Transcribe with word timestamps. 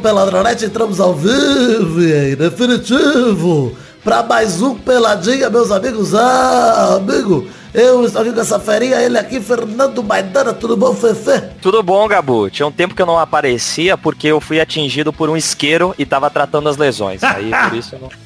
Peladronete, 0.00 0.64
entramos 0.64 0.98
ao 1.00 1.14
vivo 1.14 2.00
e 2.02 2.32
em 2.32 2.36
definitivo 2.36 3.76
para 4.02 4.22
mais 4.22 4.62
um 4.62 4.74
Peladinha, 4.74 5.50
meus 5.50 5.70
amigos. 5.70 6.14
Ah, 6.14 6.94
amigo, 6.96 7.46
eu 7.74 8.04
estou 8.04 8.22
aqui 8.22 8.32
com 8.32 8.40
essa 8.40 8.58
ferinha, 8.58 8.96
ele 9.00 9.18
aqui, 9.18 9.40
Fernando 9.40 10.02
Maidana, 10.02 10.52
tudo 10.54 10.76
bom, 10.76 10.94
Fefe? 10.94 11.38
Tudo 11.60 11.82
bom, 11.82 12.08
Gabu. 12.08 12.48
Tinha 12.48 12.66
um 12.66 12.72
tempo 12.72 12.94
que 12.94 13.02
eu 13.02 13.06
não 13.06 13.18
aparecia 13.18 13.98
porque 13.98 14.26
eu 14.28 14.40
fui 14.40 14.58
atingido 14.60 15.12
por 15.12 15.28
um 15.28 15.36
isqueiro 15.36 15.94
e 15.98 16.06
tava 16.06 16.30
tratando 16.30 16.68
as 16.68 16.76
lesões. 16.78 17.22
Aí, 17.22 17.50
por 17.68 17.76
isso 17.76 17.94
eu 17.94 18.00
não... 18.00 18.08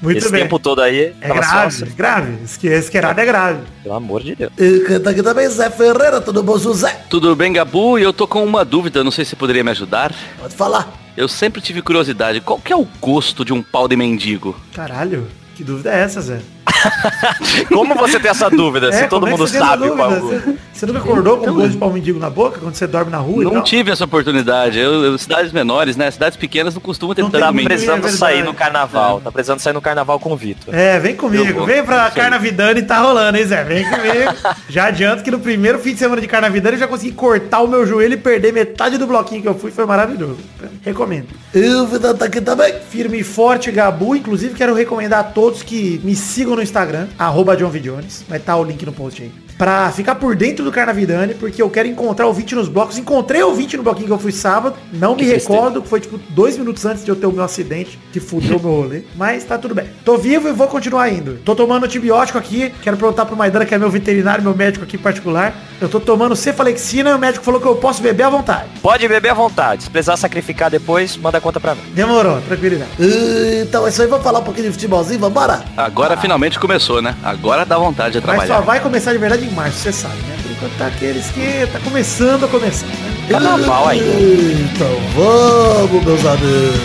Muito 0.00 0.18
Esse 0.18 0.30
bem. 0.30 0.42
tempo 0.42 0.60
todo 0.60 0.80
aí, 0.80 1.12
É 1.20 1.26
grave, 1.28 1.72
só... 1.72 1.86
grave. 1.96 2.38
Esque- 2.44 2.68
Esquerada 2.68 3.20
é 3.20 3.24
grave. 3.26 3.58
Pelo 3.82 3.96
amor 3.96 4.22
de 4.22 4.36
Deus. 4.36 4.52
E 4.56 5.00
tá 5.00 5.10
aqui 5.10 5.24
também, 5.24 5.48
Zé 5.48 5.68
Ferreira, 5.70 6.20
tudo 6.20 6.40
bom, 6.40 6.56
José? 6.56 7.00
Tudo 7.10 7.34
bem, 7.34 7.52
Gabu? 7.52 7.98
E 7.98 8.02
eu 8.04 8.12
tô 8.12 8.28
com 8.28 8.44
uma 8.44 8.64
dúvida, 8.64 9.02
não 9.02 9.10
sei 9.10 9.24
se 9.24 9.30
você 9.30 9.36
poderia 9.36 9.64
me 9.64 9.72
ajudar. 9.72 10.14
Pode 10.40 10.54
falar. 10.54 10.92
Eu 11.16 11.28
sempre 11.28 11.62
tive 11.62 11.80
curiosidade, 11.80 12.42
qual 12.42 12.60
que 12.60 12.72
é 12.72 12.76
o 12.76 12.86
gosto 13.00 13.42
de 13.42 13.52
um 13.52 13.62
pau 13.62 13.88
de 13.88 13.96
mendigo? 13.96 14.54
Caralho, 14.74 15.26
que 15.54 15.64
dúvida 15.64 15.90
é 15.90 16.00
essa, 16.00 16.20
Zé? 16.20 16.42
Como 17.72 17.94
você 17.94 18.18
tem 18.18 18.30
essa 18.30 18.48
dúvida? 18.50 18.92
se 18.92 19.02
É, 19.04 19.06
todo 19.06 19.26
é 19.26 19.30
mundo 19.30 19.46
sabe 19.46 19.88
qual 19.90 20.12
é. 20.12 20.20
Você, 20.20 20.54
você 20.72 20.86
nunca 20.86 20.98
acordou 21.00 21.38
com 21.38 21.50
um 21.50 21.54
gosto 21.54 21.70
de 21.70 21.76
pau 21.76 21.92
mendigo 21.92 22.18
na 22.18 22.30
boca 22.30 22.58
quando 22.60 22.74
você 22.74 22.86
dorme 22.86 23.10
na 23.10 23.18
rua? 23.18 23.42
e 23.42 23.44
Não 23.44 23.52
tal? 23.54 23.62
tive 23.64 23.90
essa 23.90 24.04
oportunidade. 24.04 24.78
Eu, 24.78 25.04
eu- 25.04 25.18
cidades 25.18 25.52
menores, 25.52 25.96
né? 25.96 26.10
Cidades 26.10 26.36
pequenas 26.36 26.74
não 26.74 26.80
costumam 26.80 27.14
ter 27.14 27.24
Tá 27.30 27.52
precisando 27.52 28.06
é 28.06 28.10
sair 28.10 28.44
no 28.44 28.54
carnaval. 28.54 29.20
Tá 29.20 29.30
precisando 29.32 29.60
sair 29.60 29.72
no 29.72 29.80
carnaval 29.80 30.18
com 30.20 30.32
o 30.32 30.36
Vitor. 30.36 30.74
É, 30.74 30.98
vem 30.98 31.14
comigo. 31.16 31.44
Eu 31.44 31.54
vou. 31.54 31.66
Vem 31.66 31.82
pra. 31.82 32.10
Carnavidane 32.10 32.80
e 32.80 32.82
tá 32.82 32.98
rolando, 33.00 33.36
hein, 33.38 33.44
Zé? 33.46 33.64
Vem 33.64 33.84
comigo. 33.84 34.32
já 34.68 34.86
adianto 34.86 35.22
que 35.22 35.30
no 35.30 35.38
primeiro 35.38 35.78
fim 35.78 35.92
de 35.92 35.98
semana 35.98 36.20
de 36.20 36.26
Carnavidane 36.26 36.76
eu 36.76 36.80
já 36.80 36.88
consegui 36.88 37.12
cortar 37.12 37.60
o 37.60 37.68
meu 37.68 37.86
joelho 37.86 38.14
e 38.14 38.16
perder 38.16 38.52
metade 38.52 38.96
do 38.98 39.06
bloquinho 39.06 39.42
que 39.42 39.48
eu 39.48 39.54
fui. 39.54 39.70
Foi 39.70 39.84
maravilhoso. 39.86 40.38
Recomendo. 40.82 41.28
E 41.54 41.66
o 41.74 41.86
Vida 41.86 42.14
tá 42.14 42.26
aqui 42.26 42.40
também. 42.40 42.74
Firme 42.90 43.18
e 43.20 43.24
forte, 43.24 43.70
Gabu. 43.70 44.14
Inclusive, 44.16 44.54
quero 44.54 44.74
recomendar 44.74 45.20
a 45.20 45.24
todos 45.24 45.62
que 45.62 46.00
me 46.04 46.14
sigam 46.14 46.54
no 46.56 46.62
Instagram, 46.66 47.06
arroba 47.18 47.56
John 47.56 47.70
V. 47.70 47.80
Jones. 47.80 48.24
Vai 48.28 48.38
estar 48.38 48.56
o 48.56 48.64
link 48.64 48.84
no 48.84 48.92
post 48.92 49.22
aí. 49.22 49.32
Pra 49.56 49.90
ficar 49.90 50.16
por 50.16 50.36
dentro 50.36 50.62
do 50.62 50.70
Carnavidane, 50.70 51.32
porque 51.32 51.62
eu 51.62 51.70
quero 51.70 51.88
encontrar 51.88 52.26
o 52.26 52.32
20 52.32 52.54
nos 52.56 52.68
blocos. 52.68 52.98
Encontrei 52.98 53.42
o 53.42 53.54
20 53.54 53.78
no 53.78 53.82
bloquinho 53.82 54.06
que 54.06 54.12
eu 54.12 54.18
fui 54.18 54.30
sábado. 54.32 54.76
Não 54.92 55.16
me 55.16 55.22
recordo, 55.22 55.80
que 55.80 55.88
foi 55.88 55.98
tipo 55.98 56.18
dois 56.28 56.58
minutos 56.58 56.84
antes 56.84 57.02
de 57.02 57.10
eu 57.10 57.16
ter 57.16 57.24
o 57.24 57.32
meu 57.32 57.42
acidente, 57.42 57.98
que 58.12 58.20
fudeu 58.20 58.60
meu 58.60 58.70
rolê. 58.70 59.02
Mas 59.16 59.44
tá 59.44 59.56
tudo 59.56 59.74
bem. 59.74 59.86
Tô 60.04 60.18
vivo 60.18 60.46
e 60.46 60.52
vou 60.52 60.66
continuar 60.68 61.08
indo. 61.08 61.38
Tô 61.42 61.54
tomando 61.56 61.84
antibiótico 61.84 62.36
aqui. 62.36 62.70
Quero 62.82 62.98
perguntar 62.98 63.24
pro 63.24 63.34
Maidana, 63.34 63.64
que 63.64 63.74
é 63.74 63.78
meu 63.78 63.88
veterinário, 63.88 64.44
meu 64.44 64.54
médico 64.54 64.84
aqui 64.84 64.98
particular. 64.98 65.54
Eu 65.80 65.88
tô 65.88 66.00
tomando 66.00 66.36
cefalexina 66.36 67.08
e 67.08 67.14
o 67.14 67.18
médico 67.18 67.42
falou 67.42 67.58
que 67.58 67.66
eu 67.66 67.76
posso 67.76 68.02
beber 68.02 68.24
à 68.24 68.28
vontade. 68.28 68.68
Pode 68.82 69.08
beber 69.08 69.30
à 69.30 69.34
vontade. 69.34 69.84
Se 69.84 69.90
precisar 69.90 70.18
sacrificar 70.18 70.70
depois, 70.70 71.16
manda 71.16 71.38
a 71.38 71.40
conta 71.40 71.58
pra 71.58 71.74
mim. 71.74 71.80
Demorou, 71.94 72.42
tranquilidade. 72.42 72.90
E, 73.00 73.62
Então 73.62 73.86
é 73.86 73.88
isso 73.88 74.02
aí, 74.02 74.08
vamos 74.08 74.22
falar 74.22 74.40
um 74.40 74.44
pouquinho 74.44 74.66
de 74.66 74.72
futebolzinho, 74.74 75.18
vambora? 75.18 75.64
Agora 75.78 76.14
finalmente 76.16 76.55
começou, 76.58 77.00
né? 77.02 77.14
Agora 77.22 77.64
dá 77.64 77.78
vontade 77.78 78.20
de 78.20 78.26
Mas 78.26 78.36
só 78.40 78.44
trabalhar. 78.46 78.60
vai 78.64 78.80
começar 78.80 79.12
de 79.12 79.18
verdade 79.18 79.44
em 79.44 79.50
março, 79.50 79.78
você 79.78 79.92
sabe, 79.92 80.14
né? 80.14 80.36
Por 80.42 80.50
enquanto 80.52 80.72
tá 80.78 80.86
aqueles 80.86 81.26
que 81.30 81.66
tá 81.72 81.78
começando 81.80 82.44
a 82.44 82.48
começar, 82.48 82.86
né? 82.86 83.16
Carnaval 83.28 83.88
ainda. 83.88 84.06
Então 84.06 85.00
vamos, 85.14 86.04
meus 86.04 86.24
amigos. 86.24 86.80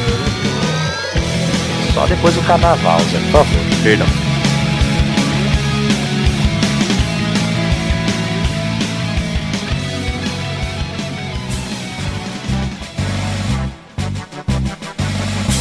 Só 1.93 2.05
depois 2.07 2.33
do 2.33 2.41
carnaval, 2.43 2.99
Zé. 3.11 3.19
Por 3.19 3.31
favor. 3.31 3.59
Perdão. 3.83 4.07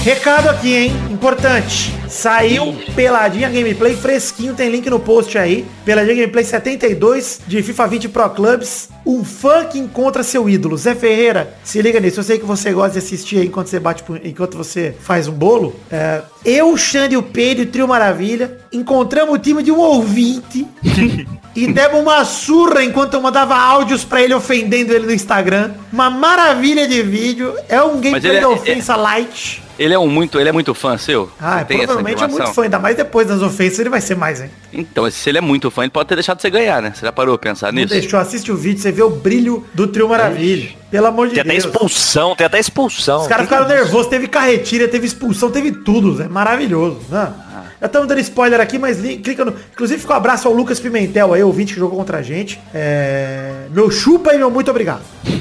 Recado 0.04 0.49
aqui, 0.49 0.75
hein? 0.75 0.93
Importante. 1.10 2.00
Saiu 2.20 2.76
Peladinha 2.94 3.48
Gameplay 3.48 3.97
fresquinho, 3.97 4.53
tem 4.54 4.69
link 4.69 4.91
no 4.91 5.00
post 5.00 5.38
aí. 5.38 5.64
Peladinha 5.86 6.16
Gameplay 6.16 6.44
72 6.44 7.41
de 7.47 7.62
FIFA 7.62 7.86
20 7.86 8.08
Pro 8.10 8.28
Clubs. 8.28 8.91
Um 9.06 9.25
fã 9.25 9.64
que 9.64 9.78
encontra 9.78 10.22
seu 10.22 10.47
ídolo. 10.47 10.76
Zé 10.76 10.94
Ferreira, 10.94 11.54
se 11.64 11.81
liga 11.81 11.98
nisso. 11.98 12.20
Eu 12.20 12.25
sei 12.25 12.38
que 12.38 12.44
você 12.44 12.75
gosta 12.75 12.92
de 12.92 12.98
assistir 12.98 13.38
aí 13.38 13.47
enquanto 13.47 13.69
você 13.69 13.81
bate, 13.81 14.04
enquanto 14.22 14.54
você 14.54 14.94
faz 15.00 15.28
um 15.28 15.32
bolo. 15.32 15.75
É, 15.91 16.20
eu, 16.44 16.76
Xande 16.76 17.16
o 17.16 17.22
Pedro, 17.22 17.64
e 17.64 17.66
o 17.66 17.70
Trio 17.70 17.88
Maravilha, 17.88 18.58
encontramos 18.70 19.34
o 19.34 19.38
time 19.38 19.62
de 19.62 19.72
um 19.72 19.78
ouvinte 19.78 20.66
e 21.56 21.72
demos 21.72 22.00
uma 22.02 22.22
surra 22.26 22.84
enquanto 22.84 23.14
eu 23.14 23.22
mandava 23.22 23.56
áudios 23.56 24.04
pra 24.04 24.20
ele 24.20 24.34
ofendendo 24.34 24.92
ele 24.92 25.06
no 25.06 25.12
Instagram. 25.14 25.70
Uma 25.91 26.10
maravilha 26.10 26.87
de 26.87 27.00
vídeo. 27.00 27.54
É 27.66 27.82
um 27.82 27.98
gameplay 27.98 28.32
ele 28.32 28.37
é- 28.37 28.41
da 28.42 28.50
ofensa 28.50 28.94
light. 28.94 29.62
Ele 29.80 29.94
é 29.94 29.98
um 29.98 30.06
muito, 30.06 30.38
ele 30.38 30.50
é 30.50 30.52
muito 30.52 30.74
fã 30.74 30.98
seu? 30.98 31.30
Ah, 31.41 31.60
Você 31.60 31.64
tem 31.64 31.78
essa 31.78 31.86
provavelmente 31.86 32.22
é 32.22 32.28
muito 32.28 32.52
fã, 32.52 32.62
ainda 32.64 32.78
mais 32.78 32.94
depois 32.96 33.26
das 33.26 33.41
ofensas, 33.41 33.78
ele 33.78 33.88
vai 33.88 34.02
ser 34.02 34.14
mais, 34.14 34.42
hein? 34.42 34.50
Então, 34.70 35.10
se 35.10 35.26
ele 35.30 35.38
é 35.38 35.41
muito 35.41 35.70
fã, 35.70 35.80
ele 35.82 35.91
pode 35.91 36.06
ter 36.06 36.16
deixado 36.16 36.38
você 36.38 36.50
ganhar, 36.50 36.82
né? 36.82 36.92
Você 36.94 37.06
já 37.06 37.10
parou 37.10 37.38
pra 37.38 37.50
pensar 37.50 37.72
Não 37.72 37.80
nisso? 37.80 37.94
deixou, 37.94 38.20
assiste 38.20 38.52
o 38.52 38.56
vídeo, 38.56 38.82
você 38.82 38.92
vê 38.92 39.02
o 39.02 39.08
brilho 39.08 39.64
do 39.72 39.86
Trio 39.86 40.06
Maravilha. 40.06 40.69
Pelo 40.90 41.06
amor 41.06 41.28
de 41.28 41.32
Tem 41.34 41.40
até 41.40 41.52
Deus. 41.52 41.64
expulsão, 41.64 42.36
tem 42.36 42.46
até 42.46 42.58
expulsão. 42.60 43.22
Os 43.22 43.26
caras 43.26 43.46
ficaram 43.46 43.66
nervosos, 43.66 44.08
teve 44.08 44.28
carretilha, 44.28 44.86
teve 44.86 45.06
expulsão, 45.06 45.50
teve 45.50 45.72
tudo, 45.72 46.22
é 46.22 46.28
maravilhoso. 46.28 46.98
Né? 47.08 47.32
Já 47.80 47.86
estamos 47.86 48.06
dando 48.06 48.20
spoiler 48.20 48.60
aqui, 48.60 48.78
mas 48.78 48.98
li- 48.98 49.16
clica 49.16 49.46
no. 49.46 49.54
Inclusive, 49.72 49.98
fica 49.98 50.12
um 50.12 50.16
abraço 50.16 50.46
ao 50.46 50.52
Lucas 50.52 50.78
Pimentel 50.78 51.32
aí, 51.32 51.42
ouvinte 51.42 51.72
que 51.72 51.80
jogou 51.80 51.96
contra 51.96 52.19
a 52.19 52.22
gente. 52.22 52.60
É, 52.74 53.66
Meu 53.70 53.90
chupa 53.90 54.34
e 54.34 54.36
meu 54.36 54.50
muito 54.50 54.70
obrigado. 54.70 55.00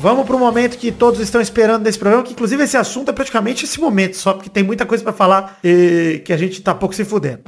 Vamos 0.00 0.24
pro 0.24 0.38
momento 0.38 0.78
que 0.78 0.90
todos 0.90 1.20
estão 1.20 1.42
esperando 1.42 1.82
nesse 1.82 1.98
programa, 1.98 2.22
que 2.22 2.32
inclusive 2.32 2.64
esse 2.64 2.74
assunto 2.74 3.10
é 3.10 3.12
praticamente 3.12 3.66
esse 3.66 3.78
momento, 3.78 4.16
só 4.16 4.32
porque 4.32 4.48
tem 4.48 4.62
muita 4.62 4.86
coisa 4.86 5.04
pra 5.04 5.12
falar 5.12 5.58
e 5.62 6.22
que 6.24 6.32
a 6.32 6.38
gente 6.38 6.62
tá 6.62 6.74
pouco 6.74 6.94
se 6.94 7.04
fudendo. 7.04 7.40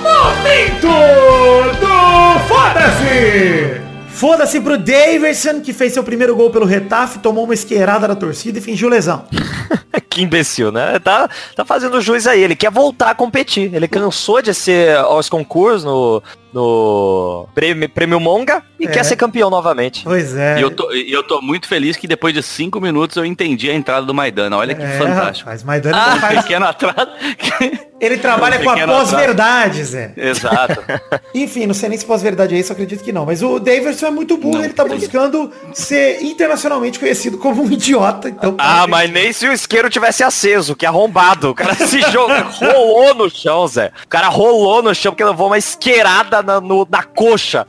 Momento 0.00 0.86
do 1.80 2.38
Foda-se! 2.46 3.80
Foda-se 4.10 4.60
pro 4.60 4.78
Daverson, 4.78 5.60
que 5.60 5.72
fez 5.72 5.92
seu 5.92 6.04
primeiro 6.04 6.36
gol 6.36 6.50
pelo 6.50 6.64
Retaf, 6.64 7.18
tomou 7.18 7.42
uma 7.42 7.54
esqueirada 7.54 8.06
da 8.06 8.14
torcida 8.14 8.60
e 8.60 8.62
fingiu 8.62 8.88
lesão. 8.88 9.24
que 10.08 10.22
imbecil, 10.22 10.70
né? 10.70 11.00
Tá, 11.00 11.28
tá 11.56 11.64
fazendo 11.64 12.00
juiz 12.00 12.28
aí. 12.28 12.40
Ele 12.40 12.54
quer 12.54 12.70
voltar 12.70 13.10
a 13.10 13.14
competir. 13.14 13.74
Ele 13.74 13.88
cansou 13.88 14.40
de 14.40 14.54
ser 14.54 14.96
aos 14.98 15.28
concursos 15.28 15.82
no, 15.82 16.22
no 16.52 17.46
prêmio, 17.54 17.88
prêmio 17.88 18.20
Monga 18.20 18.62
e 18.78 18.86
É. 18.86 18.90
quer 18.90 19.04
ser 19.04 19.16
campeão 19.16 19.48
novamente. 19.50 20.02
Pois 20.04 20.34
é. 20.36 20.58
E 20.58 20.62
eu 20.62 20.70
tô, 20.70 20.92
e 20.92 21.10
eu 21.12 21.22
tô 21.22 21.40
muito 21.40 21.66
feliz 21.68 21.96
que 21.96 22.06
depois 22.06 22.34
de 22.34 22.42
cinco 22.42 22.80
minutos 22.80 23.16
eu 23.16 23.24
entendi 23.24 23.70
a 23.70 23.74
entrada 23.74 24.04
do 24.06 24.12
Maidana. 24.14 24.56
Olha 24.56 24.74
que 24.74 24.82
É, 24.82 24.98
fantástico. 24.98 25.46
rapaz, 25.48 25.62
Maidana 25.64 25.96
Ah, 25.96 26.16
faz- 26.16 26.42
pequeno 26.42 26.66
atraso. 26.66 27.10
Ele 28.02 28.18
trabalha 28.18 28.58
com 28.58 28.68
a 28.68 28.84
pós-verdade, 28.84 29.84
Zé. 29.84 30.12
Exato. 30.16 30.82
Enfim, 31.32 31.66
não 31.66 31.72
sei 31.74 31.88
nem 31.88 31.96
se 31.96 32.04
pós-verdade 32.04 32.54
é 32.56 32.58
isso, 32.58 32.72
acredito 32.72 33.04
que 33.04 33.12
não. 33.12 33.24
Mas 33.24 33.42
o 33.44 33.60
Daverson 33.60 34.06
é 34.06 34.10
muito 34.10 34.36
burro, 34.36 34.54
Não, 34.58 34.64
ele 34.64 34.72
tá 34.74 34.84
buscando 34.84 35.52
ser 35.72 36.20
internacionalmente 36.22 36.98
conhecido 36.98 37.38
como 37.38 37.62
um 37.62 37.70
idiota. 37.70 38.28
Então, 38.28 38.56
Ah, 38.58 38.86
mas 38.88 39.08
nem 39.08 39.32
se 39.32 39.46
o 39.46 39.52
isqueiro 39.52 39.88
tivesse 39.88 40.24
aceso, 40.24 40.74
que 40.74 40.84
arrombado. 40.84 41.50
O 41.50 41.54
cara 41.54 41.74
se 41.76 42.00
jogou, 42.10 42.36
rolou 42.60 43.14
no 43.14 43.30
chão, 43.30 43.66
Zé. 43.68 43.92
O 44.04 44.08
cara 44.08 44.26
rolou 44.28 44.82
no 44.82 44.92
chão 44.94 45.12
porque 45.12 45.24
levou 45.24 45.46
uma 45.46 45.58
isqueirada 45.58 46.42
na, 46.42 46.60
no- 46.60 46.86
na 46.90 47.04
coxa. 47.04 47.64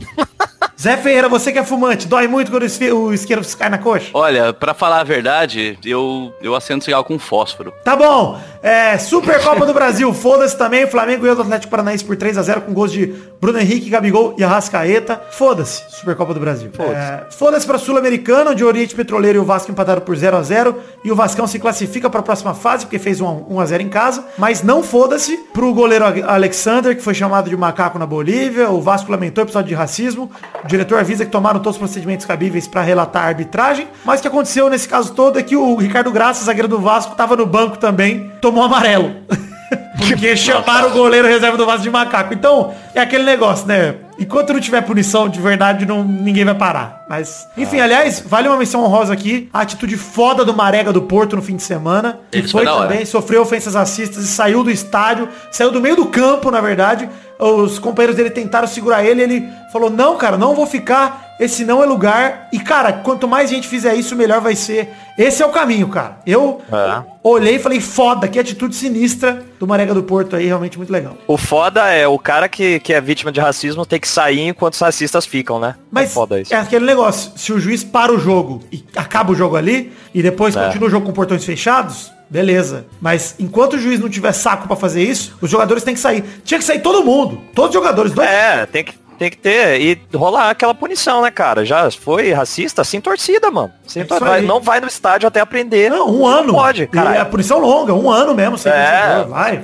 Zé 0.79 0.97
Ferreira, 0.97 1.29
você 1.29 1.51
que 1.51 1.59
é 1.59 1.63
fumante, 1.63 2.07
dói 2.07 2.27
muito 2.27 2.51
quando 2.51 2.63
o 2.63 3.03
o 3.03 3.13
isqueiro 3.13 3.41
cai 3.57 3.69
na 3.69 3.77
coxa? 3.77 4.09
Olha, 4.13 4.53
pra 4.53 4.73
falar 4.73 5.01
a 5.01 5.03
verdade, 5.03 5.77
eu, 5.85 6.33
eu 6.41 6.55
acendo 6.55 6.83
cigarro 6.83 7.03
com 7.03 7.19
fósforo. 7.19 7.73
Tá 7.83 7.95
bom. 7.95 8.39
É, 8.61 8.97
Supercopa 8.97 9.65
do 9.65 9.73
Brasil, 9.73 10.11
foda-se 10.15 10.57
também. 10.57 10.87
Flamengo 10.87 11.21
ganhou 11.21 11.35
do 11.35 11.41
Atlético 11.41 11.69
Paranaense 11.69 12.03
por 12.03 12.15
3 12.15 12.37
a 12.37 12.41
0 12.41 12.61
com 12.61 12.73
gols 12.73 12.91
de 12.91 13.13
Bruno 13.39 13.59
Henrique, 13.59 13.89
Gabigol 13.89 14.35
e 14.37 14.43
Arrascaeta. 14.43 15.21
Foda-se, 15.31 15.83
Supercopa 15.89 16.33
do 16.33 16.39
Brasil. 16.39 16.71
É, 16.79 17.25
Foda-se 17.29 17.65
pra 17.65 17.77
Sul-Americana, 17.77 18.51
onde 18.51 18.63
o 18.63 18.67
Oriente 18.67 18.95
Petroleiro 18.95 19.39
e 19.39 19.41
o 19.41 19.45
Vasco 19.45 19.71
empataram 19.71 20.01
por 20.01 20.15
0 20.15 20.37
a 20.37 20.41
0 20.41 20.75
E 21.03 21.11
o 21.11 21.15
Vascão 21.15 21.45
se 21.45 21.59
classifica 21.59 22.09
pra 22.09 22.21
próxima 22.21 22.53
fase, 22.53 22.85
porque 22.85 22.99
fez 22.99 23.19
1 23.19 23.27
a 23.27 23.31
1 23.31 23.59
a 23.59 23.65
0 23.65 23.83
em 23.83 23.89
casa. 23.89 24.25
Mas 24.37 24.63
não 24.63 24.81
foda-se 24.81 25.37
pro 25.53 25.73
goleiro 25.73 26.05
Alexander, 26.27 26.95
que 26.95 27.01
foi 27.01 27.13
chamado 27.13 27.49
de 27.49 27.57
macaco 27.57 27.99
na 27.99 28.05
Bolívia. 28.05 28.69
O 28.69 28.81
Vasco 28.81 29.11
lamentou 29.11 29.43
o 29.43 29.45
episódio 29.45 29.69
de 29.69 29.75
racismo. 29.75 30.31
O 30.63 30.67
diretor 30.73 30.99
avisa 30.99 31.23
que 31.23 31.31
tomaram 31.31 31.59
todos 31.59 31.75
os 31.75 31.79
procedimentos 31.79 32.25
cabíveis 32.25 32.67
pra 32.67 32.81
relatar 32.81 33.23
a 33.23 33.27
arbitragem. 33.27 33.87
Mas 34.03 34.19
o 34.19 34.23
que 34.23 34.27
aconteceu 34.27 34.69
nesse 34.69 34.87
caso 34.87 35.13
todo 35.13 35.37
é 35.37 35.43
que 35.43 35.55
o 35.55 35.75
Ricardo 35.75 36.11
Graça, 36.11 36.43
zagueiro 36.43 36.67
do 36.67 36.79
Vasco, 36.79 37.15
tava 37.15 37.35
no 37.35 37.45
banco 37.45 37.77
também, 37.77 38.31
tomou 38.41 38.63
amarelo. 38.63 39.15
Porque 39.97 40.35
chamaram 40.35 40.89
o 40.89 40.91
goleiro 40.91 41.27
reserva 41.27 41.55
do 41.55 41.65
Vasco 41.65 41.83
de 41.83 41.89
macaco. 41.89 42.33
Então, 42.33 42.73
é 42.93 43.01
aquele 43.01 43.23
negócio, 43.23 43.67
né? 43.67 43.95
Enquanto 44.19 44.53
não 44.53 44.59
tiver 44.59 44.81
punição 44.81 45.27
de 45.27 45.39
verdade, 45.39 45.85
não, 45.85 46.03
ninguém 46.03 46.45
vai 46.45 46.55
parar. 46.55 47.05
Mas, 47.09 47.47
enfim, 47.57 47.79
aliás, 47.79 48.23
vale 48.25 48.47
uma 48.47 48.57
menção 48.57 48.83
honrosa 48.83 49.13
aqui. 49.13 49.49
A 49.53 49.61
atitude 49.61 49.97
foda 49.97 50.43
do 50.43 50.53
Marega 50.53 50.91
do 50.91 51.01
Porto 51.01 51.35
no 51.35 51.41
fim 51.41 51.55
de 51.55 51.63
semana. 51.63 52.19
Que 52.31 52.47
foi 52.47 52.65
também, 52.65 53.05
sofreu 53.05 53.41
ofensas 53.41 53.75
racistas 53.75 54.23
e 54.23 54.27
saiu 54.27 54.63
do 54.63 54.71
estádio. 54.71 55.29
Saiu 55.51 55.71
do 55.71 55.81
meio 55.81 55.95
do 55.95 56.05
campo, 56.05 56.51
na 56.51 56.61
verdade. 56.61 57.09
Os 57.43 57.79
companheiros 57.79 58.15
dele 58.15 58.29
tentaram 58.29 58.67
segurar 58.67 59.03
ele, 59.03 59.21
ele 59.21 59.49
falou, 59.71 59.89
não, 59.89 60.17
cara, 60.17 60.37
não 60.37 60.55
vou 60.55 60.65
ficar, 60.65 61.35
esse 61.39 61.65
não 61.65 61.83
é 61.83 61.85
lugar. 61.85 62.47
E, 62.53 62.59
cara, 62.59 62.93
quanto 62.93 63.27
mais 63.27 63.49
gente 63.49 63.67
fizer 63.67 63.95
isso, 63.95 64.15
melhor 64.15 64.39
vai 64.39 64.55
ser. 64.55 64.93
Esse 65.17 65.43
é 65.43 65.45
o 65.45 65.49
caminho, 65.49 65.87
cara. 65.89 66.17
Eu 66.25 66.61
É. 66.71 67.01
olhei 67.23 67.55
e 67.55 67.59
falei, 67.59 67.79
foda, 67.81 68.27
que 68.27 68.39
atitude 68.39 68.75
sinistra 68.75 69.43
do 69.59 69.67
Marega 69.67 69.93
do 69.93 70.03
Porto 70.03 70.35
aí, 70.35 70.45
realmente 70.45 70.77
muito 70.77 70.91
legal. 70.93 71.15
O 71.27 71.37
foda 71.37 71.89
é 71.91 72.07
o 72.07 72.17
cara 72.17 72.47
que, 72.47 72.79
que 72.79 72.93
é 72.93 73.01
vítima 73.01 73.31
de 73.31 73.39
racismo 73.39 73.85
tem 73.85 73.99
que 73.99 74.07
sair 74.07 74.47
enquanto 74.47 74.73
os 74.75 74.79
racistas 74.79 75.25
ficam, 75.25 75.59
né? 75.59 75.75
Mas 75.91 76.09
é 76.11 76.13
foda 76.13 76.39
isso. 76.39 76.53
é 76.53 76.57
aquele 76.57 76.85
negócio, 76.85 77.31
se 77.35 77.51
o 77.51 77.59
juiz 77.59 77.83
para 77.83 78.11
o 78.13 78.19
jogo 78.19 78.61
e 78.71 78.83
acaba 78.95 79.31
o 79.31 79.35
jogo 79.35 79.55
ali, 79.55 79.91
e 80.13 80.21
depois 80.21 80.55
É. 80.55 80.65
continua 80.65 80.87
o 80.87 80.91
jogo 80.91 81.05
com 81.07 81.11
portões 81.13 81.43
fechados, 81.43 82.11
beleza. 82.33 82.87
Mas 82.99 83.35
enquanto 83.37 83.73
o 83.73 83.79
juiz 83.79 83.99
não 83.99 84.09
tiver 84.09 84.31
saco 84.31 84.65
pra 84.67 84.75
fazer 84.75 85.03
isso, 85.03 85.37
os 85.39 85.51
jogadores 85.51 85.83
têm 85.83 85.93
que 85.93 85.99
sair. 85.99 86.23
Tinha 86.43 86.57
que 86.57 86.65
sair 86.65 86.79
todo 86.79 87.05
mundo. 87.05 87.39
Todos 87.53 87.69
os 87.69 87.75
jogadores. 87.75 88.11
Dois... 88.11 88.27
É, 88.27 88.65
tem 88.65 88.83
que, 88.83 88.95
tem 89.17 89.29
que 89.29 89.37
ter 89.37 89.79
e 89.81 90.01
rolar 90.15 90.49
aquela 90.49 90.73
punição, 90.73 91.21
né, 91.21 91.31
cara? 91.31 91.65
Já 91.65 91.89
foi 91.91 92.31
racista, 92.31 92.83
sem 92.83 92.99
torcida, 92.99 93.49
mano. 93.51 93.71
Sem 93.87 94.01
É 94.01 94.05
tor- 94.05 94.17
isso 94.17 94.25
vai- 94.25 94.41
não 94.41 94.59
vai 94.61 94.79
no 94.81 94.87
estádio 94.87 95.27
até 95.27 95.39
aprender. 95.39 95.89
Não, 95.89 96.09
um 96.09 96.25
ano. 96.25 96.47
Não 96.47 96.53
pode, 96.55 96.83
E 96.83 96.87
cara. 96.87 97.15
É 97.15 97.19
a 97.19 97.25
punição 97.25 97.59
longa, 97.59 97.93
um 97.93 98.09
ano 98.09 98.33
mesmo, 98.33 98.57
sem 98.57 98.71
É, 98.71 99.25
vai. 99.27 99.61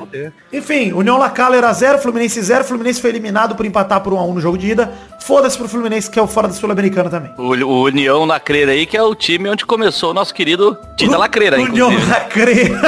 Enfim, 0.52 0.94
União 0.94 1.18
La 1.18 1.30
Calera 1.30 1.72
0, 1.74 2.00
Fluminense 2.00 2.42
0. 2.42 2.64
Fluminense 2.64 3.02
foi 3.02 3.10
eliminado 3.10 3.56
por 3.56 3.66
empatar 3.66 4.02
por 4.02 4.14
1 4.14 4.20
a 4.20 4.24
1 4.24 4.34
no 4.34 4.42
jogo 4.42 4.58
de 4.58 4.68
ida. 4.72 4.92
Foda-se 5.22 5.58
pro 5.58 5.68
Fluminense, 5.68 6.10
que 6.10 6.18
é 6.18 6.22
o 6.22 6.28
fora 6.28 6.48
da 6.48 6.54
Sul-Americana 6.54 7.10
também. 7.10 7.32
O, 7.38 7.54
o 7.66 7.84
União 7.84 8.26
Lacreira 8.26 8.72
aí, 8.72 8.86
que 8.86 8.98
é 8.98 9.04
o 9.04 9.14
time 9.14 9.50
onde 9.50 9.66
começou 9.66 10.12
o 10.12 10.14
nosso 10.14 10.34
querido 10.34 10.78
Tita 10.98 11.18
Lacreira, 11.18 11.58
União 11.60 11.92
inclusive. 11.92 12.12
La 12.12 12.20
Calera. 12.22 12.80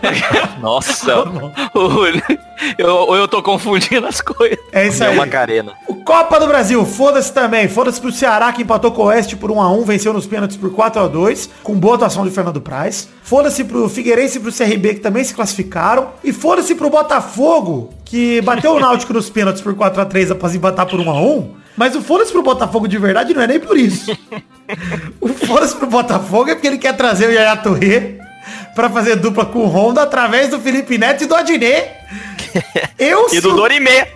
Nossa, 0.60 1.20
O- 1.74 2.49
eu, 2.78 2.88
ou 2.88 3.16
eu 3.16 3.28
tô 3.28 3.42
confundindo 3.42 4.06
as 4.06 4.20
coisas. 4.20 4.58
É 4.72 4.86
isso 4.86 5.02
é 5.02 5.08
aí. 5.08 5.14
uma 5.14 5.26
carena. 5.26 5.72
O 5.88 5.94
Copa 5.96 6.38
do 6.38 6.46
Brasil, 6.46 6.84
foda-se 6.84 7.32
também. 7.32 7.68
Foda-se 7.68 8.00
pro 8.00 8.12
Ceará 8.12 8.52
que 8.52 8.62
empatou 8.62 8.92
com 8.92 9.02
o 9.02 9.04
Oeste 9.06 9.36
por 9.36 9.50
1x1, 9.50 9.84
venceu 9.84 10.12
nos 10.12 10.26
pênaltis 10.26 10.56
por 10.56 10.70
4x2, 10.70 11.48
com 11.62 11.74
boa 11.74 11.96
atuação 11.96 12.24
de 12.24 12.30
Fernando 12.30 12.60
Praz. 12.60 13.08
Foda-se 13.22 13.64
pro 13.64 13.88
Figueirense 13.88 14.38
e 14.38 14.40
pro 14.40 14.52
CRB 14.52 14.94
que 14.94 15.00
também 15.00 15.24
se 15.24 15.34
classificaram. 15.34 16.10
E 16.22 16.32
foda-se 16.32 16.74
pro 16.74 16.90
Botafogo, 16.90 17.90
que 18.04 18.40
bateu 18.42 18.72
o 18.72 18.80
Náutico 18.80 19.12
nos 19.12 19.30
pênaltis 19.30 19.62
por 19.62 19.74
4x3 19.74 20.32
após 20.32 20.54
empatar 20.54 20.86
por 20.86 21.00
1x1. 21.00 21.60
Mas 21.76 21.94
o 21.94 22.02
foda-se 22.02 22.32
pro 22.32 22.42
Botafogo 22.42 22.86
de 22.86 22.98
verdade 22.98 23.32
não 23.32 23.42
é 23.42 23.46
nem 23.46 23.60
por 23.60 23.78
isso. 23.78 24.16
o 25.20 25.28
foda-se 25.28 25.74
pro 25.74 25.86
Botafogo 25.86 26.50
é 26.50 26.54
porque 26.54 26.66
ele 26.66 26.78
quer 26.78 26.96
trazer 26.96 27.28
o 27.28 27.32
Yaya 27.32 27.56
Touré 27.56 28.18
pra 28.74 28.90
fazer 28.90 29.16
dupla 29.16 29.44
com 29.46 29.60
o 29.60 29.66
Honda 29.66 30.02
através 30.02 30.48
do 30.48 30.58
Felipe 30.58 30.98
Neto 30.98 31.24
e 31.24 31.26
do 31.26 31.34
Adnet. 31.34 31.90
Eu 32.98 33.26
E 33.32 33.40
do 33.40 33.50
o- 33.52 33.56
Dorimê. 33.56 34.06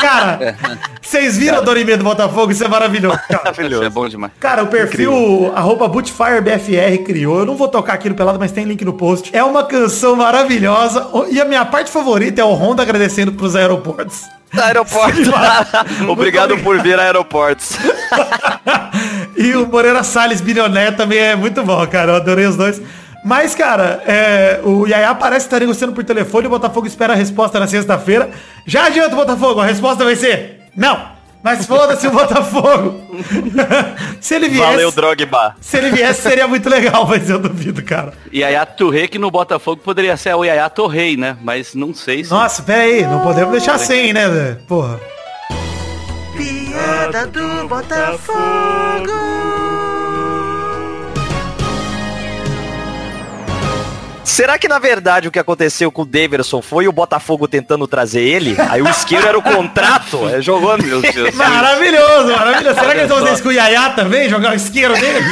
Cara, 0.00 0.54
vocês 1.00 1.38
viram 1.38 1.58
a 1.58 1.60
Dorimê 1.60 1.96
do 1.96 2.04
Botafogo? 2.04 2.52
Isso 2.52 2.62
é 2.64 2.68
maravilhoso. 2.68 3.18
cara. 3.28 3.50
Isso 3.66 3.82
é 3.82 3.88
bom 3.88 4.06
demais. 4.08 4.32
Cara, 4.38 4.62
o 4.62 4.66
perfil 4.66 5.52
arroba 5.54 5.88
BootfireBFR 5.88 6.98
criou. 7.04 7.38
Eu 7.40 7.46
não 7.46 7.56
vou 7.56 7.68
tocar 7.68 7.94
aqui 7.94 8.08
no 8.08 8.14
pelado, 8.14 8.38
mas 8.38 8.52
tem 8.52 8.64
link 8.64 8.84
no 8.84 8.92
post. 8.92 9.30
É 9.34 9.42
uma 9.42 9.64
canção 9.64 10.14
maravilhosa. 10.16 11.06
E 11.30 11.40
a 11.40 11.44
minha 11.44 11.64
parte 11.64 11.90
favorita 11.90 12.40
é 12.40 12.44
o 12.44 12.52
Honda 12.52 12.82
agradecendo 12.82 13.32
pros 13.32 13.56
aeroportos. 13.56 14.22
Aeroporto. 14.52 15.30
Obrigado 16.08 16.58
por 16.58 16.80
vir 16.82 16.98
a 16.98 17.02
aeroportos. 17.04 17.76
e 19.36 19.54
o 19.54 19.66
Moreira 19.66 20.02
Salles 20.02 20.40
bilionaire 20.40 20.96
também 20.96 21.18
é 21.18 21.36
muito 21.36 21.62
bom, 21.62 21.86
cara. 21.86 22.12
Eu 22.12 22.16
adorei 22.16 22.46
os 22.46 22.56
dois. 22.56 22.80
Mas, 23.24 23.54
cara, 23.54 24.02
é, 24.06 24.60
o 24.64 24.86
Yaya 24.86 25.14
parece 25.14 25.46
estar 25.46 25.60
negociando 25.60 25.92
por 25.92 26.02
telefone. 26.04 26.46
O 26.46 26.50
Botafogo 26.50 26.86
espera 26.86 27.12
a 27.12 27.16
resposta 27.16 27.60
na 27.60 27.66
sexta-feira. 27.66 28.30
Já 28.66 28.86
adianta, 28.86 29.14
Botafogo. 29.14 29.60
A 29.60 29.66
resposta 29.66 30.04
vai 30.04 30.16
ser 30.16 30.60
não. 30.76 31.20
Mas 31.42 31.64
foda-se 31.64 32.06
o 32.06 32.10
Botafogo. 32.10 33.00
Se 34.20 34.34
ele 34.34 34.48
viesse... 34.50 34.66
Valeu, 34.66 34.92
Drogba. 34.92 35.56
Se 35.60 35.78
ele 35.78 35.90
viesse, 35.90 36.20
seria 36.20 36.46
muito 36.46 36.68
legal, 36.68 37.06
mas 37.06 37.30
eu 37.30 37.38
duvido, 37.38 37.82
cara. 37.82 38.12
Yaya 38.32 38.66
Touré, 38.66 39.08
que 39.08 39.18
no 39.18 39.30
Botafogo 39.30 39.80
poderia 39.82 40.18
ser 40.18 40.34
o 40.34 40.44
Yaya 40.44 40.68
Torrei, 40.68 41.16
né? 41.16 41.38
Mas 41.42 41.74
não 41.74 41.94
sei 41.94 42.24
se... 42.24 42.30
Nossa, 42.30 42.62
pera 42.62 42.82
aí, 42.82 43.06
não 43.06 43.22
podemos 43.22 43.52
deixar 43.52 43.78
sem, 43.78 44.12
né, 44.12 44.28
velho? 44.28 44.58
Porra. 44.68 45.00
Piada 46.36 47.26
do 47.26 47.66
Botafogo. 47.66 49.10
Será 54.24 54.58
que 54.58 54.68
na 54.68 54.78
verdade 54.78 55.28
o 55.28 55.30
que 55.30 55.38
aconteceu 55.38 55.90
com 55.90 56.02
o 56.02 56.06
Daverson 56.06 56.62
foi 56.62 56.86
o 56.86 56.92
Botafogo 56.92 57.48
tentando 57.48 57.86
trazer 57.86 58.20
ele? 58.20 58.56
Aí 58.68 58.80
o 58.82 58.88
isqueiro 58.88 59.26
era 59.26 59.38
o 59.38 59.42
contrato, 59.42 60.28
é, 60.30 60.40
jogou 60.40 60.76
Meu 60.78 61.00
Deus. 61.00 61.34
Maravilhoso, 61.34 62.32
maravilhoso. 62.32 62.74
Será 62.78 62.92
que 62.92 62.98
eles 62.98 63.08
vão 63.08 63.18
fazer 63.18 63.32
isso 63.32 63.42
com 63.42 63.48
o 63.48 63.52
Yaya 63.52 63.90
também? 63.90 64.28
Jogar 64.28 64.52
o 64.52 64.56
isqueiro 64.56 64.94
dele? 64.94 65.24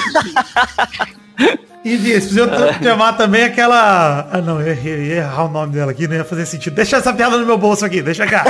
E 1.85 1.93
eles 1.93 2.27
precisam 2.27 2.49
chamar 2.83 3.13
também 3.15 3.45
aquela... 3.45 4.29
Ah, 4.31 4.41
não, 4.41 4.61
eu 4.61 4.69
errei, 4.69 4.95
eu 4.95 5.03
ia 5.03 5.17
errar 5.17 5.45
o 5.45 5.49
nome 5.49 5.73
dela 5.73 5.93
aqui, 5.93 6.09
não 6.09 6.17
ia 6.17 6.25
fazer 6.25 6.45
sentido. 6.45 6.75
Deixa 6.75 6.97
essa 6.97 7.13
piada 7.13 7.37
no 7.39 7.47
meu 7.47 7.57
bolso 7.57 7.85
aqui, 7.85 8.03
deixa 8.03 8.27
cá. 8.27 8.45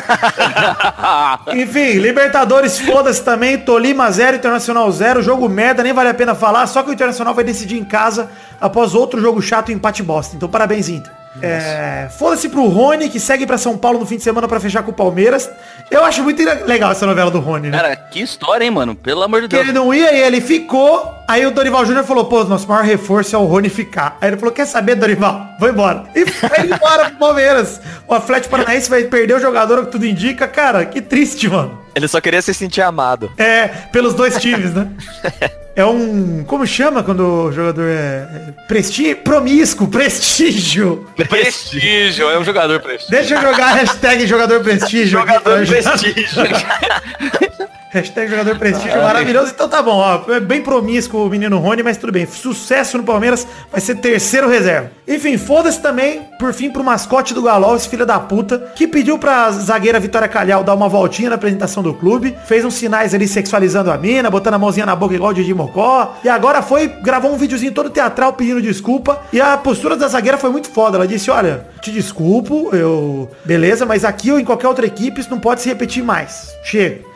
Enfim, 1.55 1.99
Libertadores, 1.99 2.79
foda-se 2.81 3.23
também. 3.23 3.59
Tolima 3.59 4.11
0, 4.11 4.37
Internacional 4.37 4.91
0. 4.91 5.23
Jogo 5.23 5.49
merda, 5.49 5.83
nem 5.83 5.93
vale 5.93 6.09
a 6.09 6.15
pena 6.15 6.35
falar. 6.35 6.67
Só 6.67 6.83
que 6.83 6.91
o 6.91 6.93
Internacional 6.93 7.35
vai 7.35 7.45
decidir 7.45 7.79
em 7.79 7.85
casa 7.85 8.31
após 8.61 8.95
outro 8.95 9.21
jogo 9.21 9.43
chato, 9.43 9.71
empate 9.71 10.03
bosta. 10.03 10.35
Então 10.35 10.49
parabéns, 10.49 10.89
Inter. 10.89 11.18
É, 11.40 12.08
foda-se 12.19 12.49
pro 12.49 12.67
Rony, 12.67 13.08
que 13.08 13.20
segue 13.20 13.46
pra 13.46 13.56
São 13.58 13.76
Paulo 13.76 14.00
no 14.00 14.06
fim 14.06 14.17
de 14.17 14.23
semana 14.23 14.49
pra 14.49 14.58
fechar 14.58 14.82
com 14.82 14.90
o 14.90 14.94
Palmeiras. 14.94 15.49
Eu 15.90 16.05
acho 16.05 16.23
muito 16.23 16.43
legal 16.67 16.90
essa 16.90 17.06
novela 17.06 17.31
do 17.31 17.38
Rony, 17.40 17.70
né? 17.70 17.76
Cara, 17.79 17.96
que 17.96 18.20
história, 18.20 18.64
hein, 18.64 18.70
mano? 18.70 18.94
Pelo 18.94 19.23
amor 19.23 19.43
de 19.43 19.49
Que 19.49 19.56
Deus. 19.56 19.69
ele 19.69 19.73
não 19.79 19.94
ia 19.94 20.12
e 20.12 20.20
ele 20.20 20.40
ficou. 20.40 21.14
Aí 21.29 21.46
o 21.46 21.50
Dorival 21.50 21.85
Júnior 21.87 22.05
falou, 22.05 22.25
pô, 22.25 22.43
nosso 22.44 22.67
maior 22.69 22.85
reforço 22.85 23.37
é 23.37 23.38
o 23.38 23.44
Rony 23.44 23.69
ficar. 23.69 24.17
Aí 24.20 24.31
ele 24.31 24.37
falou, 24.37 24.52
quer 24.52 24.67
saber, 24.67 24.94
Dorival? 24.96 25.46
Vou 25.61 25.69
embora. 25.69 26.05
E 26.14 26.26
foi 26.31 26.64
embora 26.67 27.06
pro 27.11 27.19
Palmeiras. 27.19 27.81
O 28.06 28.14
Atlético 28.14 28.50
Paranaense 28.50 28.90
vai 28.90 29.05
perder 29.05 29.35
o 29.35 29.40
jogador, 29.40 29.79
o 29.81 29.87
que 29.87 29.93
tudo 29.93 30.06
indica. 30.06 30.49
Cara, 30.49 30.85
que 30.87 31.00
triste, 31.00 31.49
mano. 31.49 31.79
Ele 31.99 32.09
só 32.09 32.21
queria 32.21 32.41
se 32.41 32.55
sentir 32.55 32.81
amado. 32.81 33.31
É, 33.37 33.69
pelos 33.93 34.15
dois 34.15 34.37
times, 34.39 34.73
né? 34.73 34.89
É 35.79 35.85
um. 35.85 36.43
Como 36.43 36.67
chama 36.67 37.05
quando 37.05 37.21
o 37.21 37.52
jogador 37.52 37.85
é. 37.88 38.26
é 38.49 38.52
Prestígio? 38.67 39.17
Promíscuo, 39.19 39.87
prestígio. 39.87 41.07
Prestígio, 41.28 42.28
é 42.28 42.37
um 42.37 42.43
jogador 42.45 42.81
prestígio. 42.81 43.12
Deixa 43.12 43.37
eu 43.37 43.40
jogar 43.40 43.67
a 43.69 43.75
hashtag 43.75 44.26
jogador 44.26 44.61
prestígio. 44.61 45.07
Jogador 45.21 45.40
pra- 45.40 45.64
prestígio. 45.67 46.43
Hashtag 47.90 48.30
jogador 48.30 48.59
prestígio 48.59 49.02
maravilhoso. 49.02 49.52
Então 49.54 49.68
tá 49.68 49.83
bom, 49.83 49.97
ó. 49.97 50.33
É 50.33 50.40
bem 50.40 50.62
promíscuo 50.62 51.26
o 51.26 51.30
menino 51.30 51.59
Rony, 51.59 51.83
mas 51.83 51.97
tudo 51.97 52.12
bem. 52.12 52.26
Sucesso 52.26 52.99
no 52.99 53.04
Palmeiras, 53.04 53.47
vai 53.73 53.80
ser 53.80 53.97
terceiro 53.97 54.49
reserva. 54.49 54.90
Enfim, 55.07 55.38
foda-se 55.38 55.80
também, 55.80 56.23
por 56.38 56.52
fim, 56.52 56.71
pro 56.71 56.85
mascote 56.85 57.33
do 57.33 57.42
Galol, 57.42 57.76
esse 57.76 57.88
filho 57.88 58.04
da 58.04 58.21
puta, 58.21 58.59
que 58.76 58.87
pediu 58.87 59.18
pra 59.18 59.50
zagueira 59.50 59.99
Vitória 59.99 60.28
Calhau 60.28 60.62
dar 60.62 60.75
uma 60.75 60.88
voltinha 60.88 61.30
na 61.30 61.37
apresentação 61.37 61.83
do 61.83 61.95
clube, 61.95 62.37
fez 62.45 62.64
uns 62.64 62.75
sinais 62.75 63.14
ali 63.14 63.26
sexualizando 63.26 63.90
a 63.90 63.97
mina, 63.97 64.30
botando 64.30 64.54
a 64.54 64.59
mãozinha 64.59 64.85
na 64.85 64.95
boca 64.95 65.14
igual 65.14 65.30
o 65.30 65.35
Didi 65.35 65.54
Mocó, 65.54 66.16
e 66.23 66.28
agora 66.28 66.61
foi, 66.61 66.88
gravou 66.88 67.33
um 67.33 67.38
videozinho 67.38 67.73
todo 67.73 67.88
teatral 67.88 68.35
pedindo 68.35 68.61
desculpa, 68.61 69.23
e 69.33 69.40
a 69.40 69.57
postura 69.57 69.97
da 69.97 70.09
zagueira 70.09 70.37
foi 70.37 70.50
muito 70.50 70.68
foda. 70.68 70.99
Ela 70.99 71.07
disse, 71.07 71.30
olha, 71.30 71.66
te 71.80 71.90
desculpo, 71.90 72.68
eu... 72.75 73.30
Beleza, 73.45 73.87
mas 73.87 74.04
aqui 74.04 74.30
ou 74.30 74.38
em 74.38 74.45
qualquer 74.45 74.68
outra 74.68 74.85
equipe 74.85 75.21
isso 75.21 75.30
não 75.30 75.40
pode 75.40 75.62
se 75.62 75.68
repetir 75.68 76.04
mais. 76.04 76.54
Chega. 76.62 77.08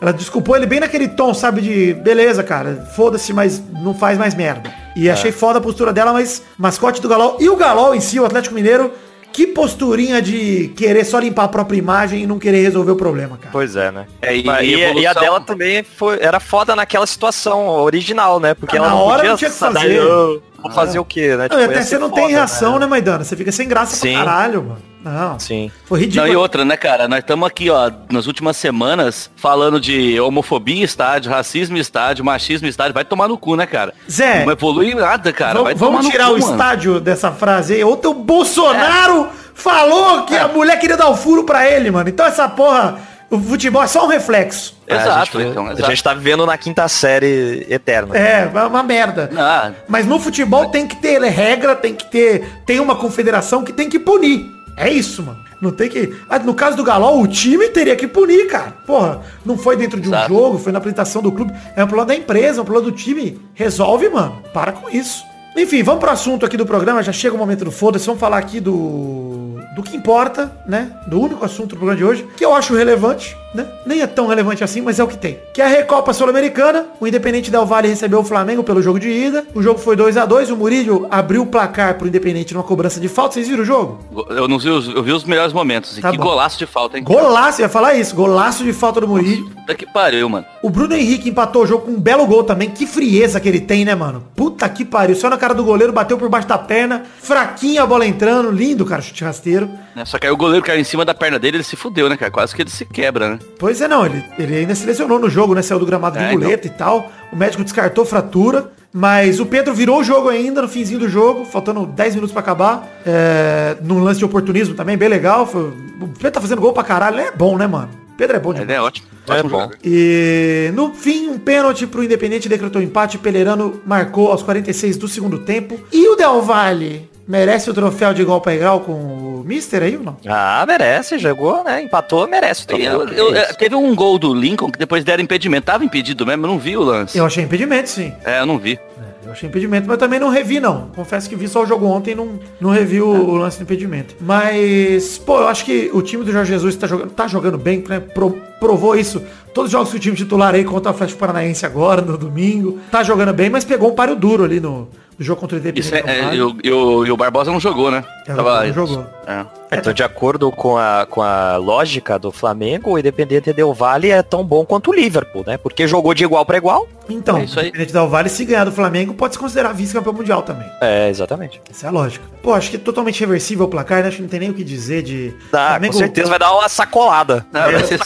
Ela 0.00 0.12
desculpou 0.12 0.56
ele 0.56 0.66
bem 0.66 0.80
naquele 0.80 1.08
tom, 1.08 1.32
sabe, 1.34 1.60
de 1.60 1.94
beleza, 1.94 2.42
cara, 2.42 2.86
foda-se, 2.94 3.32
mas 3.32 3.62
não 3.82 3.94
faz 3.94 4.18
mais 4.18 4.34
merda. 4.34 4.72
E 4.96 5.08
achei 5.10 5.32
foda 5.32 5.58
a 5.58 5.62
postura 5.62 5.92
dela, 5.92 6.12
mas 6.12 6.42
mascote 6.58 7.00
do 7.00 7.08
Galol 7.08 7.36
e 7.40 7.48
o 7.48 7.56
Galol 7.56 7.94
em 7.94 8.00
si, 8.00 8.18
o 8.20 8.24
Atlético 8.26 8.54
Mineiro, 8.54 8.92
que 9.32 9.48
posturinha 9.48 10.22
de 10.22 10.68
querer 10.76 11.04
só 11.04 11.18
limpar 11.18 11.44
a 11.44 11.48
própria 11.48 11.76
imagem 11.76 12.22
e 12.22 12.26
não 12.26 12.38
querer 12.38 12.62
resolver 12.62 12.92
o 12.92 12.96
problema, 12.96 13.36
cara. 13.36 13.50
Pois 13.50 13.74
é, 13.74 13.90
né? 13.90 14.06
É, 14.22 14.36
e- 14.36 14.42
e, 14.46 14.74
e 14.74 15.00
e 15.00 15.06
a 15.06 15.12
dela 15.12 15.40
também 15.40 15.82
foi, 15.82 16.18
era 16.20 16.38
foda 16.38 16.76
naquela 16.76 17.04
situação 17.06 17.66
original, 17.68 18.38
né? 18.38 18.54
Porque 18.54 18.76
Ah, 18.76 18.78
ela 18.78 18.88
na 18.90 18.94
não 18.94 19.00
hora 19.02 19.16
podia 19.16 19.30
não 19.30 19.36
tinha 19.36 19.50
que 19.50 19.56
fazer. 19.56 20.00
"Ah, 20.00 20.38
Vou 20.64 20.72
fazer 20.72 20.98
o 20.98 21.04
quê, 21.04 21.36
né? 21.36 21.46
Não, 21.50 21.58
e 21.58 21.60
Tipo, 21.60 21.64
até 21.64 21.74
ia 21.76 21.82
você 21.84 21.98
não 21.98 22.10
tem 22.10 22.22
foda, 22.24 22.34
reação, 22.34 22.78
né, 22.78 22.86
Maidana? 22.86 23.22
Você 23.22 23.36
fica 23.36 23.52
sem 23.52 23.68
graça 23.68 23.94
Sim. 23.96 24.14
pra 24.14 24.24
caralho, 24.24 24.62
mano. 24.62 24.78
Não. 25.04 25.38
Sim. 25.38 25.70
Foi 25.84 25.98
Não, 25.98 26.04
ridículo. 26.06 26.32
e 26.32 26.36
outra, 26.36 26.64
né, 26.64 26.76
cara? 26.78 27.06
Nós 27.06 27.18
estamos 27.18 27.46
aqui, 27.46 27.68
ó, 27.68 27.90
nas 28.10 28.26
últimas 28.26 28.56
semanas, 28.56 29.30
falando 29.36 29.78
de 29.78 30.18
homofobia 30.18 30.76
em 30.76 30.82
estádio, 30.82 31.30
racismo 31.30 31.76
em 31.76 31.80
estádio, 31.80 32.24
machismo 32.24 32.66
em 32.66 32.70
estádio. 32.70 32.94
Vai 32.94 33.04
tomar 33.04 33.28
no 33.28 33.36
cu, 33.36 33.54
né, 33.54 33.66
cara? 33.66 33.92
Zé, 34.10 34.46
Não 34.46 34.52
evolui 34.52 34.94
nada, 34.94 35.30
cara. 35.30 35.52
vamos- 35.52 35.64
Vai 35.64 35.74
vamos 35.74 35.96
tomar 35.96 36.02
no 36.04 36.10
tirar 36.10 36.26
cu, 36.28 36.34
o 36.36 36.40
mano. 36.40 36.52
estádio 36.52 37.00
dessa 37.00 37.30
frase 37.30 37.74
aí. 37.74 37.84
Ontem 37.84 38.08
o 38.08 38.14
Bolsonaro 38.14 39.28
falou 39.52 40.22
que 40.24 40.34
a 40.36 40.48
mulher 40.48 40.78
queria 40.78 40.96
dar 40.96 41.10
o 41.10 41.16
furo 41.16 41.44
pra 41.44 41.70
ele, 41.70 41.90
mano. 41.90 42.08
Então 42.08 42.24
essa 42.24 42.48
porra, 42.48 42.96
o 43.34 43.40
futebol 43.40 43.82
é 43.82 43.86
só 43.86 44.04
um 44.04 44.08
reflexo. 44.08 44.76
É, 44.86 44.94
a 44.94 45.00
Exato, 45.00 45.38
gente- 45.40 45.50
então, 45.50 45.66
A 45.66 45.72
exato. 45.72 45.90
gente 45.90 46.02
tá 46.04 46.14
vivendo 46.14 46.44
na 46.46 46.56
quinta 46.58 46.86
série 46.88 47.66
eterna. 47.68 48.16
É, 48.16 48.50
é 48.54 48.60
uma 48.66 48.82
merda. 48.82 49.30
Ah, 49.36 49.72
Mas 49.88 50.06
no 50.06 50.18
futebol 50.18 50.66
tem 50.70 50.86
que 50.86 50.96
ter 50.96 51.20
regra, 51.22 51.74
tem 51.74 51.94
que 51.94 52.10
ter. 52.10 52.44
Tem 52.66 52.80
uma 52.80 52.96
confederação 52.96 53.62
que 53.64 53.72
tem 53.72 53.88
que 53.88 53.98
punir. 53.98 54.44
É 54.76 54.88
isso, 54.90 55.22
mano. 55.22 55.38
Não 55.60 55.70
tem 55.70 55.88
que. 55.88 56.14
Ah, 56.28 56.38
no 56.38 56.52
caso 56.52 56.76
do 56.76 56.82
Galol, 56.84 57.22
o 57.22 57.26
time 57.28 57.68
teria 57.68 57.94
que 57.96 58.06
punir, 58.06 58.48
cara. 58.48 58.72
Porra, 58.86 59.20
não 59.44 59.56
foi 59.56 59.76
dentro 59.76 60.00
de 60.00 60.08
um 60.08 60.12
Exato. 60.12 60.28
jogo, 60.28 60.58
foi 60.58 60.72
na 60.72 60.78
apresentação 60.78 61.22
do 61.22 61.30
clube. 61.32 61.52
É 61.76 61.82
um 61.82 61.86
problema 61.86 62.06
da 62.08 62.14
empresa, 62.14 62.58
é 62.58 62.62
um 62.62 62.64
problema 62.64 62.90
do 62.90 62.96
time. 62.96 63.40
Resolve, 63.54 64.08
mano. 64.08 64.42
Para 64.52 64.72
com 64.72 64.90
isso. 64.90 65.22
Enfim, 65.56 65.82
vamos 65.82 66.00
pro 66.00 66.10
assunto 66.10 66.44
aqui 66.44 66.56
do 66.56 66.66
programa. 66.66 67.02
Já 67.02 67.12
chega 67.12 67.34
o 67.34 67.38
momento 67.38 67.64
do 67.64 67.70
foda-se. 67.70 68.06
Vamos 68.06 68.20
falar 68.20 68.38
aqui 68.38 68.60
do. 68.60 69.60
Do 69.74 69.82
que 69.82 69.96
importa, 69.96 70.52
né? 70.66 70.92
Do 71.06 71.20
único 71.20 71.44
assunto 71.44 71.70
do 71.70 71.76
programa 71.76 71.96
de 71.96 72.04
hoje, 72.04 72.28
que 72.36 72.44
eu 72.44 72.54
acho 72.54 72.74
relevante, 72.74 73.36
né? 73.54 73.66
Nem 73.86 74.00
é 74.00 74.06
tão 74.06 74.26
relevante 74.26 74.64
assim, 74.64 74.80
mas 74.80 74.98
é 74.98 75.04
o 75.04 75.08
que 75.08 75.16
tem. 75.16 75.38
Que 75.52 75.62
é 75.62 75.64
a 75.64 75.68
Recopa 75.68 76.12
Sul-Americana. 76.12 76.86
O 77.00 77.06
Independente 77.06 77.50
Del 77.50 77.64
Valle 77.64 77.88
recebeu 77.88 78.18
o 78.18 78.24
Flamengo 78.24 78.64
pelo 78.64 78.82
jogo 78.82 78.98
de 78.98 79.08
ida. 79.08 79.46
O 79.54 79.62
jogo 79.62 79.78
foi 79.78 79.94
2 79.94 80.16
a 80.16 80.26
2 80.26 80.50
O 80.50 80.56
Murillo 80.56 81.06
abriu 81.10 81.42
o 81.42 81.46
placar 81.46 81.94
pro 81.96 82.08
Independente 82.08 82.52
numa 82.52 82.64
cobrança 82.64 82.98
de 83.00 83.08
falta. 83.08 83.34
Vocês 83.34 83.48
viram 83.48 83.62
o 83.62 83.66
jogo? 83.66 84.00
Eu 84.30 84.48
não 84.48 84.58
vi 84.58 84.68
os, 84.68 84.88
eu 84.88 85.02
vi 85.02 85.12
os 85.12 85.24
melhores 85.24 85.52
momentos. 85.52 85.96
Tá 85.98 86.10
que 86.10 86.18
bom. 86.18 86.24
golaço 86.24 86.58
de 86.58 86.66
falta, 86.66 86.98
hein? 86.98 87.04
Golaço, 87.04 87.60
ia 87.60 87.68
falar 87.68 87.94
isso. 87.94 88.14
Golaço 88.14 88.64
de 88.64 88.72
falta 88.72 89.00
do 89.00 89.06
Murillo. 89.08 89.48
Puta 89.50 89.74
que 89.74 89.86
pariu, 89.86 90.28
mano. 90.28 90.44
O 90.62 90.68
Bruno 90.68 90.94
Henrique 90.94 91.28
empatou 91.28 91.62
o 91.62 91.66
jogo 91.66 91.86
com 91.86 91.92
um 91.92 92.00
belo 92.00 92.26
gol 92.26 92.42
também. 92.42 92.70
Que 92.70 92.86
frieza 92.86 93.38
que 93.38 93.48
ele 93.48 93.60
tem, 93.60 93.84
né, 93.84 93.94
mano? 93.94 94.24
Puta 94.34 94.68
que 94.68 94.84
pariu. 94.84 95.14
Só 95.14 95.30
na 95.30 95.36
cara 95.38 95.54
do 95.54 95.62
goleiro, 95.64 95.92
bateu 95.92 96.18
por 96.18 96.28
baixo 96.28 96.48
da 96.48 96.58
perna. 96.58 97.04
Fraquinha 97.22 97.82
a 97.82 97.86
bola 97.86 98.06
entrando. 98.06 98.50
Lindo, 98.50 98.84
cara, 98.84 99.00
chute 99.00 99.22
rasteiro. 99.22 99.70
Né? 99.94 100.04
Só 100.04 100.18
que 100.18 100.26
aí 100.26 100.32
o 100.32 100.36
goleiro 100.36 100.64
caiu 100.64 100.80
em 100.80 100.84
cima 100.84 101.04
da 101.04 101.14
perna 101.14 101.38
dele, 101.38 101.58
ele 101.58 101.64
se 101.64 101.76
fudeu, 101.76 102.08
né, 102.08 102.16
cara? 102.16 102.30
Quase 102.30 102.54
que 102.54 102.62
ele 102.62 102.70
se 102.70 102.84
quebra, 102.84 103.30
né? 103.30 103.38
Pois 103.58 103.80
é, 103.80 103.88
não. 103.88 104.04
Ele, 104.06 104.24
ele 104.38 104.56
ainda 104.56 104.74
se 104.74 104.84
lesionou 104.86 105.18
no 105.18 105.28
jogo, 105.30 105.54
né? 105.54 105.62
Saiu 105.62 105.78
do 105.78 105.86
gramado 105.86 106.18
de 106.18 106.24
É, 106.24 106.32
muleta 106.32 106.66
e 106.66 106.70
tal. 106.70 107.10
O 107.32 107.36
médico 107.36 107.62
descartou 107.64 108.04
fratura. 108.04 108.70
Mas 108.96 109.40
o 109.40 109.46
Pedro 109.46 109.74
virou 109.74 109.98
o 109.98 110.04
jogo 110.04 110.28
ainda 110.28 110.62
no 110.62 110.68
finzinho 110.68 111.00
do 111.00 111.08
jogo, 111.08 111.44
faltando 111.44 111.84
10 111.84 112.14
minutos 112.14 112.32
pra 112.32 112.40
acabar. 112.40 112.88
É, 113.04 113.76
num 113.82 113.98
lance 113.98 114.20
de 114.20 114.24
oportunismo 114.24 114.74
também, 114.76 114.96
bem 114.96 115.08
legal. 115.08 115.46
Foi- 115.48 115.72
o 116.00 116.06
Pedro 116.16 116.30
tá 116.30 116.40
fazendo 116.40 116.60
gol 116.60 116.72
pra 116.72 116.84
caralho. 116.84 117.18
Ele 117.18 117.26
é 117.26 117.32
bom, 117.32 117.58
né, 117.58 117.66
mano? 117.66 117.88
Pedro 118.16 118.36
é 118.36 118.38
bom 118.38 118.52
demais. 118.52 118.68
Ele 118.68 118.78
é 118.78 118.80
ótimo. 118.80 119.08
É 119.26 119.32
ótimo 119.32 119.48
bom. 119.50 119.70
E 119.82 120.70
no 120.74 120.92
fim, 120.94 121.28
um 121.28 121.38
pênalti 121.38 121.88
pro 121.88 122.04
Independente 122.04 122.48
decretou 122.48 122.80
empate. 122.80 123.18
Pelerano 123.18 123.80
marcou 123.84 124.30
aos 124.30 124.44
46 124.44 124.96
do 124.96 125.08
segundo 125.08 125.40
tempo. 125.40 125.80
E 125.92 126.06
o 126.08 126.14
Del 126.14 126.40
Valle 126.42 127.10
merece 127.26 127.70
o 127.70 127.74
troféu 127.74 128.12
de 128.14 128.22
igual 128.22 128.40
para 128.40 128.54
igual 128.54 128.80
com 128.80 128.92
o 128.92 129.42
Mister 129.44 129.82
aí 129.82 129.96
ou 129.96 130.02
não? 130.02 130.16
Ah, 130.26 130.64
merece, 130.66 131.18
jogou, 131.18 131.62
né? 131.64 131.82
Empatou, 131.82 132.26
merece. 132.28 132.64
o 132.64 132.66
troféu. 132.66 133.02
Eu- 133.02 133.08
eu- 133.08 133.34
isso. 133.34 133.56
teve 133.58 133.74
um 133.74 133.94
gol 133.94 134.18
do 134.18 134.32
Lincoln 134.34 134.70
que 134.70 134.78
depois 134.78 135.02
deram 135.04 135.22
impedimento. 135.22 135.66
Tava 135.66 135.84
impedido 135.84 136.24
mesmo, 136.26 136.44
eu 136.46 136.50
não 136.50 136.58
vi 136.58 136.76
o 136.76 136.82
lance. 136.82 137.16
Eu 137.18 137.24
achei 137.26 137.44
impedimento, 137.44 137.88
sim. 137.88 138.12
É, 138.24 138.40
eu 138.40 138.46
não 138.46 138.58
vi. 138.58 138.78
É, 138.98 139.14
Eu 139.26 139.32
achei 139.32 139.48
impedimento, 139.48 139.88
mas 139.88 139.96
também 139.96 140.20
não 140.20 140.28
revi, 140.28 140.60
não. 140.60 140.88
Confesso 140.94 141.28
que 141.30 141.34
vi 141.34 141.48
só 141.48 141.62
o 141.62 141.66
jogo 141.66 141.86
ontem 141.86 142.10
e 142.10 142.14
não, 142.14 142.38
não 142.60 142.68
revi 142.70 143.00
o, 143.00 143.08
o 143.08 143.36
lance 143.36 143.56
do 143.58 143.62
impedimento. 143.62 144.14
Mas, 144.20 145.16
pô, 145.18 145.38
eu 145.40 145.48
acho 145.48 145.64
que 145.64 145.90
o 145.94 146.02
time 146.02 146.22
do 146.24 146.30
Jorge 146.30 146.52
Jesus 146.52 146.76
tá 146.76 146.86
jogando, 146.86 147.10
tá 147.10 147.26
jogando 147.26 147.56
bem, 147.56 147.82
né? 147.88 148.00
Pro- 148.00 148.38
provou 148.60 148.94
isso. 148.94 149.22
Todos 149.54 149.68
os 149.68 149.72
jogos 149.72 149.90
que 149.90 149.96
o 149.96 150.00
time 150.00 150.14
titular 150.16 150.54
aí 150.54 150.62
contra 150.64 150.90
o 150.90 150.94
Atlético 150.94 151.18
Paranaense 151.18 151.64
agora, 151.64 152.02
no 152.02 152.18
domingo, 152.18 152.78
tá 152.90 153.02
jogando 153.02 153.32
bem, 153.32 153.48
mas 153.48 153.64
pegou 153.64 153.90
um 153.92 153.94
páreo 153.94 154.14
duro 154.16 154.44
ali 154.44 154.60
no, 154.60 154.88
no 155.18 155.24
jogo 155.24 155.40
contra 155.40 155.56
o 155.56 155.60
Independente. 155.60 155.86
Isso 155.86 155.94
é, 155.94 156.00
é, 156.00 156.34
e, 156.34 156.42
o, 156.42 156.56
e 156.62 156.70
o- 156.72 157.06
e 157.06 157.10
o 157.10 157.16
Barbosa 157.16 157.50
não 157.52 157.60
jogou, 157.60 157.90
né? 157.90 158.04
É, 158.26 158.34
Barbosa 158.34 158.66
não 158.66 158.72
jogou. 158.74 159.06
É. 159.26 159.44
Então, 159.72 159.92
de 159.92 160.02
acordo 160.02 160.50
com 160.52 160.76
a, 160.76 161.06
com 161.08 161.20
a 161.20 161.56
lógica 161.56 162.18
do 162.18 162.30
Flamengo, 162.30 162.92
o 162.92 162.98
Independente 162.98 163.52
Del 163.52 163.72
Valle 163.74 164.10
é 164.10 164.22
tão 164.22 164.44
bom 164.44 164.64
quanto 164.64 164.90
o 164.90 164.94
Liverpool, 164.94 165.42
né? 165.46 165.56
Porque 165.56 165.88
jogou 165.88 166.14
de 166.14 166.22
igual 166.24 166.44
para 166.46 166.56
igual. 166.56 166.86
Então, 167.08 167.38
É 167.38 167.44
isso 167.44 167.58
aí. 167.58 167.68
Independente 167.68 167.92
Del 167.92 168.08
Valle, 168.08 168.28
se 168.28 168.44
ganhar 168.44 168.64
do 168.64 168.72
Flamengo, 168.72 169.14
pode 169.14 169.34
se 169.34 169.38
considerar 169.38 169.72
vice-campeão 169.72 170.12
mundial 170.14 170.42
também. 170.42 170.66
É, 170.80 171.08
exatamente. 171.08 171.60
Essa 171.68 171.86
é 171.86 171.88
a 171.88 171.92
lógica. 171.92 172.24
Pô, 172.42 172.54
acho 172.54 172.70
que 172.70 172.76
é 172.76 172.78
totalmente 172.78 173.18
reversível 173.20 173.64
o 173.66 173.68
placar, 173.68 174.02
né? 174.02 174.08
Acho 174.08 174.16
que 174.18 174.22
não 174.22 174.28
tem 174.28 174.40
nem 174.40 174.50
o 174.50 174.54
que 174.54 174.62
dizer 174.64 175.02
de... 175.02 175.34
Ah, 175.52 175.70
Flamengo 175.70 175.92
com 175.92 175.98
certeza 175.98 176.28
vai 176.30 176.38
dar 176.38 176.52
uma 176.52 176.68
sacolada. 176.68 177.44
Não, 177.52 177.62
vai, 177.72 177.84
ser, 177.84 177.98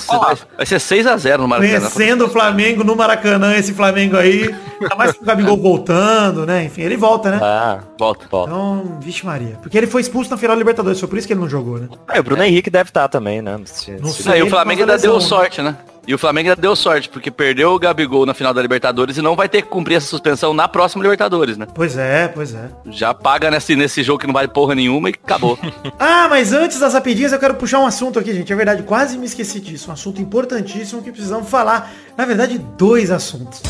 vai 0.56 0.66
ser 0.66 0.76
6x0 0.76 1.38
no 1.38 1.48
Maracanã. 1.48 1.78
Conhecendo 1.78 2.26
o 2.26 2.28
Flamengo 2.30 2.82
no 2.82 2.96
Maracanã, 2.96 3.54
esse 3.56 3.74
Flamengo 3.74 4.16
aí. 4.16 4.54
Ainda 4.80 4.94
mais 4.96 5.12
com 5.12 5.22
o 5.22 5.26
Gabigol 5.26 5.56
voltando, 5.60 6.46
né? 6.46 6.64
Enfim, 6.64 6.82
ele 6.82 6.96
volta, 6.96 7.30
né? 7.32 7.40
Ah, 7.42 7.80
Volta. 7.98 8.26
volta. 8.30 8.50
Então, 8.50 8.98
vixe 9.00 9.26
Maria. 9.26 9.58
Porque 9.60 9.76
ele 9.76 9.86
foi 9.88 10.00
expulso 10.00 10.30
na 10.30 10.36
final 10.36 10.54
da 10.54 10.58
Libertadores, 10.58 11.00
foi 11.00 11.08
por 11.08 11.18
isso 11.18 11.26
que 11.26 11.32
ele 11.32 11.40
não 11.40 11.47
jogou, 11.48 11.78
né? 11.78 11.88
É, 12.12 12.20
o 12.20 12.22
Bruno 12.22 12.42
Henrique 12.42 12.70
deve 12.70 12.90
estar 12.90 13.08
também, 13.08 13.40
né? 13.42 13.58
Se- 13.64 13.92
Não 13.92 14.08
se- 14.10 14.22
sei. 14.22 14.40
E 14.40 14.42
o 14.42 14.50
Flamengo 14.50 14.80
ainda 14.82 14.96
da 14.96 15.02
deu 15.02 15.20
sorte, 15.20 15.60
né? 15.62 15.76
E 16.06 16.14
o 16.14 16.18
Flamengo 16.18 16.48
ainda 16.48 16.60
deu 16.60 16.74
sorte, 16.74 17.06
porque 17.06 17.30
perdeu 17.30 17.72
o 17.74 17.78
Gabigol 17.78 18.24
na 18.24 18.32
final 18.32 18.54
da 18.54 18.62
Libertadores 18.62 19.18
e 19.18 19.22
não 19.22 19.36
vai 19.36 19.46
ter 19.46 19.60
que 19.60 19.68
cumprir 19.68 19.96
essa 19.96 20.06
suspensão 20.06 20.54
na 20.54 20.66
próxima 20.66 21.02
Libertadores, 21.02 21.58
né? 21.58 21.66
Pois 21.74 21.98
é, 21.98 22.28
pois 22.28 22.54
é. 22.54 22.70
Já 22.86 23.12
paga 23.12 23.50
nesse, 23.50 23.76
nesse 23.76 24.02
jogo 24.02 24.18
que 24.18 24.26
não 24.26 24.32
vale 24.32 24.48
porra 24.48 24.74
nenhuma 24.74 25.10
e 25.10 25.12
acabou. 25.12 25.58
Ah, 26.00 26.26
mas 26.30 26.52
antes 26.54 26.80
das 26.80 26.94
rapidinhas 26.94 27.32
eu 27.32 27.38
quero 27.38 27.54
puxar 27.56 27.78
um 27.80 27.86
assunto 27.86 28.18
aqui, 28.18 28.32
gente. 28.32 28.50
É 28.50 28.56
verdade, 28.56 28.82
quase 28.84 29.18
me 29.18 29.26
esqueci 29.26 29.60
disso. 29.60 29.90
Um 29.90 29.92
assunto 29.92 30.18
importantíssimo 30.22 31.02
que 31.02 31.12
precisamos 31.12 31.48
falar. 31.50 31.92
Na 32.16 32.24
verdade, 32.24 32.56
dois 32.78 33.10
assuntos. 33.10 33.60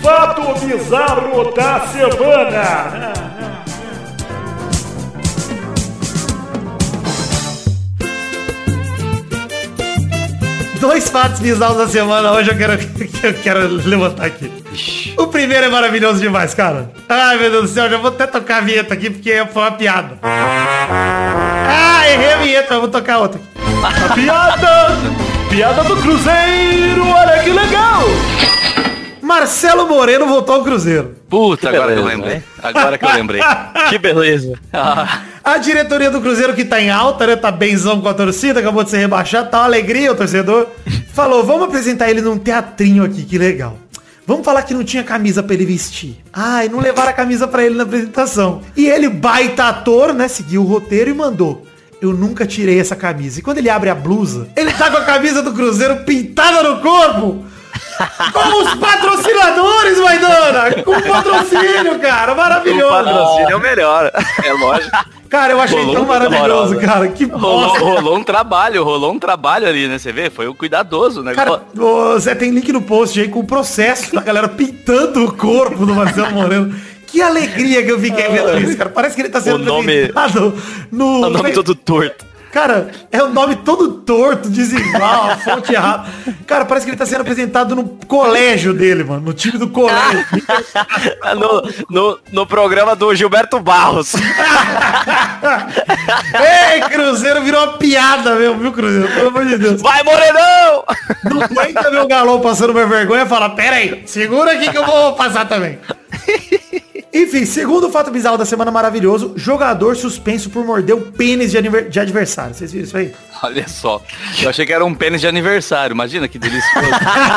Fato 0.00 0.42
bizarro 0.64 1.52
da 1.52 1.86
semana. 1.88 3.23
Dois 10.84 11.08
fatos 11.08 11.40
bizarros 11.40 11.78
da 11.78 11.88
semana 11.88 12.30
hoje 12.32 12.50
eu 12.50 12.58
quero, 12.58 12.76
que 12.76 13.08
eu 13.26 13.32
quero 13.32 13.68
levantar 13.88 14.26
aqui. 14.26 14.52
O 15.16 15.28
primeiro 15.28 15.64
é 15.64 15.68
maravilhoso 15.70 16.20
demais, 16.20 16.52
cara. 16.52 16.92
Ai, 17.08 17.38
meu 17.38 17.50
Deus 17.50 17.70
do 17.70 17.74
céu, 17.74 17.88
já 17.88 17.96
vou 17.96 18.08
até 18.10 18.26
tocar 18.26 18.58
a 18.58 18.60
vinheta 18.60 18.92
aqui 18.92 19.08
porque 19.08 19.46
foi 19.50 19.62
uma 19.62 19.72
piada. 19.72 20.18
Ah, 20.22 22.02
errei 22.06 22.32
a 22.34 22.36
vinheta, 22.36 22.74
eu 22.74 22.80
vou 22.80 22.90
tocar 22.90 23.16
outra. 23.16 23.40
A 23.82 24.12
piada. 24.12 24.90
Piada 25.48 25.84
do 25.84 25.96
Cruzeiro. 25.96 27.08
Olha 27.08 27.42
que 27.42 27.50
legal. 27.50 28.02
Marcelo 29.24 29.88
Moreno 29.88 30.26
voltou 30.26 30.56
ao 30.56 30.62
Cruzeiro. 30.62 31.14
Puta, 31.28 31.70
Que 31.70 31.76
agora 31.76 31.92
que 31.94 31.98
eu 31.98 32.04
beleza, 32.04 32.16
lembrei. 32.16 32.34
né? 32.36 32.42
Agora 32.62 32.98
que 32.98 33.04
eu 33.04 33.12
lembrei. 33.14 33.40
Que 33.88 33.98
beleza. 33.98 34.52
Ah, 34.72 35.20
A 35.42 35.58
diretoria 35.58 36.10
do 36.10 36.20
Cruzeiro 36.20 36.54
que 36.54 36.64
tá 36.64 36.80
em 36.80 36.90
alta, 36.90 37.26
né? 37.26 37.36
Tá 37.36 37.50
benzão 37.50 38.00
com 38.00 38.08
a 38.08 38.14
torcida, 38.14 38.60
acabou 38.60 38.84
de 38.84 38.90
ser 38.90 38.98
rebaixado, 38.98 39.50
tá 39.50 39.58
uma 39.58 39.64
alegria 39.64 40.12
o 40.12 40.14
torcedor. 40.14 40.66
Falou, 41.12 41.42
vamos 41.44 41.64
apresentar 41.68 42.10
ele 42.10 42.20
num 42.20 42.38
teatrinho 42.38 43.04
aqui, 43.04 43.22
que 43.24 43.36
legal. 43.38 43.78
Vamos 44.26 44.44
falar 44.44 44.62
que 44.62 44.72
não 44.72 44.82
tinha 44.84 45.02
camisa 45.04 45.42
pra 45.42 45.54
ele 45.54 45.66
vestir. 45.66 46.16
Ai, 46.32 46.68
não 46.68 46.80
levaram 46.80 47.10
a 47.10 47.12
camisa 47.14 47.46
pra 47.46 47.62
ele 47.64 47.74
na 47.76 47.82
apresentação. 47.82 48.62
E 48.76 48.86
ele, 48.86 49.08
baita 49.10 49.64
ator, 49.64 50.14
né? 50.14 50.28
Seguiu 50.28 50.62
o 50.62 50.66
roteiro 50.66 51.10
e 51.10 51.14
mandou. 51.14 51.66
Eu 52.00 52.12
nunca 52.14 52.46
tirei 52.46 52.78
essa 52.80 52.96
camisa. 52.96 53.38
E 53.38 53.42
quando 53.42 53.58
ele 53.58 53.68
abre 53.68 53.90
a 53.90 53.94
blusa, 53.94 54.48
ele 54.56 54.72
tá 54.72 54.90
com 54.90 54.96
a 54.96 55.04
camisa 55.04 55.42
do 55.42 55.52
Cruzeiro 55.52 56.04
pintada 56.04 56.62
no 56.62 56.80
corpo. 56.80 57.44
Com 58.32 58.62
os 58.62 58.74
patrocinadores, 58.74 59.98
Maidana! 59.98 60.82
Com 60.82 61.00
patrocínio, 61.00 61.98
cara! 62.00 62.32
O 62.32 62.36
Maravilhoso! 62.36 62.90
patrocínio 63.04 63.50
é 63.50 63.56
o 63.56 63.60
melhor. 63.60 64.10
É 64.42 64.52
lógico. 64.52 64.96
Cara, 65.28 65.52
eu 65.52 65.60
achei 65.60 65.78
Rolou 65.80 65.94
tão 65.96 66.04
maravilhoso, 66.06 66.74
moral, 66.74 66.88
cara. 66.88 67.08
Que 67.08 67.24
rolou, 67.24 67.68
bosta. 67.68 67.78
rolou 67.84 68.16
um 68.16 68.22
trabalho, 68.22 68.84
rolou 68.84 69.12
um 69.12 69.18
trabalho 69.18 69.66
ali, 69.66 69.88
né? 69.88 69.98
Você 69.98 70.12
vê? 70.12 70.30
Foi 70.30 70.46
o 70.46 70.54
cuidadoso, 70.54 71.22
né? 71.24 71.34
Cara, 71.34 71.60
ô, 71.76 72.16
Zé, 72.20 72.36
tem 72.36 72.50
link 72.50 72.72
no 72.72 72.80
post 72.82 73.20
aí 73.20 73.26
com 73.28 73.40
o 73.40 73.44
processo 73.46 74.14
da 74.14 74.22
galera 74.22 74.48
pintando 74.48 75.24
o 75.24 75.32
corpo 75.32 75.84
do 75.84 75.92
Marcelo 75.94 76.30
Moreno. 76.30 76.74
Que 77.08 77.20
alegria 77.20 77.82
que 77.82 77.90
eu 77.90 77.98
fiquei 77.98 78.28
vendo 78.28 78.58
isso, 78.58 78.76
cara. 78.76 78.90
Parece 78.90 79.16
que 79.16 79.22
ele 79.22 79.28
tá 79.28 79.40
sendo 79.40 79.56
O 79.56 79.58
nome- 79.58 80.12
no... 80.92 81.20
O 81.26 81.30
nome 81.30 81.52
todo 81.52 81.74
torto. 81.74 82.24
Cara, 82.54 82.88
é 83.10 83.20
o 83.20 83.28
nome 83.30 83.56
todo 83.56 83.94
torto, 83.94 84.48
desigual, 84.48 85.28
a 85.28 85.36
fonte 85.38 85.74
errada. 85.74 86.08
Cara, 86.46 86.64
parece 86.64 86.86
que 86.86 86.90
ele 86.92 86.96
tá 86.96 87.04
sendo 87.04 87.22
apresentado 87.22 87.74
no 87.74 87.82
colégio 88.06 88.72
dele, 88.72 89.02
mano. 89.02 89.22
No 89.22 89.34
time 89.34 89.58
do 89.58 89.68
colégio. 89.68 90.24
No, 91.34 91.62
no, 91.90 92.18
no 92.30 92.46
programa 92.46 92.94
do 92.94 93.12
Gilberto 93.14 93.58
Barros. 93.58 94.12
Ei, 96.34 96.80
Cruzeiro 96.82 97.42
virou 97.42 97.64
uma 97.64 97.72
piada, 97.72 98.36
meu, 98.36 98.56
viu, 98.56 98.70
Cruzeiro? 98.72 99.08
Pelo 99.08 99.28
amor 99.28 99.46
de 99.46 99.58
Deus. 99.58 99.82
Vai, 99.82 100.04
Morenão! 100.04 100.84
Não 101.24 101.42
aguenta 101.42 101.90
ver 101.90 102.02
o 102.02 102.06
Galão 102.06 102.40
passando 102.40 102.70
uma 102.70 102.86
vergonha 102.86 103.24
e 103.24 103.28
falar, 103.28 103.50
pera 103.50 103.76
aí, 103.76 104.04
segura 104.06 104.52
aqui 104.52 104.70
que 104.70 104.78
eu 104.78 104.86
vou 104.86 105.14
passar 105.14 105.48
também. 105.48 105.78
Enfim, 107.14 107.46
segundo 107.46 107.88
fato 107.90 108.10
bizarro 108.10 108.36
da 108.36 108.44
semana 108.44 108.72
maravilhoso, 108.72 109.34
jogador 109.36 109.94
suspenso 109.94 110.50
por 110.50 110.64
morder 110.64 110.96
o 110.96 111.00
pênis 111.00 111.52
de, 111.52 111.62
de 111.88 112.00
adversário. 112.00 112.52
Vocês 112.52 112.72
viram 112.72 112.84
isso 112.86 112.96
aí? 112.96 113.12
Olha 113.40 113.68
só. 113.68 114.02
Eu 114.42 114.50
achei 114.50 114.66
que 114.66 114.72
era 114.72 114.84
um 114.84 114.92
pênis 114.92 115.20
de 115.20 115.28
aniversário. 115.28 115.94
Imagina 115.94 116.26
que 116.26 116.40
delicioso. 116.40 116.88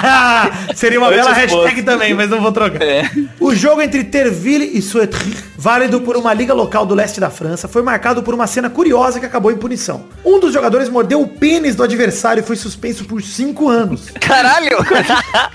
Seria 0.74 0.98
uma 0.98 1.10
bela 1.10 1.32
hashtag 1.32 1.70
fosse. 1.70 1.84
também, 1.84 2.16
mas 2.16 2.28
não 2.28 2.42
vou 2.42 2.52
trocar. 2.52 2.82
É. 2.82 3.08
O 3.40 3.54
jogo 3.54 3.80
entre 3.80 4.04
Terville 4.04 4.72
e 4.74 4.82
Suetry, 4.82 5.38
válido 5.56 6.02
por 6.02 6.18
uma 6.18 6.34
liga 6.34 6.56
local 6.56 6.84
do 6.84 6.96
leste 6.96 7.20
da 7.20 7.30
França, 7.30 7.68
foi 7.68 7.84
marcado 7.84 8.24
por 8.24 8.34
uma 8.34 8.48
cena 8.48 8.72
curiosa 8.72 9.20
que 9.20 9.28
acabou 9.28 9.52
em 9.52 9.58
punição. 9.58 10.06
Um 10.26 10.40
dos 10.40 10.54
jogadores 10.54 10.90
mordeu 10.90 11.22
o 11.22 11.28
pênis 11.28 11.76
do 11.76 11.84
adversário 11.84 12.42
e 12.42 12.44
foi 12.44 12.56
suspenso 12.56 13.06
por 13.06 13.22
cinco 13.22 13.70
anos. 13.70 14.10
Caralho! 14.20 14.78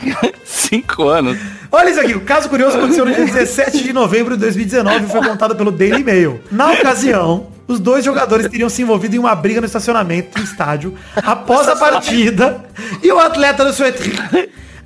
Cinco 0.44 1.08
anos. 1.08 1.38
Olha 1.74 1.88
isso 1.88 2.00
aqui, 2.00 2.14
o 2.14 2.20
caso 2.20 2.50
curioso 2.50 2.76
aconteceu 2.76 3.06
no 3.06 3.14
dia 3.14 3.24
17 3.24 3.82
de 3.82 3.94
novembro 3.94 4.34
de 4.34 4.40
2019 4.42 5.06
e 5.06 5.08
foi 5.08 5.26
contado 5.26 5.56
pelo 5.56 5.72
Daily 5.72 6.04
Mail. 6.04 6.38
Na 6.50 6.70
ocasião, 6.70 7.46
os 7.66 7.80
dois 7.80 8.04
jogadores 8.04 8.46
teriam 8.48 8.68
se 8.68 8.82
envolvido 8.82 9.16
em 9.16 9.18
uma 9.18 9.34
briga 9.34 9.58
no 9.58 9.66
estacionamento 9.66 10.38
do 10.38 10.44
estádio 10.44 10.94
após 11.16 11.66
a 11.68 11.74
partida 11.74 12.62
e 13.02 13.10
o 13.10 13.18
atleta 13.18 13.64
do 13.64 13.72
Suetri 13.72 14.12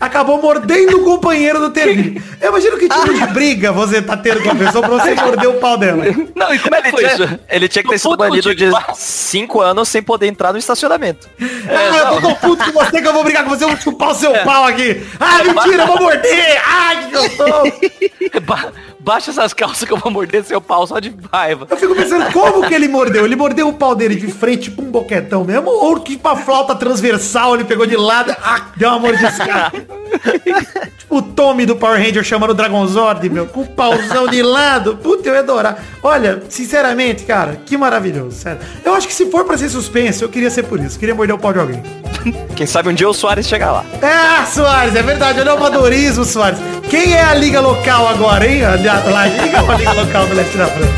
acabou 0.01 0.41
mordendo 0.41 0.99
o 1.01 1.05
companheiro 1.05 1.59
do 1.61 1.71
TV. 1.71 2.21
Eu 2.41 2.51
imagino 2.51 2.77
que 2.79 2.89
tipo 2.89 3.15
de 3.15 3.27
briga 3.29 3.73
você 3.73 4.03
tá 4.03 4.17
tendo 4.17 4.43
com 4.43 4.51
a 4.51 4.55
pessoa 4.55 4.87
pra 4.87 4.99
você 4.99 5.15
morder 5.15 5.49
o 5.49 5.55
pau 5.55 5.77
dela. 5.77 6.05
Não, 6.35 6.55
e 6.55 6.59
como 6.59 6.75
é 6.75 6.83
que 6.83 6.89
Ele 6.89 6.97
foi 6.97 7.05
isso? 7.07 7.39
ele 7.49 7.69
tinha 7.69 7.83
que 7.83 7.89
ter 7.89 7.99
Tô 8.01 8.11
sido 8.11 8.17
banido 8.19 8.55
de 8.55 8.71
contigo. 8.71 8.95
5 8.95 9.61
anos 9.61 9.89
sem 9.89 10.03
poder 10.03 10.27
entrar 10.27 10.53
no 10.53 10.59
estacionamento. 10.59 11.29
ah, 11.41 11.97
eu 11.97 12.07
tô 12.09 12.21
tão 12.21 12.35
puto 12.35 12.65
com 12.73 12.85
você 12.85 13.01
que 13.01 13.09
eu 13.09 13.13
vou 13.13 13.25
brigar 13.25 13.45
com 13.45 13.51
você, 13.51 13.65
eu 13.65 13.69
vou 13.69 13.77
chupar 13.79 14.11
o 14.11 14.15
seu 14.15 14.33
pau 14.45 14.65
aqui. 14.65 15.03
Ah, 15.19 15.43
mentira, 15.45 15.83
eu 15.83 15.87
vou 15.87 16.01
morder. 16.01 16.63
Ai, 16.67 16.97
que 17.07 17.11
gostoso. 17.13 17.73
Ba- 18.45 18.73
baixa 19.07 19.31
essas 19.31 19.55
calças 19.55 19.87
que 19.87 19.93
eu 19.93 19.97
vou 19.97 20.11
morder 20.11 20.43
seu 20.43 20.61
pau 20.61 20.85
só 20.85 20.99
de 20.99 21.15
raiva. 21.33 21.69
Eu 21.71 21.77
fico 21.77 21.95
pensando 21.95 22.33
como 22.33 22.67
que 22.67 22.75
ele 22.75 22.89
mordeu. 22.89 23.25
Ele 23.25 23.37
mordeu 23.37 23.69
o 23.69 23.73
pau 23.73 23.95
dele 23.95 24.17
de 24.17 24.27
frente, 24.27 24.65
tipo 24.65 24.83
um 24.83 24.91
boquetão 24.91 25.45
mesmo, 25.45 25.71
ou 25.71 26.01
tipo 26.01 26.29
uma 26.29 26.37
flauta 26.37 26.75
transversal, 26.75 27.55
ele 27.55 27.63
pegou 27.63 27.87
de 27.87 27.97
lado, 27.97 28.35
ah, 28.43 28.67
deu 28.77 28.89
uma 28.89 28.99
mordiscada. 28.99 29.71
tipo 30.99 31.19
o 31.19 31.23
Tommy 31.23 31.65
do 31.65 31.77
Power 31.77 32.03
Ranger 32.03 32.25
chamando 32.25 32.51
o 32.51 32.55
Dragonzord, 32.55 33.31
meu, 33.31 33.47
com 33.47 33.61
o 33.61 33.67
pauzão 33.67 34.27
de 34.27 34.43
lado. 34.43 34.97
Puta, 34.97 35.29
eu 35.29 35.35
ia 35.35 35.41
adorar. 35.41 35.79
Olha, 36.03 36.43
sinceramente, 36.49 37.23
cara, 37.25 37.61
que 37.65 37.77
maravilhoso, 37.77 38.37
sério. 38.37 38.59
Eu 38.85 38.93
acho 38.93 39.07
que 39.07 39.15
se 39.15 39.31
for 39.31 39.45
pra 39.45 39.57
ser 39.57 39.69
suspense, 39.69 40.21
eu 40.21 40.29
queria 40.29 40.51
ser 40.51 40.65
por 40.65 40.81
isso. 40.81 40.99
Queria 40.99 41.15
morder 41.15 41.37
o 41.37 41.39
pau 41.39 41.53
de 41.53 41.61
alguém. 41.61 41.81
Quem 42.57 42.67
sabe 42.67 42.89
um 42.89 42.95
dia 42.95 43.09
o 43.09 43.15
Soares 43.15 43.47
chegar 43.47 43.71
lá. 43.71 43.85
Ah, 44.03 44.45
Soares, 44.47 44.97
é 44.97 45.03
verdade, 45.03 45.39
olha 45.41 45.55
o 45.55 45.57
amadorismo, 45.57 46.25
Soares. 46.25 46.59
Quem 46.91 47.15
é 47.15 47.23
a 47.23 47.35
liga 47.35 47.61
local 47.61 48.07
agora, 48.07 48.47
hein? 48.47 48.65
A, 48.65 48.75
a, 48.75 48.96
La 49.05 49.27
Liga 49.27 49.63
ou 49.63 49.71
a 49.71 49.77
liga 49.77 49.93
local 49.93 50.27
do 50.27 50.35
leste 50.35 50.57
da 50.57 50.67
França? 50.67 50.93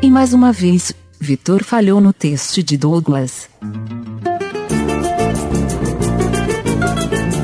E 0.00 0.10
mais 0.10 0.32
uma 0.32 0.52
vez, 0.52 0.92
Vitor 1.20 1.62
falhou 1.64 2.00
no 2.00 2.12
teste 2.12 2.62
de 2.62 2.76
Douglas. 2.76 3.48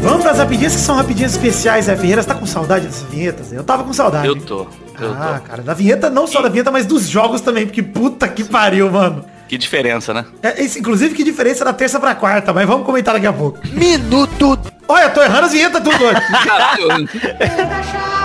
Vamos 0.02 0.23
pras 0.23 0.38
rapidinhas 0.38 0.75
que 0.75 0.80
são 0.80 0.94
rapidinhas 0.94 1.33
especiais, 1.33 1.87
Zé 1.87 1.97
Ferreira. 1.97 2.23
Você 2.23 2.28
tá 2.28 2.35
com 2.35 2.47
saudade 2.47 2.87
dessas 2.87 3.09
vinhetas? 3.09 3.52
Eu 3.52 3.64
tava 3.64 3.85
com 3.85 3.92
saudade. 3.92 4.26
Eu 4.28 4.37
tô. 4.37 4.66
Eu 5.00 5.12
Ah, 5.14 5.40
tô. 5.42 5.49
cara, 5.49 5.62
da 5.62 5.75
vinheta, 5.75 6.09
não 6.11 6.26
só 6.26 6.40
da 6.40 6.49
vinheta, 6.49 6.71
mas 6.71 6.87
dos 6.87 7.09
jogos 7.09 7.40
também, 7.40 7.66
porque 7.66 7.83
puta 7.83 8.28
que 8.28 8.44
pariu, 8.44 8.90
mano. 8.90 9.25
Que 9.54 9.58
diferença, 9.58 10.12
né? 10.12 10.25
É, 10.42 10.64
esse, 10.64 10.80
inclusive, 10.80 11.14
que 11.14 11.23
diferença 11.23 11.64
da 11.64 11.73
terça 11.73 12.00
pra 12.00 12.12
quarta, 12.12 12.52
mas 12.52 12.66
vamos 12.66 12.84
comentar 12.84 13.14
daqui 13.14 13.28
a 13.28 13.32
pouco. 13.32 13.61
Minuto 13.68 14.58
Olha, 14.88 15.08
tô 15.11 15.23
errando 15.23 15.46
as 15.46 15.52
vinhetas 15.52 15.80
tudo 15.80 16.04
hoje. 16.04 16.20
Caralho. 16.44 17.08
é 17.38 17.46
Champions. 17.84 18.25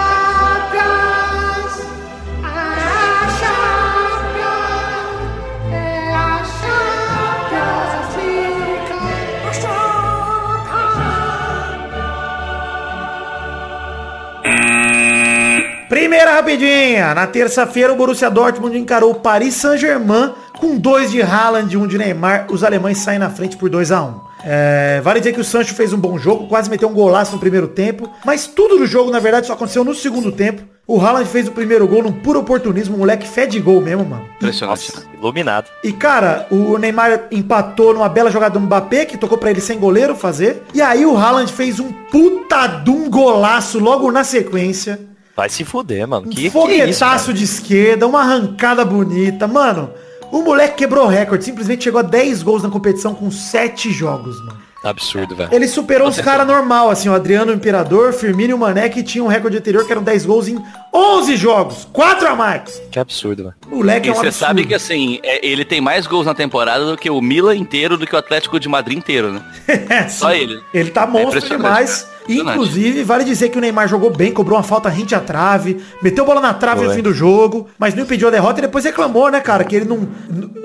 Primeira 15.90 16.36
rapidinha. 16.36 17.14
Na 17.14 17.28
terça-feira, 17.28 17.94
o 17.94 17.96
Borussia 17.96 18.30
Dortmund 18.30 18.78
encarou 18.78 19.12
o 19.12 19.16
Paris 19.16 19.54
Saint-Germain 19.56 20.34
com 20.60 20.78
dois 20.78 21.12
de 21.12 21.22
Haaland 21.22 21.74
e 21.74 21.78
um 21.78 21.88
de 21.88 21.98
Neymar. 21.98 22.48
Os 22.52 22.64
alemães 22.64 23.00
saem 23.00 23.20
na 23.20 23.30
frente 23.30 23.58
por 23.58 23.70
2 23.70 23.92
a 23.92 24.02
1 24.04 24.08
um. 24.08 24.30
É, 24.44 25.02
vale 25.04 25.20
dizer 25.20 25.34
que 25.34 25.42
o 25.42 25.44
Sancho 25.44 25.74
fez 25.74 25.92
um 25.92 25.98
bom 25.98 26.18
jogo, 26.18 26.48
quase 26.48 26.70
meteu 26.70 26.88
um 26.88 26.94
golaço 26.94 27.34
no 27.34 27.40
primeiro 27.40 27.68
tempo, 27.68 28.10
mas 28.26 28.48
tudo 28.48 28.78
do 28.78 28.86
jogo, 28.86 29.12
na 29.12 29.20
verdade, 29.20 29.48
só 29.48 29.54
aconteceu 29.54 29.84
no 29.84 29.94
segundo 29.94 30.32
tempo. 30.32 30.64
O 30.88 31.00
Haaland 31.00 31.28
fez 31.30 31.48
o 31.48 31.52
primeiro 31.52 31.88
gol 31.88 32.02
num 32.02 32.12
puro 32.12 32.40
oportunismo, 32.40 32.96
o 32.96 33.00
moleque 33.00 33.28
fede 33.28 33.60
gol 33.60 33.82
mesmo, 33.82 34.06
mano. 34.06 34.26
Impressionante. 34.38 34.92
Nossa, 34.96 35.08
iluminado. 35.14 35.68
E 35.84 35.92
cara, 35.92 36.48
o 36.50 36.78
Neymar 36.78 37.28
empatou 37.32 37.94
numa 37.94 38.10
bela 38.10 38.32
jogada 38.32 38.58
do 38.58 38.62
Mbappé, 38.62 39.06
que 39.06 39.18
tocou 39.18 39.38
pra 39.38 39.52
ele 39.52 39.62
sem 39.62 39.78
goleiro 39.78 40.16
fazer. 40.16 40.64
E 40.74 40.82
aí 40.82 41.06
o 41.06 41.18
Haaland 41.18 41.52
fez 41.52 41.80
um 41.80 41.92
puta 41.92 42.66
de 42.68 42.90
um 42.90 43.10
golaço 43.10 43.78
logo 43.78 44.10
na 44.12 44.24
sequência. 44.24 45.00
Vai 45.36 45.48
se 45.50 45.64
fuder, 45.64 46.08
mano. 46.08 46.26
Um 46.26 46.30
Que, 46.30 46.36
que 46.36 46.48
isso, 46.48 46.52
foguetaço 46.54 47.26
cara? 47.28 47.38
de 47.38 47.44
esquerda, 47.44 48.08
uma 48.08 48.22
arrancada 48.22 48.84
bonita. 48.84 49.48
Mano, 49.48 49.92
o 50.32 50.42
moleque 50.42 50.76
quebrou 50.76 51.06
o 51.06 51.08
recorde. 51.08 51.46
Simplesmente 51.46 51.84
chegou 51.84 52.00
a 52.00 52.04
10 52.04 52.44
gols 52.44 52.64
na 52.64 52.70
competição 52.70 53.14
com 53.14 53.30
7 53.32 53.92
jogos, 53.92 54.40
mano. 54.46 54.70
Absurdo, 54.84 55.36
velho. 55.36 55.50
Ele 55.54 55.68
superou 55.68 56.08
os 56.08 56.22
caras 56.22 56.48
normal, 56.48 56.90
assim, 56.90 57.10
o 57.10 57.14
Adriano 57.14 57.52
Imperador, 57.52 58.14
Firmino 58.14 58.52
e 58.52 58.54
o 58.54 58.58
Mané, 58.58 58.88
que 58.88 59.04
tinham 59.04 59.26
um 59.26 59.30
recorde 59.30 59.58
anterior, 59.58 59.86
que 59.86 59.92
eram 59.92 60.02
10 60.02 60.26
gols 60.26 60.48
em 60.48 60.58
11 60.94 61.36
jogos. 61.36 61.88
4 61.92 62.28
a 62.30 62.36
mais. 62.36 62.82
Que 62.90 62.98
absurdo, 62.98 63.44
velho. 63.44 63.56
O 63.70 63.78
moleque 63.78 64.08
E 64.08 64.10
é 64.10 64.14
um 64.14 64.16
você 64.16 64.32
sabe 64.32 64.66
que 64.66 64.74
assim, 64.74 65.20
é, 65.22 65.46
ele 65.46 65.66
tem 65.66 65.82
mais 65.82 66.08
gols 66.08 66.26
na 66.26 66.34
temporada 66.34 66.86
do 66.86 66.98
que 66.98 67.10
o 67.10 67.20
Milan 67.20 67.58
inteiro, 67.58 67.98
do 67.98 68.08
que 68.08 68.16
o 68.16 68.18
Atlético 68.18 68.58
de 68.58 68.70
Madrid 68.70 68.98
inteiro, 68.98 69.34
né? 69.34 69.42
É, 69.90 70.08
Só 70.08 70.34
ele. 70.34 70.62
Ele 70.74 70.92
tá 70.92 71.06
monstro 71.06 71.40
impressionante, 71.40 71.62
demais. 71.62 72.08
Inclusive, 72.30 73.04
vale 73.04 73.24
dizer 73.24 73.50
que 73.50 73.58
o 73.58 73.62
Neymar 73.62 73.88
jogou 73.88 74.12
bem, 74.12 74.32
cobrou 74.32 74.58
uma 74.58 74.64
falta 74.64 74.90
rente 74.90 75.16
à 75.16 75.20
trave, 75.20 75.82
meteu 76.02 76.26
bola 76.26 76.40
na 76.40 76.54
trave 76.54 76.82
no 76.82 76.88
Foi. 76.88 76.96
fim 76.96 77.02
do 77.02 77.14
jogo, 77.14 77.68
mas 77.78 77.96
não 77.96 78.04
impediu 78.04 78.28
a 78.28 78.32
derrota 78.32 78.60
e 78.60 78.62
depois 78.62 78.86
reclamou, 78.86 79.32
né, 79.32 79.40
cara? 79.40 79.64
Que 79.64 79.76
ele 79.76 79.86
não. 79.86 80.08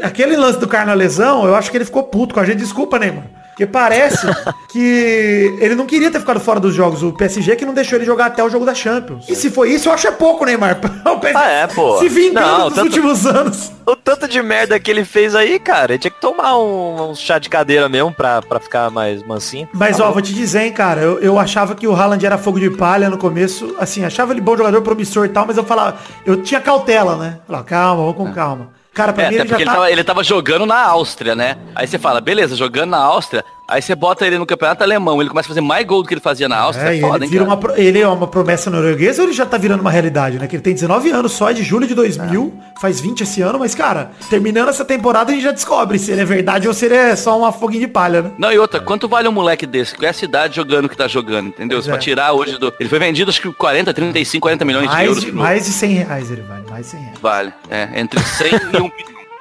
Aquele 0.03 0.37
lance 0.37 0.59
do 0.59 0.69
cara 0.69 0.87
na 0.87 0.95
lesão, 0.95 1.47
eu 1.47 1.55
acho 1.55 1.71
que 1.71 1.77
ele 1.77 1.85
ficou 1.85 2.03
puto 2.03 2.35
com 2.35 2.41
a 2.41 2.45
gente. 2.45 2.59
Desculpa, 2.59 2.99
Neymar. 2.99 3.25
Porque 3.55 3.67
parece 3.67 4.27
que 4.69 5.57
ele 5.61 5.77
não 5.77 5.87
queria 5.87 6.11
ter 6.11 6.19
ficado 6.19 6.41
fora 6.41 6.59
dos 6.59 6.75
jogos. 6.75 7.03
O 7.05 7.13
PSG 7.13 7.55
que 7.55 7.65
não 7.65 7.73
deixou 7.73 7.97
ele 7.97 8.05
jogar 8.05 8.27
até 8.27 8.43
o 8.43 8.51
jogo 8.51 8.67
da 8.67 8.75
Champions. 8.75 9.29
E 9.29 9.37
se 9.37 9.49
foi 9.49 9.71
isso, 9.71 9.89
eu 9.89 9.93
acho 9.93 10.09
é 10.09 10.11
pouco, 10.11 10.45
Neymar. 10.45 10.81
O 11.05 11.19
PSG 11.21 11.39
Ah, 11.45 11.49
é, 11.51 11.67
pô. 11.69 11.99
Se 11.99 12.09
vingando 12.09 12.47
Não, 12.47 12.65
dos 12.67 12.75
tanto- 12.75 12.87
últimos 12.87 13.27
anos. 13.27 13.73
O 13.87 13.95
tanto 13.95 14.27
de 14.27 14.43
merda 14.43 14.81
que 14.81 14.91
ele 14.91 15.05
fez 15.05 15.35
aí, 15.35 15.59
cara, 15.61 15.93
ele 15.93 15.99
tinha 16.01 16.11
que 16.11 16.21
tomar 16.21 16.57
um, 16.59 17.11
um 17.11 17.15
chá 17.15 17.39
de 17.39 17.49
cadeira 17.49 17.89
mesmo 17.89 18.13
pra, 18.13 18.43
pra 18.43 18.59
ficar 18.59 18.91
mais 18.91 19.23
mansinho. 19.23 19.69
Mas, 19.73 20.01
ó, 20.01 20.11
vou 20.11 20.21
te 20.23 20.35
dizer, 20.35 20.63
hein, 20.63 20.73
cara, 20.73 21.01
eu, 21.03 21.19
eu 21.21 21.39
achava 21.39 21.75
que 21.75 21.87
o 21.87 21.95
Haaland 21.95 22.25
era 22.25 22.37
fogo 22.39 22.59
de 22.59 22.71
palha 22.71 23.09
no 23.11 23.19
começo, 23.19 23.77
assim, 23.79 24.05
achava 24.05 24.33
ele 24.33 24.41
bom 24.41 24.57
jogador, 24.57 24.81
promissor 24.83 25.27
e 25.27 25.29
tal, 25.29 25.47
mas 25.47 25.57
eu 25.57 25.65
falava, 25.65 25.99
eu 26.27 26.43
tinha 26.43 26.61
cautela, 26.61 27.17
né? 27.17 27.39
Falava, 27.47 27.65
calma, 27.65 28.03
vamos 28.03 28.17
com 28.17 28.33
calma. 28.33 28.71
Cara, 28.95 29.13
pra 29.13 29.25
É, 29.25 29.29
mim 29.31 29.35
até 29.35 29.43
ele 29.43 29.49
já 29.49 29.55
porque 29.57 29.65
tá... 29.65 29.71
ele, 29.73 29.77
tava, 29.81 29.91
ele 29.93 30.05
tava 30.05 30.25
jogando 30.25 30.65
na 30.67 30.81
Áustria, 30.87 31.35
né? 31.35 31.59
Aí 31.75 31.87
você 31.87 31.99
fala, 31.99 32.21
beleza, 32.21 32.55
jogando 32.57 32.91
na 32.91 32.99
Áustria, 32.99 33.45
aí 33.67 33.81
você 33.83 33.95
bota 33.95 34.27
ele 34.27 34.39
no 34.39 34.47
campeonato 34.47 34.83
alemão, 34.83 35.21
ele 35.21 35.29
começa 35.31 35.47
a 35.47 35.51
fazer 35.51 35.61
mais 35.61 35.87
gol 35.87 36.03
do 36.03 36.09
que 36.09 36.15
ele 36.15 36.21
fazia 36.21 36.49
na 36.49 36.57
Áustria, 36.59 36.91
É, 36.91 36.99
é, 36.99 37.01
foda, 37.01 37.25
ele, 37.25 37.37
hein, 37.37 37.43
uma, 37.43 37.61
ele 37.77 38.01
é 38.01 38.09
uma 38.09 38.27
promessa 38.27 38.71
norueguesa 38.71 39.23
ou 39.23 39.29
ele 39.29 39.35
já 39.35 39.47
tá 39.47 39.57
virando 39.57 39.81
uma 39.81 39.91
realidade, 39.91 40.39
né? 40.39 40.47
Que 40.47 40.57
ele 40.57 40.63
tem 40.63 40.75
19 40.75 41.11
anos 41.11 41.33
só, 41.33 41.51
é 41.51 41.53
de 41.53 41.63
julho 41.63 41.87
de 41.87 41.95
2000, 41.95 42.53
faz 42.81 43.01
20 43.01 43.23
esse 43.23 43.41
ano, 43.43 43.59
mas, 43.59 43.75
cara, 43.75 44.11
terminando 44.29 44.69
essa 44.69 44.85
temporada 44.85 45.31
a 45.31 45.35
gente 45.35 45.45
já 45.45 45.53
descobre 45.53 45.99
se 45.99 46.11
ele 46.13 46.21
é 46.21 46.25
verdade 46.25 46.69
ou 46.69 46.75
se 46.75 46.85
ele 46.87 46.95
é 46.95 47.17
só 47.17 47.39
uma 47.39 47.53
foguinho 47.53 47.87
de 47.87 47.89
palha, 47.89 48.23
né? 48.23 48.31
Não, 48.39 48.53
e 48.53 48.59
outra, 48.59 48.81
quanto 48.81 49.09
vale 49.09 49.29
um 49.29 49.33
moleque 49.33 49.67
desse? 49.67 49.95
Com 49.95 50.05
essa 50.05 50.25
idade 50.25 50.57
jogando 50.57 50.89
que 50.89 50.97
tá 50.97 51.09
jogando, 51.09 51.49
entendeu? 51.49 51.79
Pois 51.79 51.87
Pra 51.87 51.97
é. 51.97 51.99
tirar 51.99 52.33
hoje 52.33 52.59
do... 52.59 52.73
Ele 52.79 52.89
foi 52.89 52.99
vendido 52.99 53.31
acho 53.31 53.41
que 53.41 53.53
40, 53.53 53.93
35, 53.95 54.43
40 54.43 54.65
milhões 54.65 54.89
de 54.89 54.95
Mais 54.95 55.09
euros. 55.09 55.25
de, 55.25 55.33
mais 55.33 55.65
de 55.65 55.71
100 55.73 55.93
reais 55.95 56.31
ele 56.31 56.43
vale, 56.43 56.65
mais 56.71 56.87
de 56.87 56.91
100 56.93 57.01
reais. 57.01 57.19
Vale. 57.21 57.53
É, 57.71 57.89
entre 58.01 58.21
100 58.21 58.47
e 58.53 58.55
1 58.57 58.61
bilhão. 58.71 58.91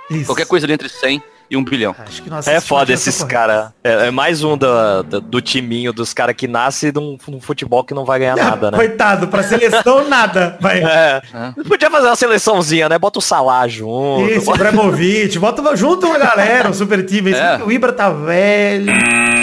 Isso. 0.10 0.26
Qualquer 0.26 0.46
coisa 0.46 0.66
ali 0.66 0.74
entre 0.74 0.90
100 0.90 1.22
e 1.54 1.58
1 1.58 1.64
bilhão. 1.64 1.96
Acho 2.00 2.22
que 2.24 2.30
nós 2.30 2.48
É 2.48 2.60
foda 2.60 2.92
esses 2.92 3.24
caras. 3.24 3.70
É, 3.84 4.08
é 4.08 4.12
mais 4.12 4.44
um 4.44 4.58
da- 4.58 5.02
da- 5.04 5.20
do 5.20 5.40
timinho 5.42 5.94
dos 5.94 6.14
caras 6.14 6.36
que 6.36 6.48
nasce 6.48 6.92
de 6.92 7.00
um, 7.00 7.18
um 7.30 7.40
futebol 7.40 7.84
que 7.84 7.94
não 7.94 8.04
vai 8.06 8.20
ganhar 8.20 8.36
nada, 8.38 8.72
né? 8.72 8.78
Coitado, 8.78 9.28
pra 9.28 9.44
seleção 9.44 10.08
nada. 10.10 10.58
Vai. 10.60 10.84
É. 10.84 11.22
Podia 11.68 11.90
fazer 11.92 12.08
uma 12.08 12.16
seleçãozinha, 12.16 12.90
né? 12.90 12.98
Bota 12.98 13.20
o 13.20 13.22
Salah 13.22 13.68
junto. 13.68 14.30
Isso, 14.32 14.46
bota- 14.46 14.58
Ibrahimovic, 14.58 15.38
bota 15.40 15.76
junto 15.76 16.08
uma 16.08 16.18
galera, 16.18 16.70
um 16.70 16.74
super 16.74 17.06
time. 17.06 17.32
É. 17.34 17.62
O 17.64 17.72
Ibra 17.72 17.94
tá 17.94 18.10
velho. 18.10 18.92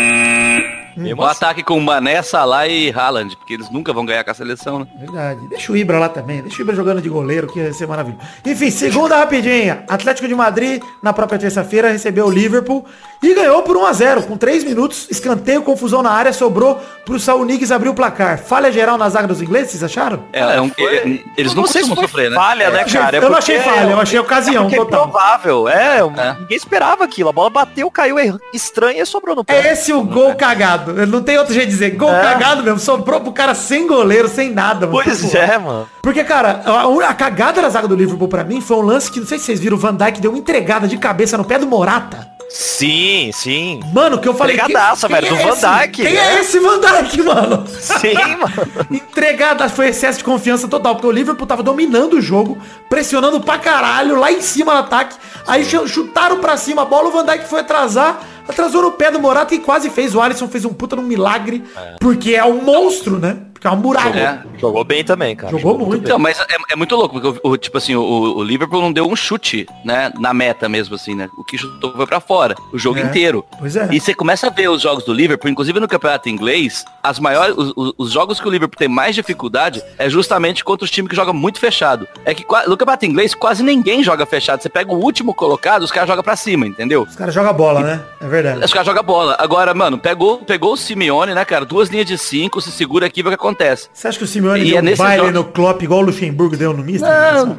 Mesmo 1.00 1.22
O 1.22 1.24
assim. 1.26 1.36
ataque 1.44 1.62
com 1.62 1.78
Mané, 1.80 2.22
Salah 2.22 2.66
e 2.68 2.90
Haaland, 2.90 3.36
porque 3.36 3.54
eles 3.54 3.70
nunca 3.70 3.92
vão 3.92 4.04
ganhar 4.04 4.22
com 4.24 4.30
a 4.30 4.34
seleção, 4.34 4.80
né? 4.80 4.86
Verdade. 4.98 5.40
Deixa 5.48 5.72
o 5.72 5.76
Ibra 5.76 5.98
lá 5.98 6.08
também. 6.08 6.42
Deixa 6.42 6.58
o 6.58 6.62
Ibra 6.62 6.74
jogando 6.76 7.00
de 7.00 7.08
goleiro, 7.08 7.46
que 7.46 7.58
ia 7.58 7.72
ser 7.72 7.86
maravilhoso. 7.86 8.22
Enfim, 8.44 8.70
segunda 8.70 9.16
rapidinha. 9.16 9.84
Atlético 9.88 10.28
de 10.28 10.34
Madrid, 10.34 10.82
na 11.02 11.12
própria 11.12 11.38
terça-feira, 11.38 11.90
recebeu 11.90 12.26
o 12.26 12.30
Liverpool 12.30 12.84
e 13.22 13.34
ganhou 13.34 13.62
por 13.62 13.76
1x0. 13.76 14.22
Com 14.26 14.36
3 14.36 14.64
minutos, 14.64 15.06
escanteio, 15.10 15.62
confusão 15.62 16.02
na 16.02 16.10
área, 16.10 16.32
sobrou 16.32 16.80
pro 17.04 17.18
Saul 17.18 17.44
Niguez 17.44 17.72
abrir 17.72 17.88
o 17.88 17.94
placar. 17.94 18.38
Falha 18.38 18.70
geral 18.70 18.96
na 18.98 19.08
zaga 19.08 19.26
dos 19.26 19.40
ingleses, 19.42 19.70
vocês 19.72 19.84
acharam? 19.84 20.24
É, 20.32 20.40
é 20.56 20.60
um- 20.60 20.68
Foi- 20.70 21.24
eles 21.36 21.54
não 21.54 21.66
se 21.66 21.78
costumam 21.80 22.02
sofrer, 22.04 22.30
né? 22.30 22.36
falha, 22.36 22.70
né, 22.70 22.84
cara? 22.84 23.16
eu 23.16 23.30
não 23.30 23.36
achei 23.38 23.58
falha, 23.60 23.90
eu 23.90 24.00
achei 24.00 24.18
ocasião 24.18 24.64
porque 24.64 24.76
total. 24.76 25.00
É 25.00 25.10
provável, 25.10 25.68
é, 25.68 25.98
É. 26.00 26.36
Ninguém 26.40 26.56
esperava 26.56 27.04
aquilo. 27.04 27.28
A 27.28 27.32
bola 27.32 27.50
bateu, 27.50 27.90
caiu 27.90 28.16
estranha 28.52 29.02
e 29.02 29.06
sobrou 29.06 29.34
no 29.36 29.44
pé. 29.44 29.60
É 29.68 29.72
esse 29.72 29.92
o 29.92 30.02
gol 30.02 30.34
cagado. 30.34 30.89
Não 31.06 31.22
tem 31.22 31.38
outro 31.38 31.52
jeito 31.54 31.66
de 31.66 31.72
dizer. 31.72 31.90
Gol 31.90 32.10
É. 32.14 32.20
cagado 32.22 32.62
mesmo. 32.62 32.78
Sobrou 32.78 33.20
pro 33.20 33.32
cara 33.32 33.54
sem 33.54 33.86
goleiro, 33.86 34.28
sem 34.28 34.50
nada. 34.52 34.86
mano. 34.86 35.00
Pois 35.04 35.34
é, 35.34 35.58
mano. 35.58 35.88
Porque, 36.02 36.24
cara, 36.24 36.62
a, 36.64 37.08
a 37.10 37.14
cagada 37.14 37.60
da 37.62 37.68
zaga 37.68 37.88
do 37.88 37.94
Liverpool 37.94 38.28
pra 38.28 38.44
mim 38.44 38.60
foi 38.60 38.76
um 38.76 38.82
lance 38.82 39.10
que, 39.10 39.20
não 39.20 39.26
sei 39.26 39.38
se 39.38 39.44
vocês 39.46 39.60
viram, 39.60 39.76
o 39.76 39.80
Van 39.80 39.94
Dijk 39.94 40.20
deu 40.20 40.30
uma 40.30 40.38
entregada 40.38 40.86
de 40.88 40.96
cabeça 40.98 41.36
no 41.36 41.44
pé 41.44 41.58
do 41.58 41.66
Morata. 41.66 42.29
Sim, 42.52 43.30
sim. 43.32 43.80
Mano, 43.92 44.18
que 44.18 44.28
eu 44.28 44.34
falei... 44.34 44.56
Entregadaça, 44.56 45.06
velho, 45.06 45.28
do 45.28 45.36
é 45.36 45.42
Van? 45.44 45.54
Dijk, 45.82 46.02
Quem 46.02 46.14
né? 46.14 46.34
é 46.36 46.40
esse 46.40 46.58
Van 46.58 46.80
Dijk, 46.80 47.22
mano? 47.22 47.64
Sim, 47.68 48.14
mano. 48.14 48.52
Entregada, 48.90 49.68
foi 49.68 49.88
excesso 49.88 50.18
de 50.18 50.24
confiança 50.24 50.66
total, 50.66 50.94
porque 50.96 51.06
o 51.06 51.12
Liverpool 51.12 51.46
tava 51.46 51.62
dominando 51.62 52.14
o 52.14 52.20
jogo, 52.20 52.58
pressionando 52.88 53.40
pra 53.40 53.56
caralho, 53.58 54.18
lá 54.18 54.32
em 54.32 54.40
cima 54.40 54.72
no 54.74 54.80
ataque. 54.80 55.16
Aí 55.46 55.64
ch- 55.64 55.86
chutaram 55.86 56.38
pra 56.40 56.56
cima 56.56 56.82
a 56.82 56.84
bola, 56.84 57.08
o 57.08 57.12
Van 57.12 57.24
Dijk 57.24 57.46
foi 57.48 57.60
atrasar, 57.60 58.20
atrasou 58.48 58.82
no 58.82 58.90
pé 58.92 59.12
do 59.12 59.20
Morata 59.20 59.54
e 59.54 59.60
quase 59.60 59.88
fez. 59.88 60.14
O 60.16 60.20
Alisson 60.20 60.48
fez 60.48 60.64
um 60.64 60.72
puta 60.72 60.96
num 60.96 61.02
milagre, 61.02 61.62
porque 62.00 62.34
é 62.34 62.44
um 62.44 62.60
monstro, 62.62 63.18
né? 63.20 63.36
Porque 63.60 63.66
é 63.68 63.70
um 63.70 63.76
muralha. 63.76 64.42
É. 64.54 64.58
Jogou 64.58 64.82
bem 64.84 65.04
também, 65.04 65.36
cara. 65.36 65.52
Jogou 65.56 65.78
muito. 65.78 66.02
Então, 66.04 66.18
mas 66.18 66.40
é, 66.40 66.44
é 66.70 66.76
muito 66.76 66.96
louco, 66.96 67.20
porque 67.20 67.40
o, 67.46 67.50
o- 67.52 67.56
tipo 67.58 67.76
assim, 67.76 67.94
o, 67.94 68.02
o 68.02 68.42
Liverpool 68.42 68.80
não 68.80 68.90
deu 68.90 69.06
um 69.06 69.14
chute, 69.14 69.66
né? 69.84 70.10
Na 70.18 70.32
meta 70.32 70.66
mesmo, 70.66 70.94
assim, 70.94 71.14
né? 71.14 71.28
O 71.36 71.44
que 71.44 71.58
chutou 71.58 71.92
foi 71.92 72.06
pra 72.06 72.20
fora, 72.20 72.54
o 72.72 72.78
jogo 72.78 72.98
É. 72.98 73.02
inteiro. 73.02 73.44
Pois 73.58 73.76
é. 73.76 73.88
E 73.92 74.00
você 74.00 74.14
começa 74.14 74.46
a 74.46 74.50
ver 74.50 74.70
os 74.70 74.80
jogos 74.80 75.04
do 75.04 75.12
Liverpool, 75.12 75.50
inclusive 75.50 75.78
no 75.78 75.86
campeonato 75.86 76.28
inglês, 76.30 76.84
as 77.02 77.18
maiores, 77.18 77.54
os, 77.56 77.72
os- 77.76 77.94
os 77.98 78.10
jogos 78.12 78.40
que 78.40 78.48
o 78.48 78.50
Liverpool 78.50 78.78
tem 78.78 78.88
mais 78.88 79.14
dificuldade 79.14 79.82
é 79.98 80.08
justamente 80.08 80.64
contra 80.64 80.84
os 80.86 80.90
times 80.90 81.10
que 81.10 81.16
jogam 81.16 81.34
muito 81.34 81.58
fechado. 81.60 82.08
É 82.24 82.32
que 82.32 82.44
no 82.66 82.76
campeonato 82.78 83.04
inglês 83.04 83.34
quase 83.34 83.62
ninguém 83.62 84.02
joga 84.02 84.24
fechado. 84.24 84.62
Você 84.62 84.70
pega 84.70 84.90
o 84.90 84.96
último 85.04 85.34
colocado, 85.34 85.82
os 85.82 85.92
caras 85.92 86.08
jogam 86.08 86.24
pra 86.24 86.34
cima, 86.34 86.66
entendeu? 86.66 87.02
Os 87.02 87.14
caras 87.16 87.34
jogam 87.34 87.52
bola, 87.52 87.80
né? 87.82 88.00
É 88.22 88.26
verdade. 88.26 88.64
Os 88.64 88.72
caras 88.72 88.86
jogam 88.86 89.02
bola. 89.02 89.36
Agora, 89.38 89.74
mano, 89.74 89.98
pegou, 89.98 90.38
pegou 90.38 90.72
o 90.72 90.76
Simeone, 90.78 91.34
né, 91.34 91.44
cara? 91.44 91.66
Duas 91.66 91.90
linhas 91.90 92.06
de 92.06 92.16
cinco, 92.16 92.58
se 92.62 92.72
segura 92.72 93.04
aqui 93.06 93.20
e 93.20 93.22
o 93.22 93.26
que 93.26 93.49
acontece. 93.50 93.88
Você 93.92 94.08
acha 94.08 94.18
que 94.18 94.24
o 94.24 94.26
Simeone 94.26 94.60
E 94.62 94.70
deu 94.70 94.78
é 94.78 94.80
um 94.92 94.96
baile 94.96 95.16
jogo- 95.26 95.32
no 95.32 95.44
Klopp 95.44 95.82
igual 95.82 96.00
o 96.00 96.02
Luxemburgo 96.04 96.56
deu 96.56 96.72
no 96.72 96.82
Mister? 96.82 97.08
Não, 97.08 97.56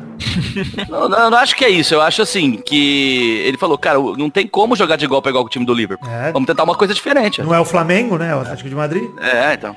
não, 0.89 1.09
não, 1.09 1.29
não 1.31 1.37
acho 1.37 1.55
que 1.55 1.65
é 1.65 1.69
isso. 1.69 1.93
Eu 1.93 2.01
acho 2.01 2.21
assim, 2.21 2.53
que 2.57 3.41
ele 3.45 3.57
falou, 3.57 3.77
cara, 3.77 3.99
não 4.17 4.29
tem 4.29 4.47
como 4.47 4.75
jogar 4.75 4.95
de 4.95 5.05
igual 5.05 5.21
pra 5.21 5.29
igual 5.29 5.43
com 5.43 5.47
o 5.47 5.51
time 5.51 5.65
do 5.65 5.73
Liverpool. 5.73 6.09
É. 6.09 6.31
Vamos 6.31 6.47
tentar 6.47 6.63
uma 6.63 6.75
coisa 6.75 6.93
diferente. 6.93 7.41
Não 7.41 7.53
é 7.53 7.59
o 7.59 7.65
Flamengo, 7.65 8.17
né? 8.17 8.35
O 8.35 8.39
Atlético 8.41 8.69
de 8.69 8.75
Madrid. 8.75 9.03
É, 9.19 9.53
então. 9.53 9.75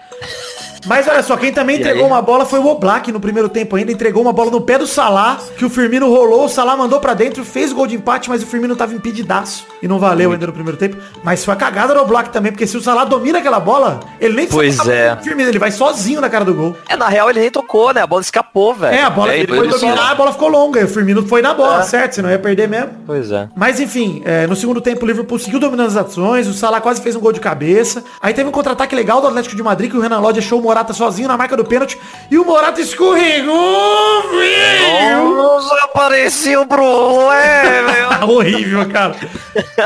Mas 0.87 1.07
olha 1.09 1.23
só, 1.23 1.37
quem 1.37 1.53
também 1.53 1.77
E 1.77 1.81
entregou 1.81 2.05
aí? 2.05 2.11
uma 2.11 2.21
bola 2.23 2.45
foi 2.45 2.59
o 2.59 2.67
Oblak 2.67 3.11
no 3.13 3.21
primeiro 3.21 3.49
tempo 3.49 3.77
ainda, 3.77 3.91
entregou 3.93 4.23
uma 4.23 4.33
bola 4.33 4.51
no 4.51 4.61
pé 4.61 4.79
do 4.79 4.87
Salah, 4.87 5.39
que 5.57 5.65
o 5.65 5.71
Firmino 5.71 6.09
rolou, 6.09 6.45
o 6.45 6.49
Salah 6.49 6.77
mandou 6.77 7.01
pra 7.01 7.15
dentro, 7.15 7.45
fez 7.45 7.73
o 7.73 7.75
gol 7.75 7.87
de 7.87 7.95
empate, 7.97 8.29
mas 8.29 8.43
o 8.43 8.47
Firmino 8.47 8.77
tava 8.77 8.95
impedidaço 8.95 9.67
e 9.83 9.89
não 9.89 9.99
valeu 9.99 10.33
ainda 10.33 10.47
no 10.47 10.53
primeiro 10.53 10.77
tempo. 10.79 10.97
Mas 11.23 11.45
foi 11.45 11.55
a 11.55 11.57
cagada 11.57 11.95
do 11.95 12.01
Oblak 12.01 12.31
também, 12.31 12.53
porque 12.53 12.67
se 12.67 12.77
o 12.77 12.81
Salah 12.81 13.05
domina 13.05 13.39
aquela 13.39 13.61
bola, 13.61 14.01
ele 14.21 14.35
nem 14.35 14.47
Pois 14.47 14.79
é. 14.87 15.17
Firmino, 15.23 15.49
ele 15.49 15.59
vai 15.59 15.71
sozinho 15.71 16.21
na 16.21 16.29
cara 16.29 16.45
do 16.45 16.55
gol. 16.55 16.77
É, 16.89 16.97
na 16.97 17.09
real 17.09 17.31
ele 17.31 17.41
nem 17.41 17.51
tocou, 17.51 17.93
né? 17.95 18.03
A 18.03 18.07
bola 18.07 18.23
escapou, 18.23 18.75
velho. 18.75 18.95
É, 18.95 19.03
a 19.03 19.11
bola, 19.11 19.33
É, 19.33 19.39
ele 19.41 19.49
foi 19.55 19.71
só- 19.71 19.79
dominar, 19.79 20.11
a 20.11 20.15
bola 20.15 20.33
ficou 20.33 20.49
longa, 20.49 20.81
e 20.81 20.85
o 20.85 20.89
Firmino 20.89 21.27
foi 21.27 21.41
na 21.43 21.55
bola, 21.55 21.81
É. 21.81 21.83
certo? 21.85 22.15
Senão 22.15 22.31
ia 22.31 22.39
perder 22.39 22.69
mesmo. 22.69 22.91
Pois 23.07 23.31
é. 23.31 23.49
Mas 23.55 23.81
enfim, 23.81 24.23
é, 24.25 24.47
no 24.47 24.55
segundo 24.57 24.81
tempo 24.81 25.05
o 25.05 25.09
Liverpool 25.09 25.39
seguiu 25.39 25.59
dominando 25.61 25.89
as 25.89 25.97
ações, 25.97 26.47
o 26.47 26.53
Salah 26.55 26.81
quase 26.81 27.01
fez 27.03 27.17
um 27.17 27.21
gol 27.21 27.33
de 27.33 27.41
cabeça. 27.41 28.03
Aí 28.21 28.33
teve 28.35 28.49
um 28.49 28.53
contra-ataque 28.53 28.95
legal 28.95 29.21
do 29.21 29.27
Atlético 29.29 29.57
de 29.57 29.63
Madrid 29.63 29.91
que 29.91 29.97
o 29.97 30.01
Renan 30.01 30.21
Lodge 30.21 30.39
achou 30.41 30.59
o 30.61 30.63
Morata 30.75 30.93
sozinho 30.93 31.29
na 31.29 31.37
marca 31.37 31.57
do 31.57 31.65
pênalti 31.65 31.97
e 32.29 32.37
o 32.37 32.45
Morata 32.45 32.81
escorregou, 32.81 34.23
velho! 34.33 35.61
Apareceu 35.85 36.67
pro 36.67 37.31
é. 37.31 38.25
Horrível, 38.27 38.89
cara. 38.91 39.15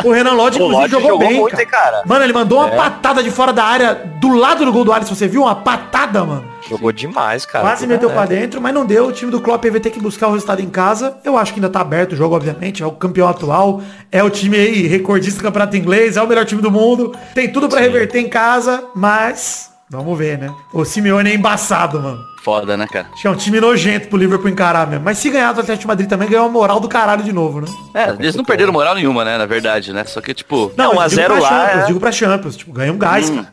O 0.02 0.10
Renan 0.10 0.32
Lodge, 0.32 0.58
O 0.58 0.64
inclusive, 0.64 0.80
Lodge 0.80 0.90
jogou, 0.92 1.08
jogou 1.10 1.28
bem, 1.28 1.40
muito, 1.40 1.54
cara. 1.56 1.66
cara? 1.66 2.02
Mano, 2.06 2.24
ele 2.24 2.32
mandou 2.32 2.58
uma 2.60 2.70
patada 2.70 3.22
de 3.22 3.30
fora 3.30 3.52
da 3.52 3.64
área 3.64 3.94
do 4.18 4.34
lado 4.34 4.64
do 4.64 4.72
gol 4.72 4.82
do 4.84 4.92
Alisson. 4.92 5.14
Você 5.14 5.28
viu? 5.28 5.42
Uma 5.42 5.56
patada, 5.56 6.24
mano. 6.24 6.44
Jogou 6.70 6.90
demais, 6.90 7.44
cara. 7.44 7.64
Quase 7.66 7.86
meteu 7.86 8.08
É. 8.08 8.12
pra 8.14 8.24
dentro, 8.24 8.60
mas 8.62 8.72
não 8.72 8.86
deu. 8.86 9.08
O 9.08 9.12
time 9.12 9.30
do 9.30 9.40
Klopp 9.42 9.64
vai 9.66 9.80
ter 9.80 9.90
que 9.90 10.00
buscar 10.00 10.28
o 10.28 10.32
resultado 10.32 10.62
em 10.62 10.70
casa. 10.70 11.18
Eu 11.22 11.36
acho 11.36 11.52
que 11.52 11.58
ainda 11.60 11.68
tá 11.68 11.80
aberto 11.82 12.12
o 12.12 12.16
jogo, 12.16 12.34
obviamente. 12.34 12.82
É 12.82 12.86
o 12.86 12.92
campeão 12.92 13.28
atual. 13.28 13.82
É 14.10 14.22
o 14.24 14.30
time 14.30 14.56
aí, 14.56 14.86
recordista 14.86 15.40
do 15.40 15.44
campeonato 15.44 15.76
inglês. 15.76 16.16
É 16.16 16.22
o 16.22 16.26
melhor 16.26 16.46
time 16.46 16.62
do 16.62 16.70
mundo. 16.70 17.14
Tem 17.34 17.52
tudo 17.52 17.68
pra 17.68 17.78
reverter 17.80 18.20
em 18.20 18.28
casa, 18.28 18.84
mas... 18.94 19.67
Vamos 19.90 20.18
ver, 20.18 20.38
né? 20.38 20.54
O 20.72 20.84
Simeone 20.84 21.30
é 21.30 21.34
embaçado, 21.34 22.00
mano. 22.00 22.18
Foda, 22.44 22.76
né, 22.76 22.86
cara? 22.86 23.06
Acho 23.12 23.22
que 23.22 23.26
é 23.26 23.30
um 23.30 23.36
time 23.36 23.58
nojento 23.60 24.08
pro 24.08 24.18
Liverpool 24.18 24.50
encarar 24.50 24.86
mesmo. 24.86 25.04
Mas 25.04 25.18
se 25.18 25.30
ganhar 25.30 25.52
do 25.52 25.60
Atlético 25.60 25.82
de 25.82 25.86
Madrid 25.86 26.08
também, 26.08 26.28
ganhou 26.28 26.44
uma 26.44 26.52
moral 26.52 26.78
do 26.78 26.88
caralho 26.88 27.22
de 27.22 27.32
novo, 27.32 27.60
né? 27.60 27.66
É, 27.94 28.10
eles 28.10 28.34
não 28.34 28.44
perderam 28.44 28.72
moral 28.72 28.94
nenhuma, 28.94 29.24
né, 29.24 29.38
na 29.38 29.46
verdade, 29.46 29.92
né? 29.92 30.04
Só 30.04 30.20
que, 30.20 30.34
tipo... 30.34 30.70
Não, 30.76 30.92
eu 30.92 30.98
1 30.98 31.00
a 31.00 31.08
digo 31.08 31.20
0 31.20 31.34
pra 31.34 31.42
lá, 31.42 31.48
Champions, 31.48 31.82
é. 31.82 31.86
digo 31.86 32.00
pra 32.00 32.12
Champions. 32.12 32.56
Tipo, 32.56 32.72
ganha 32.72 32.92
um 32.92 32.98
gás, 32.98 33.30
cara. 33.30 33.48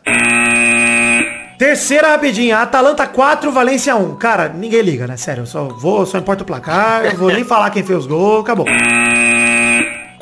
Terceira 1.58 2.10
rapidinha, 2.10 2.60
Atalanta 2.60 3.08
4, 3.08 3.50
Valência 3.50 3.96
1. 3.96 4.16
Cara, 4.18 4.50
ninguém 4.50 4.82
liga, 4.82 5.08
né? 5.08 5.16
Sério, 5.16 5.44
eu 5.44 5.46
só 5.46 5.64
vou, 5.64 6.06
só 6.06 6.18
importa 6.18 6.44
o 6.44 6.46
placar, 6.46 7.06
eu 7.06 7.18
vou 7.18 7.32
nem 7.32 7.46
falar 7.46 7.70
quem 7.70 7.82
fez 7.82 8.00
os 8.00 8.08
gols, 8.08 8.42
acabou. 8.42 8.66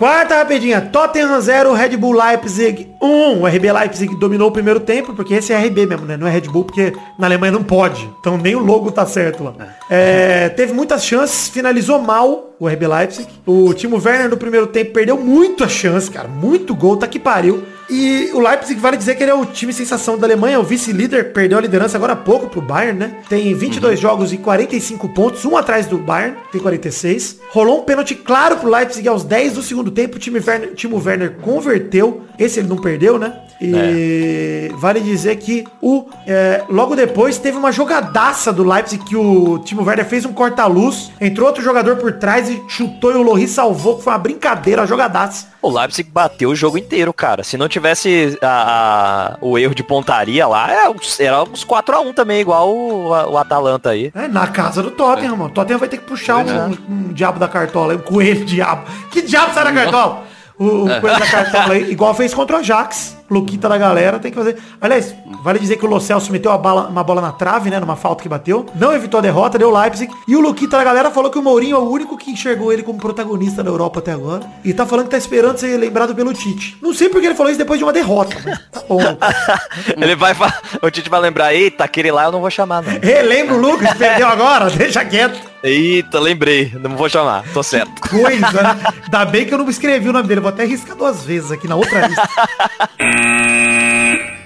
Quarta 0.03 0.35
rapidinha, 0.35 0.81
Tottenham 0.81 1.39
0, 1.39 1.71
Red 1.71 1.95
Bull 1.95 2.11
Leipzig 2.11 2.89
1. 3.01 3.41
O 3.41 3.47
RB 3.47 3.71
Leipzig 3.71 4.13
dominou 4.19 4.49
o 4.49 4.51
primeiro 4.51 4.81
tempo, 4.81 5.13
porque 5.13 5.35
esse 5.35 5.53
é 5.53 5.57
RB 5.57 5.85
mesmo, 5.85 6.05
né? 6.05 6.17
Não 6.17 6.27
é 6.27 6.29
Red 6.29 6.41
Bull, 6.41 6.65
porque 6.65 6.91
na 7.17 7.25
Alemanha 7.25 7.53
não 7.53 7.63
pode. 7.63 8.11
Então 8.19 8.37
nem 8.37 8.53
o 8.53 8.59
logo 8.59 8.91
tá 8.91 9.05
certo 9.05 9.45
lá. 9.45 9.53
É, 9.89 10.49
teve 10.49 10.73
muitas 10.73 11.05
chances, 11.05 11.47
finalizou 11.47 11.99
mal 11.99 12.53
o 12.59 12.67
RB 12.67 12.85
Leipzig. 12.85 13.29
O 13.45 13.73
Timo 13.73 13.95
Werner 13.95 14.29
no 14.29 14.35
primeiro 14.35 14.67
tempo 14.67 14.91
perdeu 14.91 15.17
muito 15.17 15.63
a 15.63 15.69
chance, 15.69 16.11
cara. 16.11 16.27
Muito 16.27 16.75
gol, 16.75 16.97
tá 16.97 17.07
que 17.07 17.17
pariu. 17.17 17.63
E 17.89 18.29
o 18.33 18.39
Leipzig, 18.39 18.79
vale 18.79 18.97
dizer 18.97 19.15
que 19.15 19.23
ele 19.23 19.31
é 19.31 19.35
o 19.35 19.45
time 19.45 19.73
sensação 19.73 20.17
da 20.17 20.25
Alemanha, 20.25 20.59
o 20.59 20.63
vice-líder, 20.63 21.33
perdeu 21.33 21.57
a 21.57 21.61
liderança 21.61 21.97
agora 21.97 22.13
há 22.13 22.15
pouco 22.15 22.47
pro 22.47 22.61
Bayern, 22.61 22.99
né? 22.99 23.17
Tem 23.27 23.53
22 23.53 23.99
jogos 23.99 24.31
e 24.33 24.37
45 24.37 25.09
pontos, 25.09 25.45
um 25.45 25.57
atrás 25.57 25.85
do 25.85 25.97
Bayern, 25.97 26.37
tem 26.51 26.61
46. 26.61 27.39
Rolou 27.49 27.81
um 27.81 27.83
pênalti 27.83 28.15
claro 28.15 28.57
pro 28.57 28.69
Leipzig 28.69 29.07
aos 29.07 29.23
10 29.23 29.53
do 29.53 29.61
segundo 29.61 29.91
tempo, 29.91 30.15
o 30.15 30.19
time 30.19 30.39
Werner, 30.39 30.73
Timo 30.73 31.01
Werner 31.03 31.35
converteu, 31.41 32.23
esse 32.37 32.59
ele 32.59 32.67
não 32.67 32.77
perdeu, 32.77 33.19
né? 33.19 33.39
E 33.61 34.69
vale 34.77 34.99
dizer 34.99 35.37
que 35.37 35.63
o 35.81 36.05
é, 36.27 36.63
logo 36.67 36.95
depois 36.95 37.37
teve 37.37 37.57
uma 37.57 37.71
jogadaça 37.71 38.51
do 38.51 38.63
Leipzig 38.63 39.03
que 39.05 39.15
o 39.15 39.59
Timo 39.59 39.83
Werner 39.83 40.05
fez 40.05 40.25
um 40.25 40.33
corta-luz, 40.33 41.11
entrou 41.21 41.47
outro 41.47 41.63
jogador 41.63 41.95
por 41.95 42.11
trás 42.13 42.49
e 42.49 42.61
chutou 42.67 43.11
e 43.11 43.15
o 43.15 43.21
Lohri 43.21 43.47
salvou, 43.47 43.97
que 43.97 44.03
foi 44.03 44.11
uma 44.11 44.19
brincadeira, 44.19 44.81
uma 44.81 44.87
jogadaça. 44.87 45.47
O 45.61 45.71
Leipzig 45.71 46.09
bateu 46.11 46.49
o 46.49 46.55
jogo 46.55 46.77
inteiro, 46.77 47.13
cara. 47.13 47.41
Se 47.41 47.57
não 47.57 47.69
tivesse 47.73 48.37
a- 48.41 49.33
a- 49.33 49.37
o 49.41 49.57
erro 49.57 49.75
de 49.75 49.83
pontaria 49.83 50.47
lá, 50.47 50.71
é 50.71 50.89
uns- 50.89 51.19
era 51.19 51.43
uns 51.43 51.63
4x1 51.65 52.13
também, 52.13 52.39
igual 52.41 52.69
o, 52.69 53.09
o 53.09 53.37
Atalanta 53.37 53.89
aí. 53.89 54.11
É, 54.15 54.27
na 54.27 54.47
casa 54.47 54.81
do 54.81 54.91
Tottenham, 54.91 55.35
mano. 55.35 55.49
O 55.49 55.53
Tottenham 55.53 55.79
vai 55.79 55.89
ter 55.89 55.97
que 55.97 56.03
puxar 56.05 56.37
um, 56.37 56.77
um 56.89 57.13
diabo 57.13 57.39
da 57.39 57.47
cartola, 57.47 57.93
aí, 57.93 57.97
um 57.97 58.01
coelho 58.01 58.45
diabo. 58.45 58.83
Que 59.11 59.21
diabo 59.21 59.53
sai 59.53 59.63
da 59.65 59.71
cartola? 59.73 60.23
O, 60.57 60.65
o 60.85 61.01
coelho 61.01 61.19
da 61.19 61.25
cartola 61.27 61.73
aí, 61.73 61.91
igual 61.91 62.13
fez 62.13 62.33
contra 62.33 62.55
o 62.57 62.59
Ajax. 62.59 63.17
Luquita 63.29 63.67
da 63.69 63.77
galera, 63.77 64.19
tem 64.19 64.29
que 64.31 64.37
fazer. 64.37 64.57
Aliás, 64.79 65.15
vale 65.43 65.57
dizer 65.59 65.77
que 65.77 65.85
o 65.85 65.89
Lo 65.89 65.99
Celso 65.99 66.31
meteu 66.31 66.51
a 66.51 66.57
bala- 66.57 66.87
uma 66.87 67.03
bola 67.03 67.21
na 67.21 67.31
trave, 67.31 67.69
né? 67.69 67.79
Numa 67.79 67.95
falta 67.95 68.21
que 68.21 68.29
bateu. 68.29 68.65
Não 68.75 68.93
evitou 68.93 69.17
a 69.17 69.21
derrota, 69.21 69.57
deu 69.57 69.71
Leipzig. 69.71 70.13
E 70.27 70.35
o 70.35 70.41
Luquita 70.41 70.77
da 70.77 70.83
galera 70.83 71.09
falou 71.09 71.31
que 71.31 71.39
o 71.39 71.41
Mourinho 71.41 71.75
é 71.75 71.79
o 71.79 71.89
único 71.89 72.17
que 72.17 72.31
enxergou 72.31 72.71
ele 72.71 72.83
como 72.83 72.99
protagonista 72.99 73.63
na 73.63 73.69
Europa 73.69 73.99
até 73.99 74.11
agora. 74.11 74.43
E 74.63 74.73
tá 74.73 74.85
falando 74.85 75.05
que 75.05 75.11
tá 75.11 75.17
esperando 75.17 75.57
ser 75.57 75.77
lembrado 75.77 76.13
pelo 76.13 76.33
Tite. 76.33 76.77
Não 76.81 76.93
sei 76.93 77.09
porque 77.09 77.25
ele 77.27 77.35
falou 77.35 77.49
isso 77.49 77.57
depois 77.59 77.79
de 77.79 77.83
uma 77.85 77.93
derrota. 77.93 78.35
mas 78.45 78.59
Tá 78.71 78.81
bom. 78.87 78.99
Ele 79.97 80.15
vai 80.15 80.33
fa- 80.33 80.53
O 80.81 80.89
Tite 80.91 81.09
vai 81.09 81.19
lembrar, 81.21 81.53
eita, 81.53 81.83
aquele 81.83 82.11
lá 82.11 82.25
eu 82.25 82.31
não 82.31 82.41
vou 82.41 82.49
chamar, 82.51 82.81
não. 82.83 82.91
Relembra 83.01 83.55
o 83.55 83.57
Lucas, 83.59 83.93
perdeu 83.95 84.27
agora? 84.27 84.69
Deixa 84.71 85.03
quieto. 85.05 85.39
Eita, 85.63 86.19
lembrei. 86.19 86.73
Não 86.79 86.95
vou 86.97 87.07
chamar, 87.07 87.43
tô 87.53 87.63
certo. 87.63 88.01
coisa, 88.09 88.51
né? 88.61 88.77
Ainda 89.05 89.25
bem 89.25 89.45
que 89.45 89.53
eu 89.53 89.57
não 89.57 89.69
escrevi 89.69 90.09
o 90.09 90.13
nome 90.13 90.27
dele. 90.27 90.41
Vou 90.41 90.49
até 90.49 90.65
riscar 90.65 90.95
duas 90.95 91.23
vezes 91.23 91.51
aqui 91.51 91.67
na 91.69 91.75
outra 91.75 92.05
lista. 92.07 92.29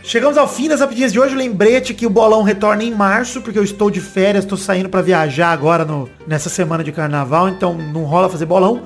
Chegamos 0.07 0.37
ao 0.37 0.47
fim 0.47 0.69
das 0.69 0.79
rapidinhas 0.79 1.11
de 1.11 1.19
hoje. 1.19 1.35
Lembrete 1.35 1.93
que 1.93 2.05
o 2.07 2.09
bolão 2.09 2.41
retorna 2.41 2.81
em 2.81 2.95
março, 2.95 3.41
porque 3.41 3.59
eu 3.59 3.63
estou 3.63 3.91
de 3.91 3.99
férias, 3.99 4.45
estou 4.45 4.57
saindo 4.57 4.87
pra 4.87 5.01
viajar 5.01 5.51
agora 5.51 5.83
no, 5.83 6.09
nessa 6.25 6.49
semana 6.49 6.81
de 6.81 6.93
carnaval, 6.93 7.49
então 7.49 7.73
não 7.73 8.05
rola 8.05 8.29
fazer 8.29 8.45
bolão. 8.45 8.81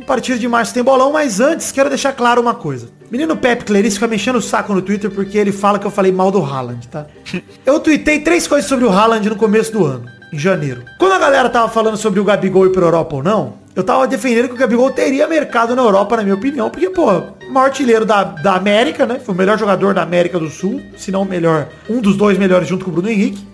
A 0.00 0.06
partir 0.06 0.38
de 0.38 0.46
março 0.46 0.72
tem 0.72 0.82
bolão, 0.82 1.12
mas 1.12 1.40
antes 1.40 1.72
quero 1.72 1.88
deixar 1.88 2.12
claro 2.12 2.40
uma 2.40 2.54
coisa. 2.54 2.88
Menino 3.10 3.36
Pepe 3.36 3.64
Clarice 3.64 3.96
fica 3.96 4.06
mexendo 4.06 4.36
o 4.36 4.42
saco 4.42 4.72
no 4.72 4.80
Twitter 4.80 5.10
porque 5.10 5.36
ele 5.36 5.50
fala 5.50 5.76
que 5.76 5.86
eu 5.86 5.90
falei 5.90 6.12
mal 6.12 6.30
do 6.30 6.44
Haaland, 6.44 6.86
tá? 6.86 7.06
Eu 7.66 7.80
tuitei 7.80 8.20
três 8.20 8.46
coisas 8.46 8.68
sobre 8.68 8.84
o 8.84 8.90
Haaland 8.90 9.28
no 9.28 9.36
começo 9.36 9.72
do 9.72 9.84
ano, 9.84 10.04
em 10.32 10.38
janeiro. 10.38 10.84
Quando 11.00 11.12
a 11.14 11.18
galera 11.18 11.48
tava 11.48 11.68
falando 11.68 11.96
sobre 11.96 12.20
o 12.20 12.24
Gabigol 12.24 12.66
ir 12.66 12.70
pra 12.70 12.84
Europa 12.84 13.16
ou 13.16 13.22
não, 13.24 13.54
eu 13.74 13.82
tava 13.82 14.06
defendendo 14.06 14.48
que 14.48 14.54
o 14.54 14.58
Gabigol 14.58 14.90
teria 14.90 15.26
mercado 15.26 15.74
na 15.74 15.82
Europa, 15.82 16.16
na 16.16 16.22
minha 16.22 16.34
opinião, 16.34 16.70
porque, 16.70 16.88
pô, 16.90 17.10
o 17.10 17.52
maior 17.52 17.66
artilheiro 17.66 18.04
da, 18.04 18.22
da 18.22 18.54
América, 18.54 19.04
né? 19.04 19.18
Foi 19.18 19.34
o 19.34 19.38
melhor 19.38 19.58
jogador 19.58 19.92
da 19.94 20.02
América 20.02 20.38
do 20.38 20.48
Sul, 20.48 20.80
se 20.96 21.10
não 21.10 21.22
o 21.22 21.24
melhor, 21.24 21.68
um 21.88 22.00
dos 22.00 22.16
dois 22.16 22.38
melhores 22.38 22.68
junto 22.68 22.84
com 22.84 22.90
o 22.90 22.94
Bruno 22.94 23.08
Henrique. 23.10 23.44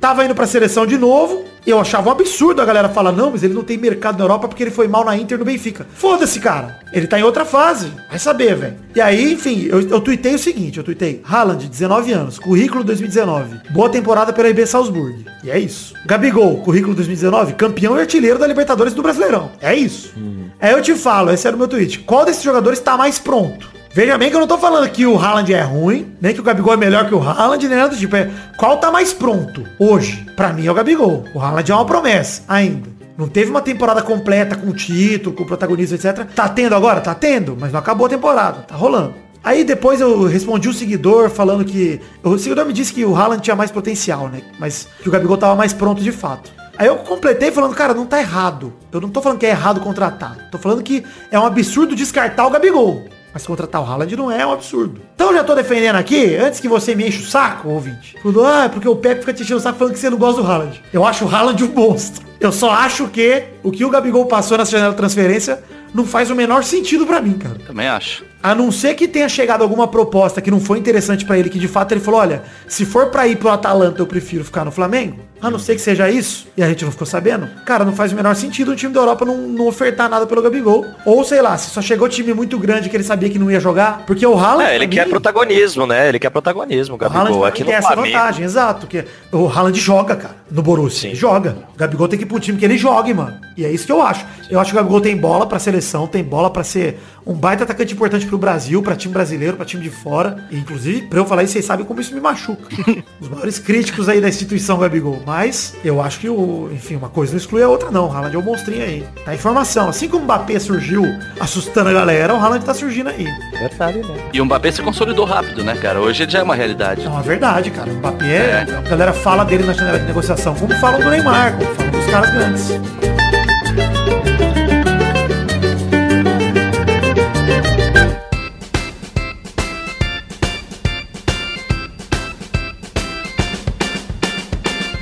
Tava 0.00 0.24
indo 0.24 0.34
pra 0.34 0.46
seleção 0.46 0.86
de 0.86 0.96
novo. 0.96 1.44
Eu 1.66 1.78
achava 1.78 2.08
um 2.08 2.12
absurdo 2.12 2.62
a 2.62 2.64
galera 2.64 2.88
falar, 2.88 3.12
não, 3.12 3.30
mas 3.30 3.42
ele 3.42 3.52
não 3.52 3.62
tem 3.62 3.76
mercado 3.76 4.16
na 4.16 4.24
Europa 4.24 4.48
porque 4.48 4.62
ele 4.62 4.70
foi 4.70 4.88
mal 4.88 5.04
na 5.04 5.14
Inter 5.18 5.38
no 5.38 5.44
Benfica. 5.44 5.86
Foda-se, 5.92 6.40
cara. 6.40 6.78
Ele 6.94 7.06
tá 7.06 7.18
em 7.18 7.22
outra 7.22 7.44
fase. 7.44 7.92
Vai 8.08 8.18
saber, 8.18 8.54
velho. 8.56 8.76
E 8.94 9.00
aí, 9.02 9.34
enfim, 9.34 9.66
eu, 9.68 9.82
eu 9.82 10.00
tuitei 10.00 10.34
o 10.34 10.38
seguinte, 10.38 10.78
eu 10.78 10.84
tuitei, 10.84 11.20
Haaland, 11.28 11.68
19 11.68 12.12
anos, 12.12 12.38
currículo 12.38 12.82
2019. 12.82 13.60
Boa 13.70 13.90
temporada 13.90 14.32
pela 14.32 14.48
IB 14.48 14.66
Salzburg. 14.66 15.26
E 15.44 15.50
é 15.50 15.58
isso. 15.58 15.92
Gabigol, 16.06 16.56
currículo 16.62 16.94
2019, 16.94 17.52
campeão 17.52 17.98
e 17.98 18.00
artilheiro 18.00 18.38
da 18.38 18.46
Libertadores 18.46 18.94
do 18.94 19.02
Brasileirão. 19.02 19.50
É 19.60 19.74
isso. 19.74 20.14
Aí 20.60 20.72
eu 20.72 20.82
te 20.82 20.94
falo, 20.94 21.30
esse 21.30 21.46
era 21.46 21.56
o 21.56 21.58
meu 21.58 21.68
tweet. 21.68 22.00
Qual 22.00 22.24
desses 22.24 22.42
jogadores 22.42 22.80
tá 22.80 22.96
mais 22.96 23.18
pronto? 23.18 23.68
Veja 23.92 24.16
bem 24.18 24.30
que 24.30 24.36
eu 24.36 24.40
não 24.40 24.46
tô 24.46 24.58
falando 24.58 24.88
que 24.90 25.06
o 25.06 25.18
Haaland 25.18 25.52
é 25.52 25.62
ruim, 25.62 26.14
nem 26.20 26.32
que 26.32 26.40
o 26.40 26.44
Gabigol 26.44 26.74
é 26.74 26.76
melhor 26.76 27.08
que 27.08 27.14
o 27.14 27.22
Haaland, 27.22 27.66
nem 27.66 27.76
nada 27.76 27.88
do 27.88 27.96
tipo. 27.96 28.14
É, 28.14 28.30
qual 28.56 28.76
tá 28.78 28.90
mais 28.90 29.12
pronto 29.12 29.64
hoje? 29.78 30.24
Pra 30.36 30.52
mim 30.52 30.66
é 30.66 30.70
o 30.70 30.74
Gabigol. 30.74 31.24
O 31.34 31.40
Haaland 31.40 31.70
é 31.70 31.74
uma 31.74 31.84
promessa 31.84 32.42
ainda. 32.46 32.88
Não 33.16 33.26
teve 33.26 33.50
uma 33.50 33.60
temporada 33.60 34.00
completa 34.00 34.54
com 34.54 34.72
título, 34.72 35.34
com 35.34 35.44
protagonismo, 35.44 35.96
etc. 35.96 36.24
Tá 36.32 36.48
tendo 36.48 36.76
agora? 36.76 37.00
Tá 37.00 37.14
tendo, 37.14 37.56
mas 37.58 37.72
não 37.72 37.80
acabou 37.80 38.06
a 38.06 38.10
temporada. 38.10 38.60
Tá 38.60 38.76
rolando. 38.76 39.14
Aí 39.42 39.64
depois 39.64 40.00
eu 40.00 40.24
respondi 40.24 40.68
o 40.68 40.72
seguidor 40.72 41.28
falando 41.30 41.64
que. 41.64 42.00
O 42.22 42.38
seguidor 42.38 42.66
me 42.66 42.72
disse 42.72 42.92
que 42.92 43.04
o 43.04 43.16
Haaland 43.16 43.42
tinha 43.42 43.56
mais 43.56 43.72
potencial, 43.72 44.28
né? 44.28 44.42
Mas 44.60 44.86
que 45.02 45.08
o 45.08 45.12
Gabigol 45.12 45.36
tava 45.36 45.56
mais 45.56 45.72
pronto 45.72 46.00
de 46.00 46.12
fato. 46.12 46.52
Aí 46.78 46.86
eu 46.86 46.96
completei 46.98 47.50
falando, 47.50 47.74
cara, 47.74 47.92
não 47.92 48.06
tá 48.06 48.20
errado. 48.20 48.72
Eu 48.92 49.00
não 49.00 49.08
tô 49.10 49.20
falando 49.20 49.38
que 49.38 49.46
é 49.46 49.50
errado 49.50 49.80
contratar. 49.80 50.48
Tô 50.50 50.58
falando 50.58 50.80
que 50.80 51.04
é 51.28 51.38
um 51.38 51.44
absurdo 51.44 51.96
descartar 51.96 52.46
o 52.46 52.50
Gabigol. 52.50 53.04
Mas 53.34 53.44
contratar 53.44 53.82
o 53.82 53.84
Haaland 53.84 54.16
não 54.16 54.30
é 54.30 54.46
um 54.46 54.52
absurdo. 54.52 55.00
Então 55.14 55.28
eu 55.28 55.34
já 55.34 55.44
tô 55.44 55.54
defendendo 55.54 55.96
aqui, 55.96 56.36
antes 56.36 56.60
que 56.60 56.68
você 56.68 56.94
me 56.94 57.06
enche 57.06 57.22
o 57.22 57.26
saco, 57.26 57.68
ouvinte. 57.68 58.16
Falando, 58.22 58.44
ah, 58.44 58.64
é 58.64 58.68
porque 58.68 58.88
o 58.88 58.96
Pepe 58.96 59.20
fica 59.20 59.34
te 59.34 59.42
enchendo 59.42 59.58
o 59.58 59.62
saco 59.62 59.76
falando 59.76 59.92
que 59.92 59.98
você 59.98 60.08
não 60.08 60.18
gosta 60.18 60.40
do 60.40 60.48
Haaland. 60.48 60.80
Eu 60.92 61.04
acho 61.04 61.24
o 61.24 61.28
Haaland 61.28 61.62
um 61.64 61.68
monstro. 61.68 62.24
Eu 62.40 62.52
só 62.52 62.70
acho 62.70 63.08
que 63.08 63.44
o 63.62 63.72
que 63.72 63.84
o 63.84 63.90
Gabigol 63.90 64.26
passou 64.26 64.56
nessa 64.56 64.70
janela 64.70 64.92
de 64.92 64.96
transferência 64.96 65.62
não 65.92 66.06
faz 66.06 66.30
o 66.30 66.34
menor 66.34 66.62
sentido 66.62 67.06
pra 67.06 67.20
mim, 67.20 67.32
cara. 67.32 67.58
Também 67.66 67.88
acho. 67.88 68.24
A 68.40 68.54
não 68.54 68.70
ser 68.70 68.94
que 68.94 69.08
tenha 69.08 69.28
chegado 69.28 69.62
alguma 69.62 69.88
proposta 69.88 70.40
que 70.40 70.50
não 70.50 70.60
foi 70.60 70.78
interessante 70.78 71.24
pra 71.24 71.36
ele, 71.36 71.50
que 71.50 71.58
de 71.58 71.66
fato 71.66 71.92
ele 71.92 72.00
falou, 72.00 72.20
olha, 72.20 72.44
se 72.68 72.84
for 72.86 73.06
pra 73.06 73.26
ir 73.26 73.36
pro 73.36 73.48
Atalanta, 73.48 74.00
eu 74.00 74.06
prefiro 74.06 74.44
ficar 74.44 74.64
no 74.64 74.70
Flamengo. 74.70 75.18
A 75.40 75.50
não 75.50 75.58
ser 75.58 75.74
que 75.74 75.80
seja 75.80 76.10
isso, 76.10 76.46
e 76.56 76.62
a 76.62 76.68
gente 76.68 76.84
não 76.84 76.90
ficou 76.90 77.06
sabendo. 77.06 77.48
Cara, 77.64 77.84
não 77.84 77.92
faz 77.92 78.12
o 78.12 78.16
menor 78.16 78.34
sentido 78.34 78.72
um 78.72 78.74
time 78.74 78.92
da 78.92 79.00
Europa 79.00 79.24
não, 79.24 79.36
não 79.36 79.66
ofertar 79.68 80.08
nada 80.08 80.26
pelo 80.26 80.42
Gabigol. 80.42 80.84
Ou 81.06 81.24
sei 81.24 81.40
lá, 81.40 81.56
se 81.56 81.70
só 81.70 81.80
chegou 81.80 82.08
time 82.08 82.34
muito 82.34 82.58
grande 82.58 82.88
que 82.88 82.96
ele 82.96 83.04
sabia 83.04 83.30
que 83.30 83.38
não 83.38 83.50
ia 83.50 83.60
jogar. 83.60 84.04
Porque 84.06 84.26
o 84.26 84.36
Haaland. 84.36 84.70
É, 84.70 84.74
ele 84.74 84.88
quer 84.88 85.04
mim, 85.04 85.10
protagonismo, 85.10 85.86
né? 85.86 86.08
Ele 86.08 86.18
quer 86.18 86.30
protagonismo, 86.30 86.96
o 86.96 86.98
o 86.98 87.04
Haaland 87.04 87.24
Gabigol. 87.24 87.44
Aqui 87.44 87.64
tem 87.64 87.74
essa 87.74 87.92
Flamengo. 87.92 88.16
vantagem, 88.16 88.44
exato. 88.44 88.86
Que 88.86 89.04
o 89.32 89.46
Haaland 89.46 89.78
joga, 89.78 90.16
cara, 90.16 90.36
no 90.50 90.62
Borussia. 90.62 91.08
Ele 91.08 91.16
joga. 91.16 91.56
O 91.74 91.78
Gabigol 91.78 92.08
tem 92.08 92.18
que 92.18 92.24
ir 92.24 92.28
pro 92.28 92.40
time 92.40 92.58
que 92.58 92.64
ele 92.64 92.76
jogue, 92.76 93.14
mano. 93.14 93.38
E 93.56 93.64
é 93.64 93.70
isso 93.70 93.86
que 93.86 93.92
eu 93.92 94.02
acho. 94.02 94.26
Eu 94.50 94.58
acho 94.58 94.72
que 94.72 94.76
o 94.76 94.80
Gabigol 94.80 95.00
tem 95.00 95.16
bola 95.16 95.46
pra 95.46 95.58
seleção, 95.58 96.06
tem 96.06 96.24
bola 96.24 96.50
pra 96.50 96.64
ser 96.64 96.98
um 97.26 97.34
baita 97.34 97.64
atacante 97.64 97.92
importante 97.92 98.26
pro 98.26 98.38
Brasil, 98.38 98.82
pra 98.82 98.96
time 98.96 99.12
brasileiro, 99.12 99.56
pra 99.56 99.66
time 99.66 99.82
de 99.82 99.90
fora. 99.90 100.44
E, 100.50 100.56
inclusive, 100.56 101.02
pra 101.02 101.18
eu 101.18 101.26
falar 101.26 101.42
isso, 101.42 101.52
vocês 101.52 101.64
sabem 101.64 101.84
como 101.84 102.00
isso 102.00 102.14
me 102.14 102.20
machuca. 102.20 102.68
Os 103.20 103.28
maiores 103.28 103.58
críticos 103.58 104.08
aí 104.08 104.20
da 104.20 104.28
instituição 104.28 104.78
Gabigol. 104.78 105.20
Mas 105.28 105.74
eu 105.84 106.00
acho 106.00 106.20
que 106.20 106.28
o, 106.30 106.70
enfim, 106.72 106.96
uma 106.96 107.10
coisa 107.10 107.32
não 107.32 107.38
exclui 107.38 107.62
a 107.62 107.68
outra 107.68 107.90
não. 107.90 108.06
O 108.08 108.10
Haaland 108.10 108.34
é 108.34 108.38
um 108.38 108.42
monstrinho 108.42 108.82
aí. 108.82 109.04
Tá 109.26 109.34
informação. 109.34 109.86
Assim 109.86 110.08
como 110.08 110.22
o 110.22 110.24
Mbappé 110.24 110.58
surgiu 110.58 111.02
assustando 111.38 111.90
a 111.90 111.92
galera, 111.92 112.32
o 112.32 112.38
Haaland 112.38 112.64
tá 112.64 112.72
surgindo 112.72 113.10
aí. 113.10 113.26
Verdade, 113.58 113.98
né? 113.98 114.16
E 114.32 114.40
o 114.40 114.44
Mbappé 114.46 114.72
se 114.72 114.80
consolidou 114.80 115.26
rápido, 115.26 115.62
né, 115.62 115.76
cara? 115.76 116.00
Hoje 116.00 116.22
ele 116.22 116.30
já 116.32 116.38
é 116.38 116.42
uma 116.42 116.54
realidade. 116.54 117.04
É 117.04 117.08
uma 117.10 117.20
verdade, 117.20 117.70
cara. 117.70 117.90
O 117.90 117.94
Mbappé, 117.96 118.24
É. 118.26 118.66
a 118.74 118.80
galera 118.88 119.12
fala 119.12 119.44
dele 119.44 119.64
na 119.64 119.74
janela 119.74 119.98
de 119.98 120.06
negociação, 120.06 120.54
como 120.54 120.72
falam 120.76 120.98
do 120.98 121.10
Neymar, 121.10 121.58
como 121.58 121.74
falam 121.74 121.90
dos 121.90 122.06
caras 122.06 122.30
grandes. 122.30 123.17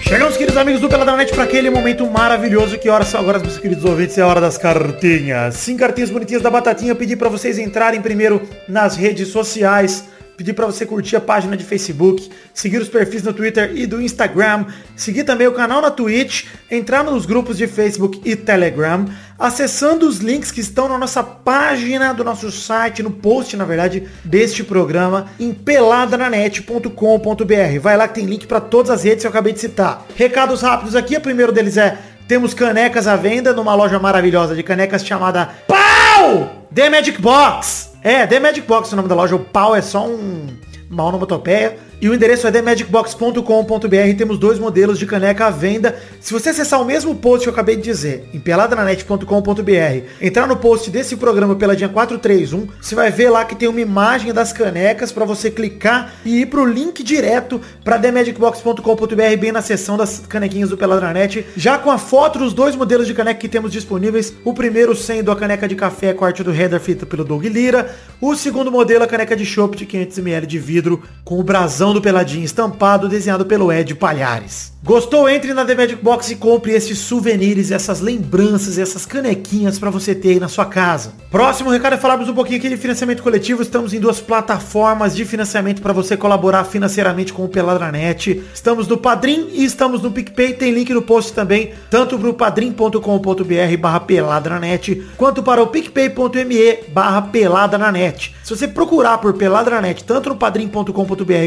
Chegamos, 0.09 0.37
queridos 0.37 0.57
amigos 0.57 0.81
do 0.81 0.89
Peladranet, 0.89 1.35
para 1.35 1.43
aquele 1.43 1.69
momento 1.69 2.07
maravilhoso. 2.09 2.79
Que 2.79 2.89
horas 2.89 3.09
são 3.09 3.19
agora, 3.19 3.41
meus 3.41 3.59
queridos 3.59 3.85
ouvintes? 3.85 4.17
É 4.17 4.23
a 4.23 4.27
hora 4.29 4.41
das 4.41 4.57
cartinhas. 4.57 5.57
Sim, 5.57 5.77
cartinhas 5.77 6.11
bonitinhas 6.11 6.41
da 6.41 6.49
Batatinha. 6.49 6.93
Eu 6.93 6.97
pedi 6.97 7.17
para 7.17 7.29
vocês 7.29 7.59
entrarem 7.59 8.01
primeiro 8.01 8.41
nas 8.69 8.95
redes 8.95 9.27
sociais. 9.27 10.05
Pedi 10.37 10.53
para 10.53 10.67
você 10.67 10.85
curtir 10.85 11.17
a 11.17 11.21
página 11.21 11.57
de 11.57 11.65
Facebook, 11.65 12.31
seguir 12.53 12.77
os 12.77 12.89
perfis 12.89 13.23
no 13.23 13.33
Twitter 13.33 13.73
e 13.75 13.87
do 13.87 14.03
Instagram, 14.03 14.67
seguir 14.95 15.25
também 15.25 15.47
o 15.47 15.53
canal 15.53 15.81
na 15.81 15.91
Twitch, 15.91 16.45
entrar 16.71 17.03
nos 17.03 17.25
grupos 17.25 17.57
de 17.57 17.67
Facebook 17.67 18.21
e 18.23 18.37
Telegram, 18.37 19.07
acessando 19.39 20.07
os 20.07 20.19
links 20.19 20.51
que 20.51 20.61
estão 20.61 20.89
na 20.89 20.99
nossa 20.99 21.23
página 21.23 22.13
do 22.13 22.23
nosso 22.23 22.51
site, 22.51 23.03
no 23.03 23.11
post, 23.11 23.57
na 23.57 23.65
verdade, 23.65 24.07
deste 24.23 24.63
programa, 24.63 25.29
em 25.41 25.55
peladananet.com.br. 25.55 27.81
Vai 27.81 27.97
lá 27.97 28.07
que 28.07 28.17
tem 28.17 28.27
link 28.27 28.47
para 28.47 28.61
todas 28.61 28.91
as 28.91 29.05
redes 29.05 29.23
que 29.23 29.27
eu 29.27 29.31
acabei 29.31 29.55
de 29.55 29.61
citar. 29.61 30.05
Recados 30.15 30.61
rápidos 30.61 30.95
aqui, 30.95 31.17
o 31.17 31.21
primeiro 31.21 31.51
deles 31.51 31.79
é 31.79 31.97
temos 32.29 32.53
canecas 32.53 33.07
à 33.07 33.17
venda 33.17 33.55
numa 33.55 33.75
loja 33.75 33.99
maravilhosa 33.99 34.55
de 34.55 34.63
canecas 34.63 35.07
chamada 35.07 35.49
Pau! 35.67 36.67
The 36.75 36.91
Magic 36.91 37.23
Box! 37.23 37.96
É, 38.07 38.25
The 38.25 38.39
Magic 38.39 38.65
Box 38.69 38.91
é 38.91 38.93
o 38.93 38.97
nome 38.99 39.09
da 39.09 39.17
loja. 39.17 39.35
O 39.35 39.41
pau 39.41 39.75
é 39.75 39.83
só 39.83 40.07
um 40.07 40.47
uma 40.89 41.03
onomatopeia. 41.03 41.77
E 42.01 42.09
o 42.09 42.15
endereço 42.15 42.47
é 42.47 42.51
themagicbox.com.br. 42.51 44.17
Temos 44.19 44.39
dois 44.39 44.59
modelos 44.59 44.99
de 44.99 45.07
caneca 45.07 45.47
à 45.47 45.51
venda. 45.51 45.97
Se 46.21 46.33
você 46.33 46.51
acessar 46.51 46.81
o 46.81 46.85
mesmo 46.85 47.15
post 47.15 47.45
que 47.45 47.49
eu 47.49 47.53
acabei 47.53 47.77
de 47.77 47.83
dizer, 47.83 48.29
em 48.35 48.39
peladananet.com.br, 48.39 50.07
entrar 50.21 50.47
no 50.47 50.57
post 50.57 50.91
desse 50.91 51.17
programa 51.17 51.57
Peladinha 51.57 51.89
431, 51.89 52.69
você 52.81 52.95
vai 52.95 53.11
ver 53.11 53.31
lá 53.31 53.45
que 53.47 53.55
tem 53.55 53.69
uma 53.69 53.81
imagem 53.81 54.33
das 54.33 54.53
canecas 54.53 55.11
para 55.11 55.25
você 55.25 55.51
clicar 55.51 56.13
e 56.25 56.43
ir 56.43 56.47
pro 56.47 56.67
link 56.67 57.03
direto 57.03 57.61
para 57.83 57.99
themagicbox.com.br, 57.99 59.37
bem 59.41 59.53
na 59.53 59.63
seção 59.63 59.97
das 59.97 60.19
canequinhas 60.29 60.69
do 60.69 60.77
Peladranet, 60.77 61.47
já 61.57 61.79
com 61.79 61.91
a 61.91 61.97
foto 61.97 62.39
dos 62.39 62.53
dois 62.53 62.77
modelos 62.77 63.07
de 63.07 63.15
caneca 63.15 63.41
que 63.41 63.49
temos 63.49 63.73
disponíveis. 63.73 64.35
O 64.45 64.53
primeiro 64.53 64.95
sendo 64.95 65.31
a 65.31 65.37
caneca 65.37 65.67
de 65.67 65.75
café 65.75 66.13
com 66.13 66.27
arte 66.27 66.43
do 66.43 66.53
header 66.53 66.81
feita 66.81 67.07
pelo 67.07 67.25
Doug 67.25 67.45
Lira. 67.45 67.95
O 68.21 68.35
segundo 68.37 68.71
modelo, 68.71 69.05
a 69.05 69.07
caneca 69.07 69.35
de 69.35 69.47
chopp 69.47 69.77
de 69.77 69.87
500ml 69.87 70.45
de 70.45 70.59
vidro 70.59 71.03
com 71.25 71.39
o 71.39 71.43
brasão 71.43 71.86
do 71.93 72.01
Peladinho 72.01 72.45
estampado, 72.45 73.09
desenhado 73.09 73.47
pelo 73.47 73.73
Ed 73.73 73.95
Palhares. 73.95 74.76
Gostou? 74.87 75.29
Entre 75.29 75.53
na 75.53 75.65
The 75.65 75.75
Magic 75.75 76.01
Box 76.01 76.31
e 76.31 76.37
compre 76.37 76.71
esses 76.71 76.99
souvenirs, 76.99 77.73
essas 77.73 78.01
lembranças, 78.01 78.79
essas 78.79 79.05
canequinhas 79.05 79.81
para 79.81 79.91
você 79.91 80.15
ter 80.15 80.29
aí 80.29 80.39
na 80.39 80.47
sua 80.47 80.65
casa. 80.65 81.13
Próximo 81.29 81.71
recado 81.71 81.95
é 81.95 81.99
falarmos 81.99 82.29
um 82.29 82.35
pouquinho 82.35 82.59
aqui 82.59 82.69
de 82.69 82.77
financiamento 82.77 83.21
coletivo. 83.21 83.63
Estamos 83.63 83.93
em 83.93 83.99
duas 83.99 84.21
plataformas 84.21 85.17
de 85.17 85.25
financiamento 85.25 85.83
para 85.83 85.93
você 85.93 86.17
colaborar 86.17 86.63
financeiramente 86.63 87.33
com 87.33 87.45
o 87.45 87.49
Peladranet. 87.49 88.45
Estamos 88.55 88.87
no 88.87 88.97
Padrim 88.97 89.49
e 89.55 89.65
estamos 89.65 90.03
no 90.03 90.13
PicPay. 90.13 90.53
Tem 90.53 90.71
link 90.71 90.95
no 90.95 91.03
post 91.03 91.33
também, 91.33 91.73
tanto 91.91 92.17
para 92.17 92.29
o 92.29 92.35
padrim.com.br 92.35 93.77
barra 93.81 93.99
peladranet, 93.99 95.05
quanto 95.17 95.43
para 95.43 95.61
o 95.61 95.67
picpay.me 95.67 96.93
barra 96.93 97.23
peladranet. 97.23 98.37
Se 98.45 98.57
você 98.57 98.69
procurar 98.69 99.19
por 99.19 99.35
Peladranet, 99.35 100.05
tanto 100.05 100.29
no 100.29 100.37
padrim.com.br 100.37 100.93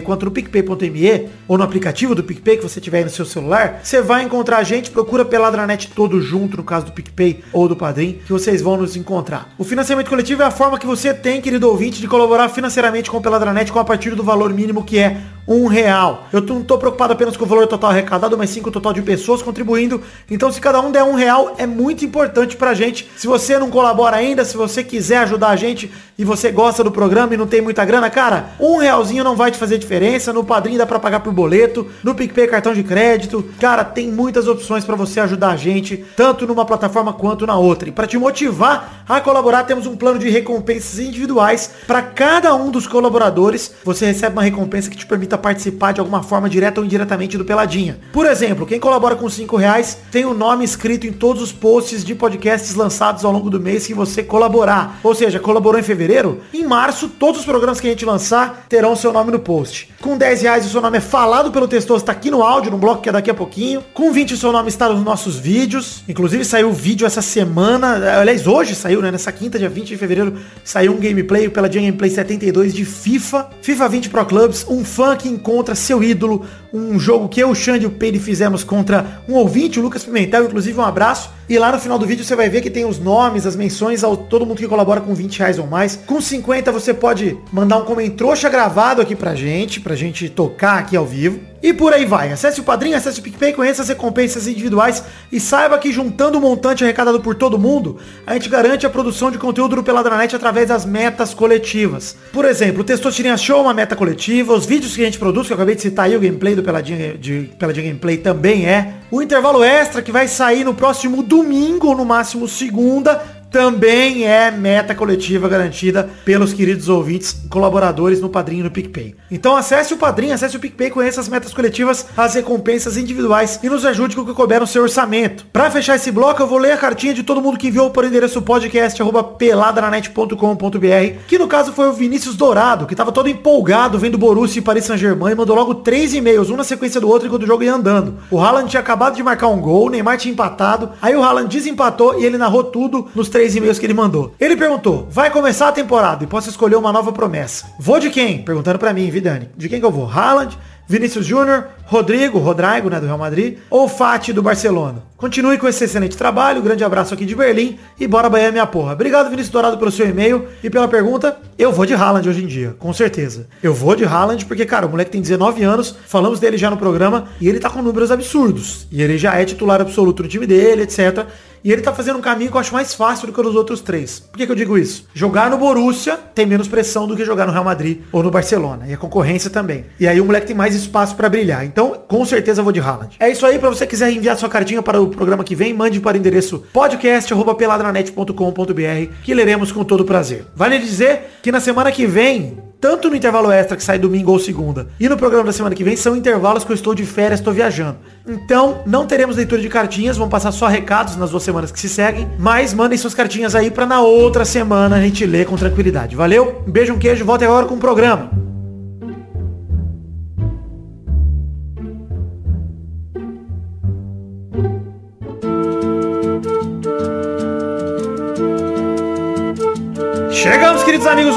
quanto 0.04 0.26
no 0.26 0.32
picpay.me, 0.32 1.30
ou 1.48 1.58
no 1.58 1.64
aplicativo 1.64 2.14
do 2.14 2.22
PicPay 2.22 2.58
que 2.58 2.64
você 2.64 2.82
tiver 2.82 2.98
aí 2.98 3.04
no 3.06 3.10
seu 3.10 3.29
celular, 3.30 3.82
você 3.84 4.02
vai 4.02 4.24
encontrar 4.24 4.58
a 4.58 4.64
gente, 4.64 4.92
procura 4.92 5.24
Peladranet 5.24 5.90
todo 5.96 6.22
junto, 6.22 6.58
no 6.58 6.64
caso 6.64 6.88
do 6.88 6.92
PicPay 6.92 7.44
ou 7.54 7.68
do 7.68 7.76
Padrim, 7.76 8.20
que 8.26 8.32
vocês 8.32 8.62
vão 8.62 8.78
nos 8.78 8.96
encontrar. 8.96 9.50
O 9.58 9.64
financiamento 9.64 10.10
coletivo 10.10 10.42
é 10.42 10.46
a 10.46 10.52
forma 10.52 10.78
que 10.78 10.86
você 10.86 11.14
tem, 11.14 11.42
querido 11.42 11.70
ouvinte, 11.70 12.02
de 12.02 12.08
colaborar 12.08 12.50
financeiramente 12.50 13.10
com 13.10 13.18
o 13.18 13.22
Peladranet 13.22 13.72
com 13.72 13.80
a 13.80 13.86
partir 13.86 14.16
do 14.16 14.24
valor 14.24 14.54
mínimo 14.54 14.84
que 14.84 15.00
é 15.00 15.18
um 15.48 15.66
real. 15.68 16.28
Eu 16.32 16.42
não 16.42 16.64
tô 16.64 16.78
preocupado 16.78 17.14
apenas 17.14 17.36
com 17.36 17.44
o 17.44 17.48
valor 17.48 17.66
total 17.66 17.90
arrecadado, 17.90 18.38
mas 18.38 18.52
sim 18.52 18.62
com 18.62 18.70
o 18.70 18.72
total 18.72 18.94
de 18.94 19.02
pessoas 19.02 19.42
contribuindo. 19.42 20.02
Então 20.30 20.52
se 20.52 20.62
cada 20.62 20.80
um 20.80 20.92
der 20.92 21.04
um 21.04 21.16
real, 21.16 21.56
é 21.58 21.66
muito 21.66 22.06
importante 22.06 22.56
pra 22.56 22.76
gente. 22.76 23.10
Se 23.18 23.26
você 23.26 23.58
não 23.58 23.72
colabora 23.72 24.18
ainda, 24.18 24.46
se 24.46 24.56
você 24.56 24.84
quiser 24.84 25.18
ajudar 25.18 25.50
a 25.50 25.56
gente 25.56 25.92
e 26.20 26.26
você 26.26 26.52
gosta 26.52 26.84
do 26.84 26.92
programa 26.92 27.34
e 27.34 27.38
não 27.38 27.48
tem 27.48 27.62
muita 27.62 27.86
grana, 27.86 28.10
cara, 28.10 28.50
um 28.60 28.76
realzinho 28.76 29.24
não 29.24 29.38
vai 29.38 29.52
te 29.52 29.58
fazer 29.58 29.78
diferença. 29.78 30.34
No 30.34 30.44
Padrim 30.44 30.76
dá 30.76 30.86
pra 30.86 31.00
pagar 31.00 31.22
por 31.22 31.32
boleto, 31.32 31.88
no 32.04 32.14
PicPay 32.14 32.46
cartão 32.46 32.74
de 32.74 32.84
crédito. 32.84 33.46
Cara, 33.58 33.86
tem 33.86 34.12
muitas 34.12 34.46
opções 34.46 34.84
pra 34.84 34.98
você 34.98 35.22
ajudar 35.22 35.52
a 35.52 35.56
gente, 35.56 36.04
tanto 36.18 36.46
numa 36.46 36.66
plataforma 36.66 37.14
quanto 37.14 37.48
na 37.48 37.58
outra. 37.58 37.88
E 37.88 37.92
pra 37.94 38.06
te 38.06 38.18
motivar 38.18 39.06
a 39.08 39.22
colaborar, 39.22 39.64
temos 39.64 39.88
um 39.88 39.96
plano 39.96 40.20
de 40.20 40.30
recompensas 40.30 41.00
individuais 41.00 41.72
para 41.88 42.02
cada 42.02 42.54
um 42.54 42.70
dos 42.70 42.86
colaboradores. 42.86 43.72
Você 43.86 44.08
recebe 44.08 44.34
uma 44.34 44.44
recompensa 44.44 44.90
que 44.90 44.98
te 44.98 45.06
permita 45.06 45.38
participar 45.38 45.94
de 45.94 46.02
alguma 46.02 46.22
forma 46.22 46.50
direta 46.50 46.82
ou 46.82 46.86
indiretamente 46.86 47.38
do 47.38 47.46
Peladinha. 47.46 47.98
Por 48.12 48.26
exemplo, 48.26 48.66
quem 48.66 48.78
colabora 48.78 49.16
com 49.16 49.30
5 49.30 49.56
reais 49.56 49.98
tem 50.12 50.26
o 50.26 50.34
nome 50.34 50.66
escrito 50.66 51.08
em 51.08 51.14
todos 51.14 51.42
os 51.42 51.54
posts 51.54 52.04
de 52.04 52.14
podcasts 52.14 52.76
lançados 52.76 53.24
ao 53.24 53.32
longo 53.32 53.50
do 53.50 53.58
mês 53.58 53.88
que 53.88 53.94
você 53.94 54.22
colaborar. 54.22 55.00
Ou 55.02 55.16
seja, 55.16 55.40
colaborou 55.40 55.80
em 55.80 55.84
fevereiro? 55.84 56.09
Em 56.54 56.66
março, 56.66 57.08
todos 57.08 57.42
os 57.42 57.46
programas 57.46 57.80
que 57.80 57.86
a 57.88 57.92
gente 57.92 58.04
lançar 58.04 58.66
terão 58.68 58.96
seu 58.96 59.14
nome 59.14 59.32
no 59.32 59.40
post. 59.40 59.90
Com 60.02 60.18
10 60.18 60.42
reais 60.42 60.66
o 60.66 60.70
seu 60.70 60.82
nome 60.82 60.98
é 60.98 61.02
falado 61.02 61.52
pelo 61.52 61.68
Testoso, 61.68 62.02
está 62.02 62.12
aqui 62.12 62.32
no 62.32 62.42
áudio, 62.42 62.72
no 62.72 62.78
bloco 62.78 63.04
que 63.04 63.10
é 63.10 63.12
daqui 63.12 63.30
a 63.30 63.34
pouquinho. 63.34 63.84
Com 63.94 64.12
20 64.12 64.34
o 64.34 64.38
seu 64.38 64.52
nome 64.52 64.70
está 64.70 64.90
nos 64.90 65.04
nossos 65.04 65.38
vídeos. 65.38 66.04
Inclusive 66.08 66.44
saiu 66.44 66.70
o 66.70 66.74
vídeo 66.74 67.06
essa 67.06 67.22
semana, 67.22 68.20
aliás, 68.20 68.48
hoje 68.48 68.74
saiu, 68.74 69.02
né? 69.02 69.12
Nessa 69.12 69.32
quinta, 69.32 69.60
dia 69.60 69.70
20 69.70 69.88
de 69.88 69.98
fevereiro, 69.98 70.38
saiu 70.64 70.94
um 70.94 71.00
gameplay 71.00 71.48
pela 71.48 71.70
Dia 71.70 71.82
Gameplay 71.82 72.10
72 72.10 72.74
de 72.74 72.86
FIFA. 72.86 73.50
FIFA 73.62 73.90
20 73.90 74.10
Pro 74.10 74.26
Clubs, 74.26 74.66
um 74.68 74.84
fã 74.84 75.16
que 75.16 75.30
encontra 75.30 75.76
seu 75.76 76.02
ídolo. 76.02 76.46
Um 76.74 77.00
jogo 77.00 77.28
que 77.28 77.40
eu, 77.40 77.50
o 77.50 77.56
Xande 77.56 77.84
e 77.84 77.88
o 77.88 77.92
Peide 77.92 78.20
fizemos 78.20 78.64
contra 78.64 79.22
um 79.28 79.36
ouvinte, 79.36 79.80
o 79.80 79.84
Lucas 79.84 80.04
Pimentel, 80.04 80.46
inclusive 80.46 80.80
um 80.80 80.84
abraço. 80.84 81.32
E 81.50 81.58
lá 81.58 81.72
no 81.72 81.80
final 81.80 81.98
do 81.98 82.06
vídeo 82.06 82.24
você 82.24 82.36
vai 82.36 82.48
ver 82.48 82.62
que 82.62 82.70
tem 82.70 82.86
os 82.86 83.00
nomes, 83.00 83.48
as 83.48 83.56
menções 83.56 84.04
ao 84.04 84.16
todo 84.16 84.46
mundo 84.46 84.60
que 84.60 84.68
colabora 84.68 85.02
com 85.02 85.16
20 85.16 85.40
reais 85.40 85.58
ou 85.58 85.66
mais. 85.66 85.99
Com 86.06 86.20
50 86.20 86.72
você 86.72 86.94
pode 86.94 87.38
mandar 87.52 87.78
um 87.78 87.86
comentrouxa 87.86 88.50
gravado 88.50 89.02
aqui 89.02 89.16
pra 89.16 89.36
gente, 89.36 89.80
pra 89.80 89.96
gente 89.96 90.30
tocar 90.30 90.80
aqui 90.80 90.96
ao 90.96 91.06
vivo. 91.06 91.40
E 91.62 91.74
por 91.74 91.94
aí 91.94 92.06
vai. 92.06 92.32
Acesse 92.32 92.62
o 92.62 92.64
Padrinho, 92.64 92.96
acesse 92.96 93.20
o 93.20 93.24
PicPay, 93.24 93.54
conheça 93.54 93.82
as 93.82 93.90
recompensas 93.90 94.48
individuais 94.48 95.04
e 95.32 95.40
saiba 95.40 95.78
que 95.78 95.92
juntando 95.92 96.38
o 96.38 96.42
montante 96.42 96.84
arrecadado 96.84 97.20
por 97.20 97.36
todo 97.36 97.60
mundo, 97.60 97.98
a 98.26 98.34
gente 98.34 98.48
garante 98.48 98.86
a 98.86 98.90
produção 98.90 99.30
de 99.30 99.38
conteúdo 99.38 99.76
do 99.76 99.84
Peladranet 99.84 100.34
através 100.36 100.70
das 100.70 100.86
metas 100.86 101.34
coletivas. 101.34 102.16
Por 102.32 102.46
exemplo, 102.46 102.82
o 102.82 102.84
Testosterinha 102.84 103.36
Show 103.36 103.60
é 103.60 103.62
uma 103.62 103.74
meta 103.74 103.96
coletiva, 103.96 104.54
os 104.54 104.66
vídeos 104.66 104.96
que 104.96 105.02
a 105.02 105.06
gente 105.06 105.20
produz, 105.20 105.48
que 105.48 105.54
eu 105.54 105.56
acabei 105.56 105.76
de 105.76 105.82
citar 105.82 106.06
aí, 106.06 106.16
o 106.16 106.20
gameplay 106.20 106.56
do 106.56 106.64
Peladinha, 106.64 107.18
de, 107.18 107.50
Peladinha 107.60 107.88
Gameplay 107.88 108.18
também 108.18 108.66
é. 108.66 108.94
O 109.12 109.22
intervalo 109.22 109.64
extra 109.64 110.02
que 110.02 110.12
vai 110.12 110.28
sair 110.28 110.64
no 110.64 110.74
próximo 110.74 111.22
domingo, 111.22 111.88
ou 111.88 111.98
no 111.98 112.06
máximo 112.06 112.48
segunda, 112.48 113.22
também 113.52 114.26
é 114.26 114.52
meta 114.52 114.94
coletiva 114.94 115.50
garantida 115.50 116.10
pelos 116.24 116.54
queridos 116.54 116.90
ouvintes, 116.90 117.36
colaboradores 117.50 118.22
no 118.22 118.30
Padrinho 118.30 118.64
no 118.64 118.72
PicPay. 118.72 119.16
Então 119.32 119.56
acesse 119.56 119.94
o 119.94 119.98
Padrinho, 119.98 120.34
acesse 120.34 120.56
o 120.56 120.60
PicPay, 120.60 120.90
conheça 120.90 121.20
as 121.20 121.28
metas 121.28 121.54
coletivas, 121.54 122.06
as 122.16 122.36
recompensas 122.36 122.98
individuais 122.98 123.60
e 123.64 123.70
nos 123.70 123.86
ajude 123.86 124.16
com 124.16 124.22
o 124.22 124.26
que 124.26 124.34
couber 124.34 124.60
no 124.60 124.68
seu 124.68 124.84
orçamento. 124.84 125.46
Pra 125.52 125.72
fechar 125.72 125.96
esse 125.96 126.12
bloco, 126.12 126.42
eu 126.42 126.48
vou 126.48 126.58
ler 126.58 126.74
a 126.74 126.78
cartinha 126.78 127.14
de 127.14 127.24
todo 127.24 127.42
mundo 127.42 127.58
que 127.58 127.68
enviou 127.68 127.90
por 127.90 128.06
endereço 128.06 128.42
podcast 128.42 129.02
arroba 129.02 129.24
peladranet.com.br, 129.24 131.20
que 131.28 131.38
no 131.38 131.48
caso 131.48 131.74
foi 131.74 131.88
o 131.88 131.94
Vinícius 131.94 132.36
Dourado, 132.36 132.86
que 132.86 132.96
tava 132.96 133.12
todo 133.12 133.30
empolgado 133.30 133.98
vendo 133.98 134.18
Borussia 134.18 134.60
e 134.60 134.64
Paris 134.64 134.86
Saint-Germain 134.86 135.32
e 135.32 135.36
mandou 135.36 135.56
logo 135.56 135.76
três 135.76 136.14
e-mails, 136.14 136.50
um 136.50 136.56
na 136.56 136.64
sequência 136.64 137.02
do 137.02 137.08
outro 137.08 137.28
enquanto 137.28 137.44
o 137.44 137.48
jogo 137.48 137.64
ia 137.64 137.74
andando. 137.74 138.18
O 138.30 138.40
Haaland 138.40 138.70
tinha 138.70 138.80
acabado 138.80 139.16
de 139.16 139.24
marcar 139.24 139.48
um 139.48 139.60
gol, 139.60 139.88
o 139.88 139.90
Neymar 139.90 140.18
tinha 140.18 140.32
empatado, 140.32 140.92
aí 141.02 141.16
o 141.16 141.24
Haaland 141.24 141.48
desempatou 141.48 142.20
e 142.20 142.26
ele 142.26 142.38
narrou 142.38 142.64
tudo 142.64 143.08
nos 143.16 143.30
três 143.30 143.39
e-mails 143.48 143.80
que 143.80 143.86
ele 143.86 143.94
mandou. 143.94 144.34
Ele 144.40 144.56
perguntou, 144.56 145.08
vai 145.10 145.30
começar 145.32 145.70
a 145.70 145.72
temporada 145.72 146.24
e 146.24 146.28
posso 146.28 146.50
escolher 146.50 146.76
uma 146.76 146.92
nova 146.92 147.12
promessa. 147.12 147.68
Vou 147.80 148.00
de 148.00 148.10
quem? 148.10 148.42
Perguntando 148.44 148.80
pra 148.80 148.94
mim, 148.94 149.10
Vidani. 149.10 149.50
De 149.56 149.70
quem 149.70 149.80
que 149.80 149.86
eu 149.86 149.92
vou? 149.92 150.10
Haaland, 150.10 150.58
Vinícius 150.88 151.26
Júnior, 151.26 151.68
Rodrigo, 151.90 152.38
Rodrigo, 152.38 152.88
né, 152.88 153.00
do 153.00 153.08
Real 153.08 153.18
Madrid, 153.18 153.58
ou 153.68 153.90
Fati 153.90 154.32
do 154.32 154.44
Barcelona. 154.44 155.02
Continue 155.18 155.58
com 155.58 155.68
esse 155.68 155.84
excelente 155.84 156.16
trabalho, 156.16 156.62
grande 156.62 156.84
abraço 156.84 157.16
aqui 157.16 157.26
de 157.26 157.36
Berlim 157.36 157.80
e 158.00 158.08
bora 158.08 158.30
banhar 158.30 158.52
minha 158.52 158.68
porra. 158.68 158.94
Obrigado, 158.94 159.28
Vinícius 159.30 159.52
Dourado, 159.52 159.78
pelo 159.78 159.92
seu 159.92 160.08
e-mail 160.08 160.48
e 160.64 160.70
pela 160.70 160.88
pergunta. 160.88 161.38
Eu 161.58 161.72
vou 161.74 161.88
de 161.88 161.96
Haaland 161.96 162.30
hoje 162.30 162.44
em 162.44 162.48
dia, 162.48 162.76
com 162.78 162.94
certeza. 162.94 163.48
Eu 163.62 163.74
vou 163.74 163.96
de 163.96 164.06
Haaland 164.06 164.46
porque, 164.46 164.68
cara, 164.68 164.86
o 164.86 164.90
moleque 164.90 165.10
tem 165.10 165.20
19 165.20 165.64
anos, 165.64 165.96
falamos 166.06 166.40
dele 166.40 166.58
já 166.58 166.70
no 166.70 166.78
programa 166.78 167.28
e 167.42 167.50
ele 167.50 167.60
tá 167.60 167.72
com 167.72 167.82
números 167.82 168.12
absurdos. 168.12 168.88
E 168.92 169.02
ele 169.02 169.18
já 169.18 169.34
é 169.34 169.44
titular 169.44 169.82
absoluto 169.82 170.22
do 170.22 170.30
time 170.30 170.46
dele, 170.46 170.84
etc. 170.84 171.26
E 171.64 171.72
ele 171.72 171.82
tá 171.82 171.94
fazendo 171.94 172.18
um 172.18 172.22
caminho 172.22 172.50
que 172.50 172.56
eu 172.56 172.62
acho 172.62 172.74
mais 172.74 172.94
fácil 172.94 173.28
do 173.28 173.34
que 173.34 173.42
os 173.42 173.56
outros 173.56 173.82
três. 173.82 174.20
Por 174.20 174.38
que, 174.38 174.46
que 174.46 174.52
eu 174.52 174.56
digo 174.56 174.78
isso? 174.78 175.06
Jogar 175.14 175.50
no 175.50 175.58
Borussia 175.58 176.18
tem 176.34 176.46
menos 176.46 176.68
pressão 176.68 177.06
do 177.06 177.16
que 177.16 177.26
jogar 177.26 177.46
no 177.46 177.52
Real 177.52 177.66
Madrid 177.66 178.02
ou 178.12 178.24
no 178.24 178.32
Barcelona. 178.32 178.88
E 178.88 178.94
a 178.94 178.98
concorrência 178.98 179.50
também. 179.50 179.86
E 180.00 180.08
aí 180.08 180.22
o 180.22 180.26
moleque 180.26 180.48
tem 180.48 180.56
mais 180.56 180.74
espaço 180.74 181.16
pra 181.16 181.28
brilhar. 181.28 181.66
Então, 181.66 181.79
com 181.88 182.26
certeza 182.26 182.62
vou 182.62 182.72
de 182.72 182.80
Haaland. 182.80 183.16
É 183.20 183.30
isso 183.30 183.46
aí, 183.46 183.60
pra 183.60 183.70
você 183.70 183.88
quiser 183.88 184.12
enviar 184.12 184.38
sua 184.38 184.50
cartinha 184.50 184.82
para 184.82 185.02
o 185.02 185.08
programa 185.08 185.44
que 185.44 185.56
vem, 185.56 185.74
mande 185.74 186.00
para 186.00 186.16
o 186.16 186.20
endereço 186.20 186.64
podcast.peladranet.com.br 186.74 189.14
que 189.24 189.34
leremos 189.34 189.72
com 189.72 189.84
todo 189.84 190.06
prazer. 190.06 190.46
Vale 190.56 190.78
dizer 190.80 191.40
que 191.42 191.52
na 191.52 191.60
semana 191.60 191.92
que 191.92 192.06
vem 192.06 192.70
tanto 192.80 193.10
no 193.10 193.16
intervalo 193.16 193.52
extra 193.52 193.76
que 193.76 193.84
sai 193.84 194.00
domingo 194.00 194.32
ou 194.32 194.40
segunda 194.40 194.88
e 195.00 195.10
no 195.10 195.18
programa 195.18 195.46
da 195.46 195.52
semana 195.52 195.76
que 195.76 195.84
vem 195.84 195.98
são 195.98 196.16
intervalos 196.16 196.64
que 196.64 196.72
eu 196.72 196.76
estou 196.76 196.96
de 196.96 197.06
férias, 197.06 197.40
estou 197.40 197.54
viajando. 197.54 197.98
Então, 198.26 198.82
não 198.86 199.06
teremos 199.06 199.36
leitura 199.36 199.62
de 199.62 199.70
cartinhas, 199.70 200.18
vão 200.18 200.30
passar 200.30 200.52
só 200.52 200.68
recados 200.68 201.18
nas 201.18 201.32
duas 201.32 201.44
semanas 201.44 201.72
que 201.72 201.80
se 201.80 201.90
seguem, 201.90 202.30
mas 202.38 202.74
mandem 202.74 202.98
suas 202.98 203.14
cartinhas 203.14 203.56
aí 203.56 203.70
para 203.70 203.86
na 203.86 204.02
outra 204.02 204.46
semana 204.46 204.96
a 204.96 205.02
gente 205.02 205.26
ler 205.26 205.46
com 205.46 205.58
tranquilidade. 205.58 206.16
Valeu? 206.16 206.64
Um 206.66 206.72
beijo, 206.72 206.94
um 206.94 207.00
queijo, 207.00 207.26
volta 207.26 207.46
agora 207.46 207.66
com 207.66 207.76
o 207.76 207.80
programa. 207.80 208.39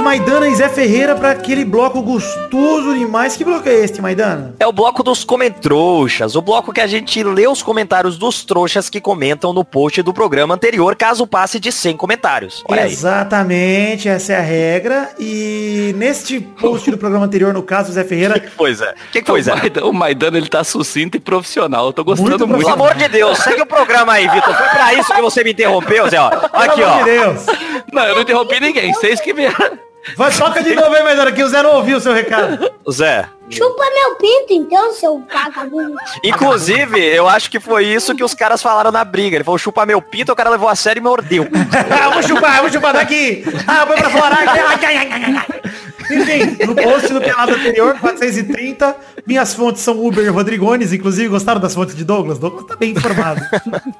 Maidana 0.02 0.48
e 0.48 0.54
Zé 0.54 0.68
Ferreira, 0.68 1.14
para 1.14 1.30
aquele 1.30 1.64
bloco 1.64 2.02
gostoso 2.02 2.94
demais. 2.94 3.36
Que 3.36 3.44
bloco 3.44 3.68
é 3.68 3.72
este, 3.74 4.02
Maidana? 4.02 4.54
É 4.58 4.66
o 4.66 4.72
bloco 4.72 5.02
dos 5.02 5.24
comentrouxas, 5.24 6.34
o 6.34 6.42
bloco 6.42 6.72
que 6.72 6.80
a 6.80 6.86
gente 6.86 7.22
lê 7.22 7.46
os 7.46 7.62
comentários 7.62 8.18
dos 8.18 8.44
trouxas 8.44 8.90
que 8.90 9.00
comentam 9.00 9.52
no 9.52 9.64
post 9.64 10.02
do 10.02 10.12
programa 10.12 10.54
anterior, 10.54 10.96
caso 10.96 11.26
passe 11.26 11.58
de 11.60 11.70
100 11.70 11.96
comentários. 11.96 12.64
Olha 12.68 12.82
aí. 12.82 12.92
Exatamente, 12.92 14.08
essa 14.08 14.32
é 14.32 14.36
a 14.36 14.40
regra. 14.42 15.10
E 15.18 15.94
neste 15.96 16.40
post 16.40 16.90
do 16.90 16.98
programa 16.98 17.24
anterior, 17.24 17.54
no 17.54 17.62
caso, 17.62 17.92
Zé 17.92 18.04
Ferreira, 18.04 18.38
Que 18.40 18.50
coisa? 18.50 18.86
é? 18.86 18.94
Que 19.12 19.22
coisa? 19.22 19.52
O 19.54 19.56
Maidana, 19.58 19.86
o 19.86 19.92
Maidana, 19.92 20.36
ele 20.38 20.48
tá 20.48 20.64
sucinto 20.64 21.16
e 21.16 21.20
profissional. 21.20 21.86
Eu 21.86 21.92
tô 21.92 22.02
gostando 22.04 22.30
Muito 22.30 22.48
muito. 22.48 22.62
Pelo 22.64 22.72
amor 22.74 22.94
de 22.94 23.08
Deus, 23.08 23.38
segue 23.38 23.62
o 23.62 23.66
programa 23.66 24.14
aí, 24.14 24.28
Vitor. 24.28 24.54
Foi 24.54 24.68
pra 24.68 24.94
isso 24.94 25.14
que 25.14 25.20
você 25.20 25.44
me 25.44 25.52
interrompeu, 25.52 26.08
Zé, 26.10 26.18
ó. 26.20 26.26
Aqui, 26.52 26.76
pelo 26.76 26.90
amor 26.90 27.04
de 27.04 27.10
ó. 27.10 27.24
Deus. 27.24 27.46
Não, 27.92 28.02
eu 28.04 28.14
não 28.16 28.22
interrompi 28.22 28.60
ninguém. 28.60 28.92
Vocês 28.92 29.20
que 29.20 29.32
vieram. 29.32 29.78
Vai, 30.16 30.32
toca 30.32 30.62
de 30.62 30.74
novo 30.74 30.94
aí, 30.94 31.02
Maidana, 31.02 31.32
que 31.32 31.42
o 31.42 31.48
Zé 31.48 31.62
não 31.62 31.76
ouviu 31.76 31.96
o 31.96 32.00
seu 32.00 32.12
recado. 32.12 32.72
Zé. 32.90 33.26
Chupa 33.48 33.84
meu 33.94 34.16
pinto, 34.16 34.52
então, 34.52 34.92
seu 34.94 35.22
vagabundo. 35.30 35.94
Inclusive, 36.24 36.98
eu 36.98 37.28
acho 37.28 37.50
que 37.50 37.60
foi 37.60 37.86
isso 37.86 38.14
que 38.14 38.24
os 38.24 38.34
caras 38.34 38.62
falaram 38.62 38.90
na 38.90 39.04
briga. 39.04 39.36
Ele 39.36 39.44
falou, 39.44 39.58
chupa 39.58 39.84
meu 39.84 40.00
pinto, 40.00 40.32
o 40.32 40.36
cara 40.36 40.50
levou 40.50 40.68
a 40.68 40.74
sério 40.74 41.00
e 41.00 41.02
mordeu. 41.02 41.46
Ah, 42.02 42.08
vou 42.10 42.22
chupar, 42.22 42.60
vou 42.60 42.70
chupar 42.70 42.92
daqui. 42.94 43.44
Ah, 43.66 43.86
põe 43.86 43.96
pra 43.96 44.10
fora. 44.10 44.36
Enfim, 46.12 46.66
no 46.66 46.74
post 46.74 47.12
do 47.12 47.20
pelado 47.20 47.52
anterior, 47.52 47.98
430, 47.98 48.96
minhas 49.26 49.54
fontes 49.54 49.82
são 49.82 50.04
Uber 50.04 50.24
e 50.24 50.28
Rodrigones, 50.28 50.92
inclusive 50.92 51.28
gostaram 51.28 51.60
das 51.60 51.74
fontes 51.74 51.94
de 51.94 52.04
Douglas? 52.04 52.38
Douglas 52.38 52.66
tá 52.66 52.76
bem 52.76 52.92
informado. 52.92 53.40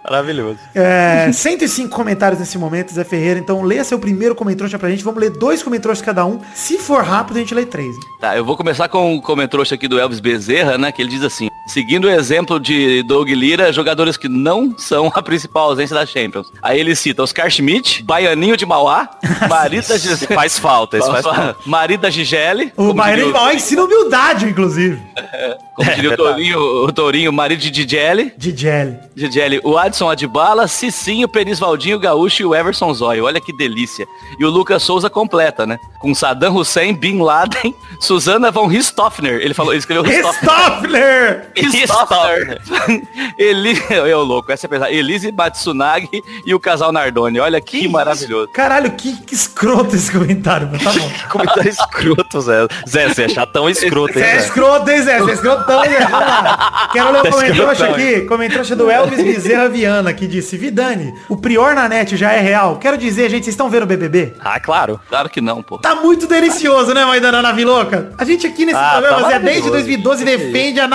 Maravilhoso. 0.04 0.58
É, 0.74 1.30
105 1.32 1.88
comentários 1.88 2.40
nesse 2.40 2.58
momento, 2.58 2.92
Zé 2.92 3.04
Ferreira, 3.04 3.40
então 3.40 3.62
leia 3.62 3.84
seu 3.84 3.98
primeiro 3.98 4.34
comentário 4.34 4.78
pra 4.78 4.90
gente, 4.90 5.04
vamos 5.04 5.20
ler 5.20 5.30
dois 5.30 5.62
comentários 5.62 6.02
cada 6.02 6.24
um, 6.24 6.40
se 6.54 6.78
for 6.78 7.02
rápido 7.02 7.36
a 7.36 7.40
gente 7.40 7.54
lê 7.54 7.64
três. 7.64 7.94
Tá, 8.20 8.36
eu 8.36 8.44
vou 8.44 8.56
começar 8.56 8.88
com 8.88 9.16
o 9.16 9.22
comentrouxa 9.22 9.74
aqui 9.74 9.88
do 9.88 9.98
Elvis 9.98 10.20
Bezerra, 10.20 10.78
né? 10.78 10.92
Que 10.92 11.02
ele 11.02 11.10
diz 11.10 11.22
assim, 11.22 11.48
seguindo 11.66 12.04
o 12.06 12.10
exemplo 12.10 12.58
de 12.60 13.02
Doug 13.04 13.28
Lira, 13.30 13.72
jogadores 13.72 14.16
que 14.16 14.28
não 14.28 14.74
são 14.76 15.10
a 15.14 15.22
principal 15.22 15.70
ausência 15.70 15.94
da 15.94 16.04
Champions. 16.06 16.48
Aí 16.62 16.78
ele 16.80 16.94
cita 16.94 17.22
Oscar 17.22 17.50
Schmidt, 17.50 18.02
Baianinho 18.02 18.56
de 18.56 18.66
Mauá, 18.66 19.08
marido 19.48 19.86
da 19.88 19.96
Gisele. 19.98 20.34
Faz 20.34 20.58
falta, 20.58 20.98
isso 20.98 21.10
faz 21.10 21.24
falta. 21.24 21.56
Marido 21.66 22.00
da 22.00 22.10
Gigele. 22.10 22.72
O 22.76 22.88
como 22.88 22.94
Maíra 22.94 23.16
diria 23.18 23.30
o- 23.30 23.32
Mal 23.32 23.52
ensina 23.52 23.84
humildade, 23.84 24.46
inclusive. 24.46 25.00
Como 25.74 25.90
diria 25.94 26.10
o 26.10 26.12
É 26.12 26.16
verdade. 26.16 26.34
Tourinho, 26.34 26.58
o 26.84 26.92
Tourinho, 26.92 27.32
marido 27.32 27.58
de 27.60 27.70
Digele. 27.70 28.30
DJ. 28.36 28.94
Digele, 29.16 29.58
o 29.64 29.78
Adson 29.78 30.10
Adbala, 30.10 30.68
Cicinho, 30.68 31.26
Penis 31.26 31.58
Valdinho, 31.58 31.98
Gaúcho 31.98 32.42
e 32.42 32.44
o 32.44 32.54
Everson 32.54 32.92
Zóio. 32.92 33.24
Olha 33.24 33.40
que 33.40 33.56
delícia. 33.56 34.04
E 34.38 34.44
o 34.44 34.50
Lucas 34.50 34.82
Souza 34.82 35.08
completa, 35.08 35.64
né? 35.66 35.78
Com 35.98 36.14
Saddam 36.14 36.54
Hussein, 36.56 36.92
Bin 36.94 37.22
Laden, 37.22 37.74
Susana 38.00 38.50
von 38.50 38.66
Richthofen. 38.66 39.24
Ele 39.26 39.54
falou, 39.54 39.72
ele 39.72 39.78
escreveu 39.78 40.02
Richthofen. 40.02 40.40
Stoffler! 40.42 41.51
Richthofen. 41.56 42.58
Eli, 43.38 43.80
eu 43.90 44.22
louco, 44.22 44.50
essa 44.52 44.66
é 44.66 44.68
pesada. 44.68 44.90
Elise 44.92 45.32
Matsunagi 45.32 46.08
e 46.46 46.54
o 46.54 46.60
casal 46.60 46.92
Nardoni. 46.92 47.40
Olha 47.40 47.60
que, 47.60 47.88
maravilhoso. 47.88 48.48
Caralho, 48.48 48.90
que, 48.92 49.16
que 49.22 49.34
escroto 49.34 49.94
esse 49.96 50.10
comentário, 50.10 50.68
mas 50.70 50.82
tá 50.82 50.92
bom. 50.92 51.10
Comentário 51.30 51.68
escroto, 51.70 52.40
Zé. 52.40 52.66
Zé, 52.88 53.08
você 53.08 53.22
é 53.24 53.28
chatão 53.28 53.68
escroto, 53.68 54.18
hein, 54.18 54.24
Você 54.24 54.30
é 54.30 54.38
Zé? 54.38 54.44
escroto, 54.46 54.90
hein, 54.90 55.02
Zé? 55.02 55.18
Você 55.18 55.30
é 55.30 55.34
escrotão, 55.34 55.82
Zé? 55.84 55.98
Vamos 56.00 56.26
lá. 56.26 56.88
Quero 56.92 57.12
ler 57.12 57.18
o 57.20 57.22
Tá 57.22 57.28
escrotão, 57.48 57.94
aqui. 57.94 58.20
Comentrouxa 58.22 58.76
do 58.76 58.90
Elvis 58.90 59.22
Bezerra 59.22 59.68
Viana, 59.68 60.12
que 60.12 60.26
disse, 60.26 60.56
Vidani, 60.56 61.14
o 61.28 61.36
Prior 61.36 61.74
na 61.74 61.88
net 61.88 62.16
já 62.16 62.32
é 62.32 62.40
real. 62.40 62.76
Quero 62.76 62.96
dizer, 62.98 63.30
gente, 63.30 63.44
vocês 63.44 63.54
estão 63.54 63.68
vendo 63.70 63.82
o 63.84 63.86
BBB? 63.86 64.34
Ah, 64.40 64.58
claro. 64.60 65.00
Claro 65.08 65.28
que 65.28 65.40
não, 65.40 65.62
pô. 65.62 65.78
Tá 65.78 65.94
muito 65.94 66.26
delicioso, 66.26 66.92
né, 66.94 67.04
Maidana 67.04 67.42
Naviloca? 67.42 68.12
A 68.18 68.24
gente 68.24 68.46
aqui 68.46 68.64
nesse 68.64 68.78
Ah, 68.78 68.92
programa, 68.92 69.22
tá 69.22 69.28
Zé, 69.28 69.38
desde 69.38 69.68
maravilhoso. 69.70 69.70
2012 69.72 70.24
defende 70.24 70.80
a 70.80 70.88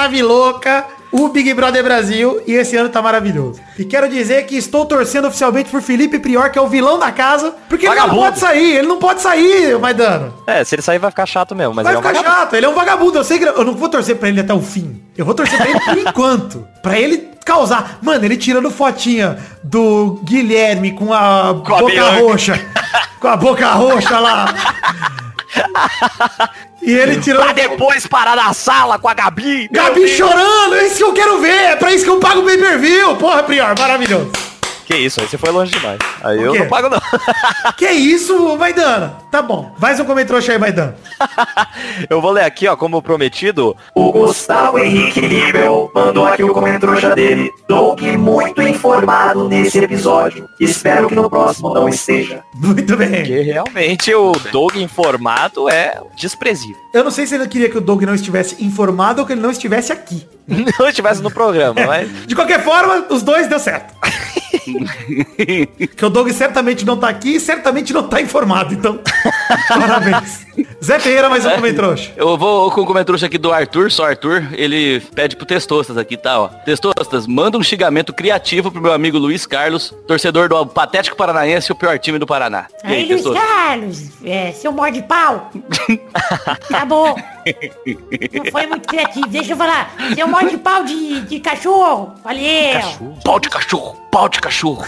Naviloca, 0.51 0.85
o 1.11 1.29
Big 1.29 1.53
Brother 1.53 1.83
Brasil, 1.83 2.41
e 2.45 2.53
esse 2.53 2.75
ano 2.75 2.89
tá 2.89 3.01
maravilhoso. 3.01 3.59
E 3.77 3.85
quero 3.85 4.09
dizer 4.09 4.45
que 4.45 4.55
estou 4.57 4.85
torcendo 4.85 5.27
oficialmente 5.27 5.69
por 5.69 5.81
Felipe 5.81 6.19
Prior, 6.19 6.49
que 6.49 6.59
é 6.59 6.61
o 6.61 6.67
vilão 6.67 6.99
da 6.99 7.11
casa, 7.11 7.53
porque 7.69 7.85
ele 7.85 7.95
não 7.95 8.01
Vagabundo. 8.01 8.21
pode 8.25 8.39
sair, 8.39 8.75
ele 8.77 8.87
não 8.87 8.97
pode 8.97 9.21
sair, 9.21 9.79
Maidana. 9.79 10.33
É, 10.45 10.63
se 10.63 10.75
ele 10.75 10.81
sair 10.81 10.99
vai 10.99 11.09
ficar 11.09 11.25
chato 11.25 11.55
mesmo, 11.55 11.73
mas 11.73 11.83
Vai 11.85 11.93
ele 11.93 11.97
é 11.97 11.99
um 11.99 12.03
ficar 12.03 12.13
vagabundo. 12.13 12.39
chato, 12.41 12.53
ele 12.55 12.65
é 12.65 12.69
um 12.69 12.73
vagabundo. 12.73 13.17
Eu 13.19 13.23
sei 13.23 13.39
que 13.39 13.45
eu 13.45 13.63
não 13.63 13.73
vou 13.73 13.89
torcer 13.89 14.15
pra 14.17 14.27
ele 14.29 14.41
até 14.41 14.53
o 14.53 14.61
fim. 14.61 15.01
Eu 15.17 15.25
vou 15.25 15.33
torcer 15.33 15.57
pra 15.57 15.69
ele 15.69 15.79
por 15.79 15.97
enquanto. 15.97 16.67
Pra 16.81 16.99
ele 16.99 17.29
causar. 17.43 17.97
Mano, 18.01 18.23
ele 18.23 18.37
tirando 18.37 18.69
fotinha 18.69 19.37
do 19.63 20.19
Guilherme 20.23 20.91
com 20.91 21.11
a 21.13 21.49
a 21.49 21.53
boca 21.53 21.85
Bianca. 21.85 22.19
roxa. 22.21 22.65
Com 23.19 23.27
a 23.27 23.35
boca 23.37 23.67
roxa 23.71 24.19
lá. 24.19 24.45
E 26.81 26.91
ele 26.91 27.19
tirando. 27.19 27.43
Pra 27.43 27.53
depois 27.53 28.05
parar 28.05 28.35
na 28.35 28.53
sala 28.53 28.99
com 28.99 29.09
a 29.09 29.13
Gabi. 29.13 29.67
Gabi 29.71 30.07
chorando, 30.07 30.75
é 30.75 30.85
isso 30.87 30.97
que 30.97 31.03
eu 31.03 31.13
quero 31.13 31.41
ver. 31.41 31.49
É 31.71 31.75
pra 31.75 31.91
isso 31.91 32.03
que 32.03 32.09
eu 32.09 32.19
pago 32.19 32.41
o 32.41 32.45
pay-per-view. 32.45 33.15
Porra, 33.15 33.43
Prior, 33.43 33.73
maravilhoso. 33.77 34.31
Que 34.87 34.95
isso, 34.95 35.19
aí 35.19 35.27
você 35.27 35.37
foi 35.37 35.51
longe 35.51 35.69
demais. 35.69 35.99
Aí 36.23 36.41
eu 36.41 36.55
não 36.55 36.65
pago 36.69 36.87
não. 36.87 36.97
Que 37.75 37.89
isso, 37.89 38.55
Maidana? 38.55 39.17
Tá 39.29 39.41
bom. 39.41 39.75
Mais 39.81 39.99
um 39.99 40.05
comentrouxa 40.05 40.53
aí, 40.53 40.57
Maidana. 40.57 40.95
Eu 42.09 42.21
vou 42.21 42.31
ler 42.31 42.45
aqui, 42.45 42.69
ó, 42.69 42.77
como 42.77 43.01
prometido. 43.01 43.75
O 43.93 44.13
Gustavo 44.13 44.79
Henrique 44.79 45.19
Nível 45.19 45.91
mandou 45.93 46.25
aqui 46.25 46.41
o 46.41 46.53
comentário 46.53 47.13
dele. 47.13 47.51
Doug 47.67 48.01
muito 48.01 48.61
informado 48.61 49.49
nesse 49.49 49.77
episódio. 49.77 50.47
Espero 50.57 51.09
que 51.09 51.15
no 51.15 51.29
próximo 51.29 51.73
não 51.73 51.89
esteja. 51.89 52.41
Muito 52.55 52.95
bem. 52.95 53.09
Porque 53.09 53.41
realmente 53.41 54.15
o 54.15 54.31
Doug 54.53 54.77
informado 54.77 55.69
é 55.69 55.99
desprezível. 56.15 56.77
Eu 56.93 57.03
não 57.03 57.11
sei 57.11 57.27
se 57.27 57.35
ele 57.35 57.45
queria 57.49 57.69
que 57.69 57.77
o 57.77 57.81
Doug 57.81 58.03
não 58.03 58.15
estivesse 58.15 58.63
informado 58.63 59.19
ou 59.19 59.27
que 59.27 59.33
ele 59.33 59.41
não 59.41 59.51
estivesse 59.51 59.91
aqui. 59.91 60.25
Não 60.79 60.87
estivesse 60.87 61.21
no 61.21 61.29
programa, 61.29 61.85
mas. 61.85 62.09
De 62.25 62.33
qualquer 62.33 62.63
forma, 62.63 63.05
os 63.09 63.21
dois 63.21 63.47
deu 63.47 63.59
certo. 63.59 63.93
que 65.95 66.05
o 66.05 66.09
Doug 66.09 66.29
certamente 66.31 66.85
não 66.85 66.97
tá 66.97 67.09
aqui 67.09 67.35
e 67.35 67.39
certamente 67.39 67.93
não 67.93 68.07
tá 68.07 68.21
informado, 68.21 68.73
então. 68.73 68.99
Parabéns. 69.67 70.46
Zé 70.83 70.99
Ferreira, 70.99 71.29
mais 71.29 71.45
um 71.45 71.51
comentrouxa. 71.51 72.11
Eu 72.15 72.37
vou 72.37 72.71
com 72.71 72.81
o 72.81 72.85
comentário 72.85 73.23
aqui 73.23 73.37
do 73.37 73.51
Arthur, 73.51 73.91
só 73.91 74.05
Arthur, 74.05 74.43
ele 74.53 74.99
pede 75.13 75.35
pro 75.35 75.45
Testostas 75.45 75.97
aqui, 75.97 76.17
tá, 76.17 76.39
ó. 76.39 76.47
Testostas, 76.47 77.27
manda 77.27 77.57
um 77.57 77.63
xingamento 77.63 78.13
criativo 78.13 78.71
pro 78.71 78.81
meu 78.81 78.91
amigo 78.91 79.17
Luiz 79.17 79.45
Carlos, 79.45 79.93
torcedor 80.07 80.49
do 80.49 80.65
Patético 80.65 81.15
Paranaense, 81.15 81.71
o 81.71 81.75
pior 81.75 81.97
time 81.99 82.17
do 82.17 82.25
Paraná. 82.25 82.67
E 82.83 82.87
Aí, 82.87 83.05
Luiz 83.07 83.23
Carlos, 83.23 84.03
é, 84.23 84.51
seu 84.51 84.71
morde 84.71 85.01
pau. 85.03 85.51
tá 86.69 86.85
bom. 86.85 87.15
Não 88.33 88.51
foi 88.51 88.65
muito 88.65 88.87
criativo, 88.87 89.27
deixa 89.27 89.53
eu 89.53 89.57
falar. 89.57 89.93
Seu 90.15 90.27
morde 90.27 90.57
pau 90.57 90.83
de, 90.83 91.21
de 91.21 91.39
cachorro. 91.39 92.15
Valeu. 92.23 93.15
Pau 93.23 93.39
de 93.39 93.49
cachorro, 93.49 93.95
pau 94.11 94.27
de 94.27 94.39
cachorro. 94.39 94.85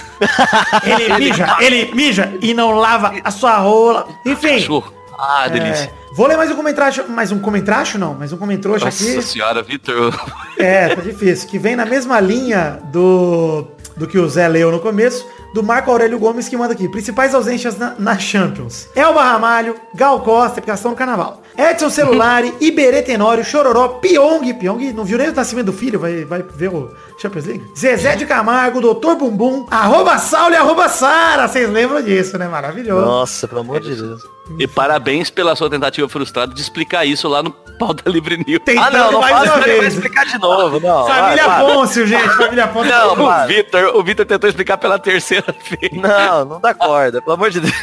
Ele 0.83 1.13
mija, 1.17 1.57
ele 1.61 1.91
mija 1.93 2.33
e 2.41 2.53
não 2.53 2.71
lava 2.71 3.13
a 3.23 3.31
sua 3.31 3.57
rola. 3.57 4.07
Enfim. 4.25 4.59
Cachorro. 4.59 4.98
Ah, 5.21 5.47
delícia. 5.49 5.85
é, 5.85 6.15
vou 6.15 6.27
ler 6.27 6.37
mais 6.37 6.49
um 6.49 6.55
comentário. 6.55 7.09
Mais 7.09 7.31
um 7.31 7.39
comentário, 7.39 7.99
não, 7.99 8.13
mais 8.13 8.31
um 8.31 8.37
comentrouxa 8.37 8.85
Nossa 8.85 9.03
aqui. 9.03 9.21
senhora, 9.21 9.61
Vitor. 9.61 10.13
É, 10.57 10.93
tá 10.93 11.01
difícil. 11.01 11.47
Que 11.47 11.57
vem 11.57 11.73
na 11.75 11.85
mesma 11.85 12.19
linha 12.19 12.79
do, 12.91 13.65
do 13.95 14.05
que 14.05 14.17
o 14.19 14.27
Zé 14.27 14.45
leu 14.47 14.69
no 14.73 14.79
começo, 14.81 15.25
do 15.53 15.63
Marco 15.63 15.89
Aurélio 15.89 16.19
Gomes 16.19 16.49
que 16.49 16.57
manda 16.57 16.73
aqui. 16.73 16.89
Principais 16.89 17.33
ausências 17.33 17.77
na, 17.77 17.95
na 17.97 18.17
Champions. 18.19 18.89
Elba 18.93 19.23
Ramalho, 19.23 19.75
Gal 19.95 20.19
Costa, 20.19 20.59
aplicação 20.59 20.91
no 20.91 20.97
carnaval. 20.97 21.41
Edson 21.57 21.89
Celulari, 21.89 22.53
Iberê 22.61 23.01
Tenório, 23.01 23.43
Chororó, 23.43 23.87
Pyong. 23.99 24.53
Pyong 24.53 24.93
não 24.93 25.03
viu 25.03 25.17
nem 25.17 25.29
o 25.29 25.33
nascimento 25.35 25.67
do 25.67 25.73
filho, 25.73 25.99
vai, 25.99 26.23
vai 26.25 26.41
ver 26.43 26.69
o 26.69 26.93
Champions 27.17 27.45
League. 27.45 27.65
Zezé 27.77 28.15
de 28.15 28.25
Camargo, 28.25 28.79
Doutor 28.81 29.15
Bumbum, 29.15 29.65
arroba 29.69 30.17
Saulo 30.17 30.53
e 30.53 30.57
arroba 30.57 30.87
Sara. 30.87 31.47
Vocês 31.47 31.69
lembram 31.69 32.01
disso, 32.01 32.37
né? 32.37 32.47
Maravilhoso. 32.47 33.05
Nossa, 33.05 33.47
pelo 33.47 33.61
amor 33.61 33.79
de 33.81 33.95
Deus. 33.95 34.21
E 34.57 34.65
parabéns 34.65 35.29
pela 35.29 35.55
sua 35.55 35.69
tentativa 35.69 36.09
frustrada 36.09 36.53
de 36.55 36.59
explicar 36.59 37.05
isso 37.05 37.27
lá 37.27 37.43
no 37.43 37.51
pau 37.77 37.93
da 37.93 38.09
Livre 38.09 38.43
News. 38.47 38.61
Tem- 38.65 38.79
Ah, 38.79 38.89
não, 38.89 39.11
não 39.11 39.21
mais 39.21 39.43
uma 39.43 39.59
vai 39.59 39.85
explicar 39.85 40.25
de 40.25 40.39
novo, 40.39 40.79
não. 40.79 41.05
Família 41.05 41.45
vai, 41.47 42.07
gente. 42.07 42.29
Família 42.35 42.67
Pôncio. 42.73 42.91
Não, 42.91 43.25
O. 43.43 43.47
Vitor, 43.47 43.95
o 43.95 44.03
Vitor 44.03 44.25
tentou 44.25 44.49
explicar 44.49 44.77
pela 44.77 44.97
terceira 44.97 45.53
vez. 45.69 45.91
Não, 45.93 46.45
não 46.45 46.59
dá 46.59 46.73
corda, 46.73 47.21
pelo 47.21 47.33
amor 47.35 47.51
de 47.51 47.59
Deus. 47.59 47.73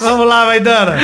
Vamos 0.00 0.26
lá, 0.26 0.44
vai 0.46 0.58
dana. 0.58 0.96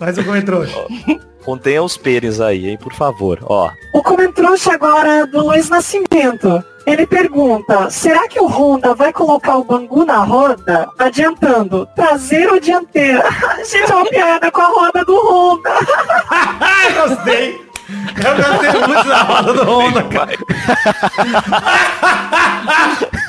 Mais 0.00 0.18
um 0.18 0.24
comentrouxa. 0.24 0.76
Contenha 1.44 1.82
os 1.82 1.96
pênis 1.96 2.40
aí, 2.40 2.70
hein, 2.70 2.78
por 2.80 2.94
favor. 2.94 3.38
Ó. 3.42 3.70
O 3.92 4.02
comentrouxa 4.02 4.72
agora 4.72 5.08
é 5.16 5.26
do 5.26 5.44
Luiz 5.44 5.68
Nascimento. 5.68 6.64
Ele 6.86 7.06
pergunta, 7.06 7.90
será 7.90 8.26
que 8.28 8.40
o 8.40 8.46
Honda 8.46 8.94
vai 8.94 9.12
colocar 9.12 9.56
o 9.56 9.64
Bangu 9.64 10.04
na 10.04 10.18
roda? 10.18 10.88
Adiantando, 10.98 11.86
traseira 11.94 12.52
ou 12.52 12.60
dianteira? 12.60 13.24
Gente, 13.64 13.90
é 13.90 13.94
uma 13.94 14.06
piada 14.06 14.50
com 14.50 14.60
a 14.60 14.66
roda 14.66 15.04
do 15.04 15.16
Honda. 15.16 15.70
Ai, 16.60 16.92
gostei. 16.92 17.64
Eu 17.88 18.36
gostei 18.36 18.80
muito 18.86 19.08
da 19.08 19.22
roda 19.22 19.52
do 19.52 19.64
Honda, 19.64 20.02
cara. 20.04 20.32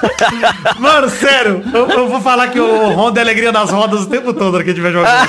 Mano, 0.80 1.10
sério, 1.10 1.64
eu, 1.74 1.88
eu 1.88 2.08
vou 2.08 2.22
falar 2.22 2.50
que 2.50 2.60
o 2.60 2.90
Honda 2.92 3.20
é 3.20 3.24
alegria 3.24 3.52
das 3.52 3.70
rodas 3.70 4.02
o 4.02 4.10
tempo 4.10 4.34
todo 4.34 4.58
que 4.64 4.70
a 4.70 4.74
gente 4.74 4.82
vai 4.82 4.92
jogar. 4.92 5.28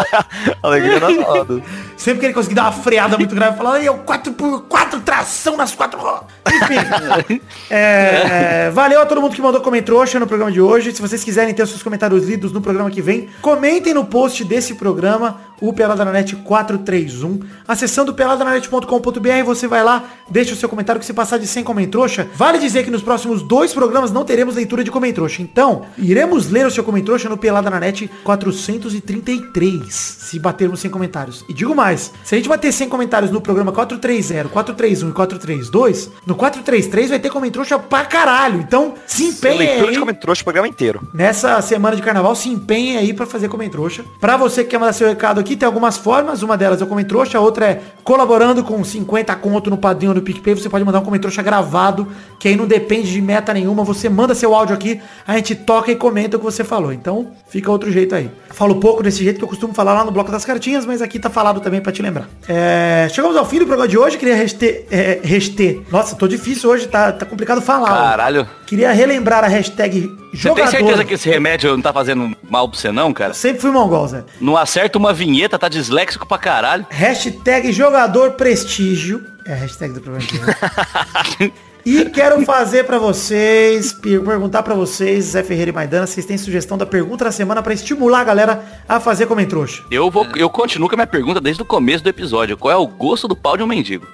Alegria 0.62 1.00
nas 1.00 1.16
rodas. 1.24 1.62
Sempre 1.96 2.20
que 2.20 2.26
ele 2.26 2.34
conseguir 2.34 2.54
dar 2.54 2.64
uma 2.64 2.72
freada 2.72 3.16
muito 3.16 3.34
grave, 3.34 3.56
falar, 3.56 3.76
aí, 3.76 3.86
é 3.86 3.90
o 3.90 3.98
4x4 3.98 5.02
tração 5.02 5.56
nas 5.56 5.74
quatro 5.74 5.98
rodas. 5.98 6.24
Enfim. 6.46 7.40
é, 7.70 8.66
é, 8.66 8.70
valeu 8.70 9.00
a 9.00 9.06
todo 9.06 9.20
mundo 9.20 9.34
que 9.34 9.42
mandou 9.42 9.60
comentrouxa 9.60 10.18
no 10.18 10.26
programa 10.26 10.52
de 10.52 10.60
hoje. 10.60 10.94
Se 10.94 11.00
vocês 11.00 11.24
quiserem 11.24 11.54
ter 11.54 11.62
os 11.62 11.70
seus 11.70 11.82
comentários 11.82 12.26
lidos 12.26 12.52
no 12.52 12.60
programa 12.60 12.90
que 12.90 13.00
vem, 13.00 13.28
comentem 13.40 13.94
no 13.94 14.04
post 14.04 14.44
desse 14.44 14.74
programa, 14.74 15.40
o 15.60 15.72
Peladananet 15.72 16.36
431. 16.36 17.40
Acessando 17.66 18.14
peladananet.com.br, 18.14 19.44
você 19.44 19.66
vai 19.66 19.82
lá, 19.82 20.04
deixa 20.30 20.52
o 20.52 20.56
seu 20.56 20.68
comentário 20.68 21.00
que 21.00 21.06
se 21.06 21.12
passar 21.12 21.38
de 21.38 21.46
100 21.46 21.64
comentrouxa. 21.64 22.28
Vale 22.34 22.58
dizer 22.58 22.84
que 22.84 22.90
nos 22.90 23.02
próximos 23.02 23.42
dois 23.42 23.72
programas 23.72 24.10
não 24.12 24.24
teremos 24.24 24.56
leitura 24.56 24.84
de 24.84 24.90
comentrouxa. 24.90 25.42
Então, 25.42 25.86
iremos 25.96 26.50
ler 26.50 26.66
o 26.66 26.70
seu 26.70 26.84
comentrouxa 26.84 27.28
no 27.28 27.36
Peladananet 27.36 28.10
433, 28.24 29.94
se 29.94 30.38
batermos 30.38 30.80
100 30.80 30.90
comentários. 30.90 31.44
E 31.48 31.54
digo 31.54 31.74
mais, 31.74 31.85
se 31.94 32.34
a 32.34 32.36
gente 32.36 32.48
bater 32.48 32.72
100 32.72 32.88
comentários 32.88 33.30
no 33.30 33.40
programa 33.40 33.72
430, 33.72 34.48
431 34.48 35.10
e 35.10 35.12
432, 35.12 36.10
no 36.26 36.34
433 36.34 37.10
vai 37.10 37.18
ter 37.18 37.30
comentrouxa 37.30 37.78
pra 37.78 38.04
caralho. 38.04 38.60
Então, 38.60 38.94
se 39.06 39.24
empenhem 39.24 39.58
Leitura 39.58 39.92
de 39.92 39.98
comentários 39.98 40.40
o 40.40 40.44
programa 40.44 40.68
inteiro. 40.68 41.08
Nessa 41.12 41.60
semana 41.62 41.96
de 41.96 42.02
carnaval, 42.02 42.34
se 42.34 42.48
empenhem 42.48 42.96
aí 42.96 43.12
pra 43.12 43.26
fazer 43.26 43.48
comentrouxa. 43.48 44.04
Pra 44.20 44.36
você 44.36 44.64
que 44.64 44.70
quer 44.70 44.78
mandar 44.78 44.92
seu 44.92 45.08
recado 45.08 45.40
aqui, 45.40 45.56
tem 45.56 45.66
algumas 45.66 45.96
formas. 45.96 46.42
Uma 46.42 46.56
delas 46.56 46.80
é 46.80 46.84
o 46.84 46.86
comentrouxa, 46.86 47.38
a 47.38 47.40
outra 47.40 47.66
é 47.66 47.82
colaborando 48.02 48.64
com 48.64 48.82
50 48.82 49.34
conto 49.36 49.70
no 49.70 49.76
Padrinho 49.76 50.14
no 50.14 50.22
PicPay. 50.22 50.54
Você 50.54 50.68
pode 50.68 50.84
mandar 50.84 51.00
um 51.00 51.04
comentrouxa 51.04 51.42
gravado, 51.42 52.08
que 52.38 52.48
aí 52.48 52.56
não 52.56 52.66
depende 52.66 53.12
de 53.12 53.20
meta 53.20 53.52
nenhuma. 53.52 53.84
Você 53.84 54.08
manda 54.08 54.34
seu 54.34 54.54
áudio 54.54 54.74
aqui, 54.74 55.00
a 55.26 55.36
gente 55.36 55.54
toca 55.54 55.90
e 55.90 55.96
comenta 55.96 56.36
o 56.36 56.40
que 56.40 56.44
você 56.44 56.64
falou. 56.64 56.92
Então, 56.92 57.32
fica 57.48 57.70
outro 57.70 57.90
jeito 57.90 58.14
aí. 58.14 58.30
Falo 58.50 58.76
pouco 58.76 59.02
desse 59.02 59.22
jeito 59.22 59.38
que 59.38 59.44
eu 59.44 59.48
costumo 59.48 59.74
falar 59.74 59.94
lá 59.94 60.04
no 60.04 60.10
bloco 60.10 60.30
das 60.30 60.44
cartinhas, 60.44 60.86
mas 60.86 61.02
aqui 61.02 61.18
tá 61.18 61.28
falado 61.28 61.60
também 61.60 61.75
pra 61.80 61.92
te 61.92 62.02
lembrar. 62.02 62.28
É, 62.48 63.08
chegamos 63.12 63.36
ao 63.36 63.44
fim 63.46 63.58
do 63.58 63.66
programa 63.66 63.88
de 63.88 63.96
hoje. 63.98 64.16
Queria 64.18 64.34
reste, 64.36 64.84
é, 64.90 65.20
reste. 65.22 65.82
Nossa, 65.90 66.14
tô 66.16 66.26
difícil 66.28 66.70
hoje, 66.70 66.86
tá, 66.88 67.12
tá 67.12 67.24
complicado 67.26 67.60
falar. 67.60 67.90
ó. 67.92 67.96
Caralho. 68.10 68.48
Queria 68.66 68.92
relembrar 68.92 69.44
a 69.44 69.48
hashtag 69.48 70.08
Você 70.32 70.36
jogador. 70.36 70.70
tem 70.70 70.78
certeza 70.80 71.04
que 71.04 71.14
esse 71.14 71.28
remédio 71.28 71.70
não 71.72 71.80
tá 71.82 71.92
fazendo 71.92 72.36
mal 72.48 72.68
pra 72.68 72.78
você 72.78 72.90
não, 72.92 73.12
cara? 73.12 73.32
Sempre 73.34 73.60
fui 73.60 73.70
mongol, 73.70 74.06
Zé. 74.08 74.24
Não 74.40 74.56
acerta 74.56 74.98
uma 74.98 75.12
vinheta, 75.12 75.58
tá 75.58 75.68
disléxico 75.68 76.26
pra 76.26 76.38
caralho. 76.38 76.86
Hashtag 76.90 77.72
jogador 77.72 78.32
prestígio. 78.32 79.24
É 79.46 79.52
a 79.52 79.56
hashtag 79.56 79.94
do 79.94 80.00
programa 80.00 80.26
de 80.26 80.34
hoje. 80.38 81.52
E 81.86 82.04
quero 82.10 82.44
fazer 82.44 82.82
pra 82.84 82.98
vocês, 82.98 83.92
per- 83.92 84.20
perguntar 84.20 84.64
pra 84.64 84.74
vocês, 84.74 85.26
Zé 85.26 85.44
Ferreira 85.44 85.70
e 85.70 85.72
Maidana, 85.72 86.04
vocês 86.04 86.26
têm 86.26 86.36
sugestão 86.36 86.76
da 86.76 86.84
pergunta 86.84 87.24
da 87.24 87.30
semana 87.30 87.62
pra 87.62 87.72
estimular 87.72 88.20
a 88.22 88.24
galera 88.24 88.64
a 88.88 88.98
fazer 88.98 89.26
comentrouxa. 89.26 89.84
Eu 89.88 90.10
vou, 90.10 90.26
eu 90.34 90.50
continuo 90.50 90.88
com 90.88 90.96
a 90.96 90.98
minha 90.98 91.06
pergunta 91.06 91.40
desde 91.40 91.62
o 91.62 91.64
começo 91.64 92.02
do 92.02 92.10
episódio. 92.10 92.56
Qual 92.56 92.72
é 92.72 92.76
o 92.76 92.88
gosto 92.88 93.28
do 93.28 93.36
pau 93.36 93.56
de 93.56 93.62
um 93.62 93.68
mendigo? 93.68 94.04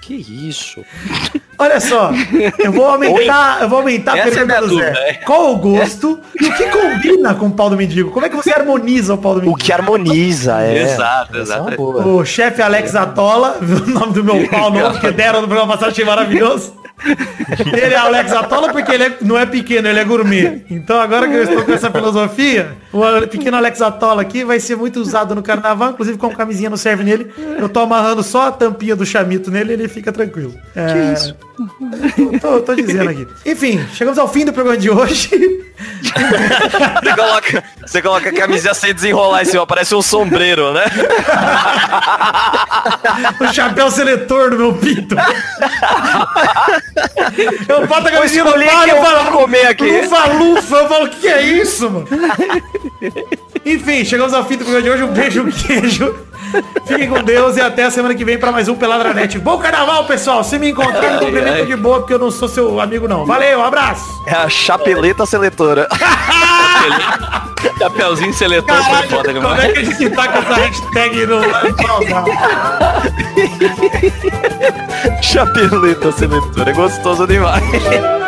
Que 0.00 0.14
isso? 0.14 0.82
Olha 1.60 1.78
só, 1.78 2.10
eu 2.58 2.72
vou 2.72 2.86
aumentar, 2.86 3.58
eu 3.60 3.68
vou 3.68 3.78
aumentar 3.80 4.14
a 4.14 4.18
Essa 4.18 4.40
é 4.40 4.42
a 4.42 4.46
pergunta 4.46 4.46
minha 4.46 4.60
do 4.62 4.76
Zé. 4.78 4.86
dúvida, 4.90 5.00
é. 5.08 5.12
Qual 5.14 5.52
o 5.52 5.56
gosto 5.58 6.18
e 6.40 6.46
o 6.46 6.52
que 6.54 6.64
combina 6.68 7.34
com 7.34 7.46
o 7.48 7.50
pau 7.50 7.68
do 7.68 7.76
mendigo? 7.76 8.10
Como 8.10 8.24
é 8.24 8.28
que 8.30 8.36
você 8.36 8.50
harmoniza 8.50 9.12
o 9.14 9.18
pau 9.18 9.34
do 9.34 9.40
O 9.40 9.42
mendigo? 9.42 9.58
que 9.58 9.72
harmoniza, 9.72 10.60
é. 10.62 10.82
Exato, 10.82 11.36
é 11.36 11.40
exato. 11.40 11.82
O 11.82 12.24
chefe 12.24 12.62
Alex 12.62 12.96
Atola, 12.96 13.58
o 13.62 13.90
nome 13.90 14.12
do 14.14 14.24
meu 14.24 14.48
pau 14.48 14.70
novo, 14.70 14.98
que 14.98 15.10
deram 15.10 15.42
no 15.42 15.46
programa 15.48 15.74
passado, 15.74 15.90
achei 15.90 16.04
maravilhoso. 16.04 16.80
Ele 17.72 17.94
é 17.94 17.96
Alex 17.96 18.30
Atola 18.30 18.70
porque 18.72 18.92
ele 18.92 19.04
é- 19.04 19.16
não 19.22 19.38
é 19.38 19.46
pequeno, 19.46 19.88
ele 19.88 19.98
é 20.00 20.04
gourmet. 20.04 20.62
Então 20.70 21.00
agora 21.00 21.26
que 21.26 21.34
eu 21.34 21.42
estou 21.44 21.62
com 21.64 21.72
essa 21.72 21.90
filosofia, 21.90 22.72
o 22.92 23.26
pequeno 23.26 23.56
Alex 23.56 23.80
Atola 23.80 24.20
aqui 24.20 24.44
vai 24.44 24.60
ser 24.60 24.76
muito 24.76 25.00
usado 25.00 25.34
no 25.34 25.42
carnaval, 25.42 25.92
inclusive 25.92 26.18
com 26.18 26.28
camisinha 26.30 26.68
não 26.68 26.76
serve 26.76 27.02
nele. 27.02 27.32
Eu 27.58 27.70
tô 27.70 27.80
amarrando 27.80 28.22
só 28.22 28.48
a 28.48 28.52
tampinha 28.52 28.94
do 28.94 29.06
chamito 29.06 29.50
nele 29.50 29.70
e 29.70 29.74
ele 29.74 29.88
fica 29.88 30.12
tranquilo. 30.12 30.52
É... 30.76 30.86
Que 30.92 30.98
isso? 31.14 31.36
Tô, 32.40 32.60
tô 32.60 32.74
dizendo 32.74 33.10
aqui. 33.10 33.26
Enfim, 33.44 33.84
chegamos 33.94 34.18
ao 34.18 34.28
fim 34.28 34.44
do 34.44 34.52
programa 34.52 34.78
de 34.78 34.90
hoje. 34.90 35.30
Você 36.00 37.14
coloca, 37.14 37.64
você 37.86 38.02
coloca 38.02 38.28
a 38.28 38.32
camisinha 38.32 38.74
sem 38.74 38.94
desenrolar 38.94 39.42
em 39.42 39.46
cima, 39.46 39.66
parece 39.66 39.94
um 39.94 40.02
sombreiro, 40.02 40.72
né? 40.72 40.84
o 43.40 43.52
chapéu 43.52 43.90
seletor 43.90 44.50
do 44.50 44.58
meu 44.58 44.74
pinto. 44.74 45.14
Eu 47.68 47.86
boto 47.86 48.08
a 48.08 48.10
camisinha 48.10 48.44
no 48.44 48.52
que 48.52 48.58
e 48.58 48.90
eu 48.90 49.02
falo, 49.02 49.32
comer 49.32 49.68
aqui. 49.68 50.02
Lufa, 50.02 50.32
lufa. 50.32 50.76
Eu 50.76 50.88
falo, 50.88 51.06
o 51.06 51.08
que 51.08 51.28
é 51.28 51.42
isso, 51.42 51.90
mano? 51.90 52.06
Enfim, 53.64 54.04
chegamos 54.04 54.34
ao 54.34 54.44
fim 54.44 54.56
do 54.56 54.64
programa 54.64 54.82
de 54.82 54.90
hoje. 54.90 55.02
Um 55.02 55.12
beijo, 55.12 55.42
um 55.42 55.50
queijo. 55.50 56.14
Fiquem 56.86 57.08
com 57.08 57.22
Deus 57.22 57.56
e 57.56 57.60
até 57.60 57.84
a 57.84 57.90
semana 57.90 58.14
que 58.14 58.24
vem 58.24 58.38
pra 58.38 58.50
mais 58.50 58.68
um 58.68 58.74
Peladranet. 58.74 59.38
Bom 59.38 59.58
carnaval, 59.58 60.04
pessoal. 60.06 60.42
Se 60.42 60.58
me 60.58 60.70
encontrar, 60.70 61.12
me 61.12 61.18
cumprimento 61.18 61.66
de 61.66 61.76
boa, 61.76 62.00
porque 62.00 62.14
eu 62.14 62.18
não 62.18 62.30
sou 62.30 62.48
seu 62.48 62.80
amigo, 62.80 63.06
não. 63.06 63.24
Valeu, 63.24 63.60
um 63.60 63.64
abraço. 63.64 64.22
É 64.26 64.34
a 64.34 64.48
chapeleta 64.48 65.24
seletora. 65.26 65.88
Chapeuzinho 67.78 68.32
seletor 68.32 68.74
foi 68.74 68.84
Caralho, 68.84 69.08
foda 69.10 69.34
como 69.34 69.48
demais. 69.48 69.64
é 69.64 69.72
que 69.72 69.78
a 69.78 69.84
gente 69.84 70.10
tá 70.10 70.28
com 70.28 70.38
essa 70.38 70.54
hashtag 70.54 71.26
no... 71.26 71.40
chapeleta 75.22 76.12
seletora. 76.12 76.70
É 76.70 76.74
gostoso 76.74 77.26
demais. 77.26 77.62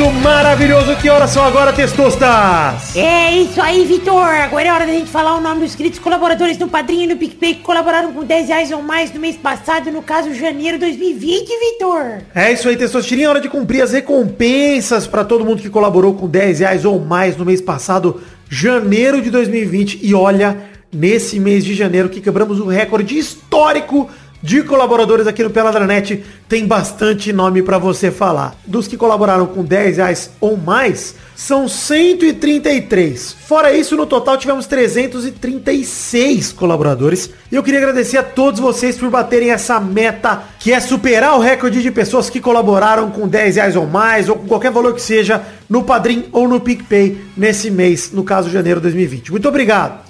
momento 0.00 0.10
maravilhoso. 0.22 0.96
Que 0.96 1.10
horas 1.10 1.30
são 1.30 1.44
agora, 1.44 1.72
testostas? 1.72 2.96
É 2.96 3.32
isso 3.36 3.60
aí, 3.60 3.84
Vitor. 3.84 4.24
Agora 4.24 4.66
é 4.66 4.72
hora 4.72 4.86
da 4.86 4.92
gente 4.92 5.10
falar 5.10 5.36
o 5.36 5.40
nome 5.40 5.60
dos 5.60 5.70
inscritos 5.70 5.98
colaboradores 5.98 6.56
no 6.58 6.68
Padrinho 6.68 7.04
e 7.04 7.06
no 7.06 7.16
PicPay 7.16 7.56
que 7.56 7.60
colaboraram 7.62 8.12
com 8.12 8.24
10 8.24 8.48
reais 8.48 8.72
ou 8.72 8.82
mais 8.82 9.12
no 9.12 9.20
mês 9.20 9.36
passado, 9.36 9.90
no 9.90 10.02
caso, 10.02 10.34
janeiro 10.34 10.78
de 10.78 10.86
2020, 10.86 11.48
Vitor. 11.48 12.22
É 12.34 12.52
isso 12.52 12.68
aí, 12.68 12.76
Testosterinha. 12.76 13.26
É 13.26 13.30
hora 13.30 13.40
de 13.40 13.48
cumprir 13.48 13.82
as 13.82 13.92
recompensas 13.92 15.06
pra 15.06 15.24
todo 15.24 15.44
mundo 15.44 15.60
que 15.60 15.68
colaborou 15.68 16.14
com 16.14 16.26
10 16.26 16.60
reais 16.60 16.84
ou 16.84 16.98
mais 16.98 17.36
no 17.36 17.44
mês 17.44 17.60
passado, 17.60 18.20
janeiro 18.48 19.20
de 19.20 19.30
2020. 19.30 20.00
E 20.02 20.14
olha, 20.14 20.56
nesse 20.92 21.38
mês 21.38 21.64
de 21.64 21.74
janeiro 21.74 22.08
que 22.08 22.20
quebramos 22.20 22.58
o 22.58 22.66
recorde 22.66 23.18
histórico 23.18 24.08
de 24.42 24.62
colaboradores 24.62 25.26
aqui 25.26 25.42
no 25.42 25.50
Peladranet. 25.50 26.24
Tem 26.48 26.66
bastante 26.66 27.32
nome 27.32 27.62
pra 27.62 27.78
você 27.78 28.10
falar. 28.10 28.54
Dos 28.66 28.88
que 28.88 28.96
colaboraram 28.96 29.46
com 29.46 29.64
10 29.64 29.98
reais 29.98 30.30
ou 30.40 30.56
mais, 30.56 31.14
são 31.36 31.68
133. 31.68 33.32
Fora 33.32 33.72
isso, 33.72 33.96
no 33.96 34.04
total 34.06 34.36
tivemos 34.36 34.66
336 34.66 36.52
colaboradores. 36.52 37.30
E 37.50 37.54
eu 37.54 37.62
queria 37.62 37.80
agradecer 37.80 38.18
a 38.18 38.22
todos 38.22 38.60
vocês 38.60 38.96
por 38.96 39.08
baterem 39.10 39.50
essa 39.50 39.80
meta, 39.80 40.42
que 40.58 40.72
é 40.72 40.80
superar 40.80 41.36
o 41.36 41.40
recorde 41.40 41.82
de 41.82 41.90
pessoas 41.90 42.28
que 42.28 42.40
colaboraram 42.40 43.10
com 43.10 43.26
10 43.26 43.56
reais 43.56 43.76
ou 43.76 43.86
mais, 43.86 44.28
ou 44.28 44.36
com 44.36 44.46
qualquer 44.46 44.70
valor 44.70 44.94
que 44.94 45.02
seja, 45.02 45.42
no 45.68 45.82
Padrim 45.82 46.26
ou 46.32 46.46
no 46.46 46.60
PicPay 46.60 47.20
nesse 47.36 47.70
mês, 47.70 48.10
no 48.12 48.22
caso 48.22 48.50
janeiro 48.50 48.80
de 48.80 48.84
2020. 48.84 49.30
Muito 49.30 49.48
obrigado. 49.48 50.00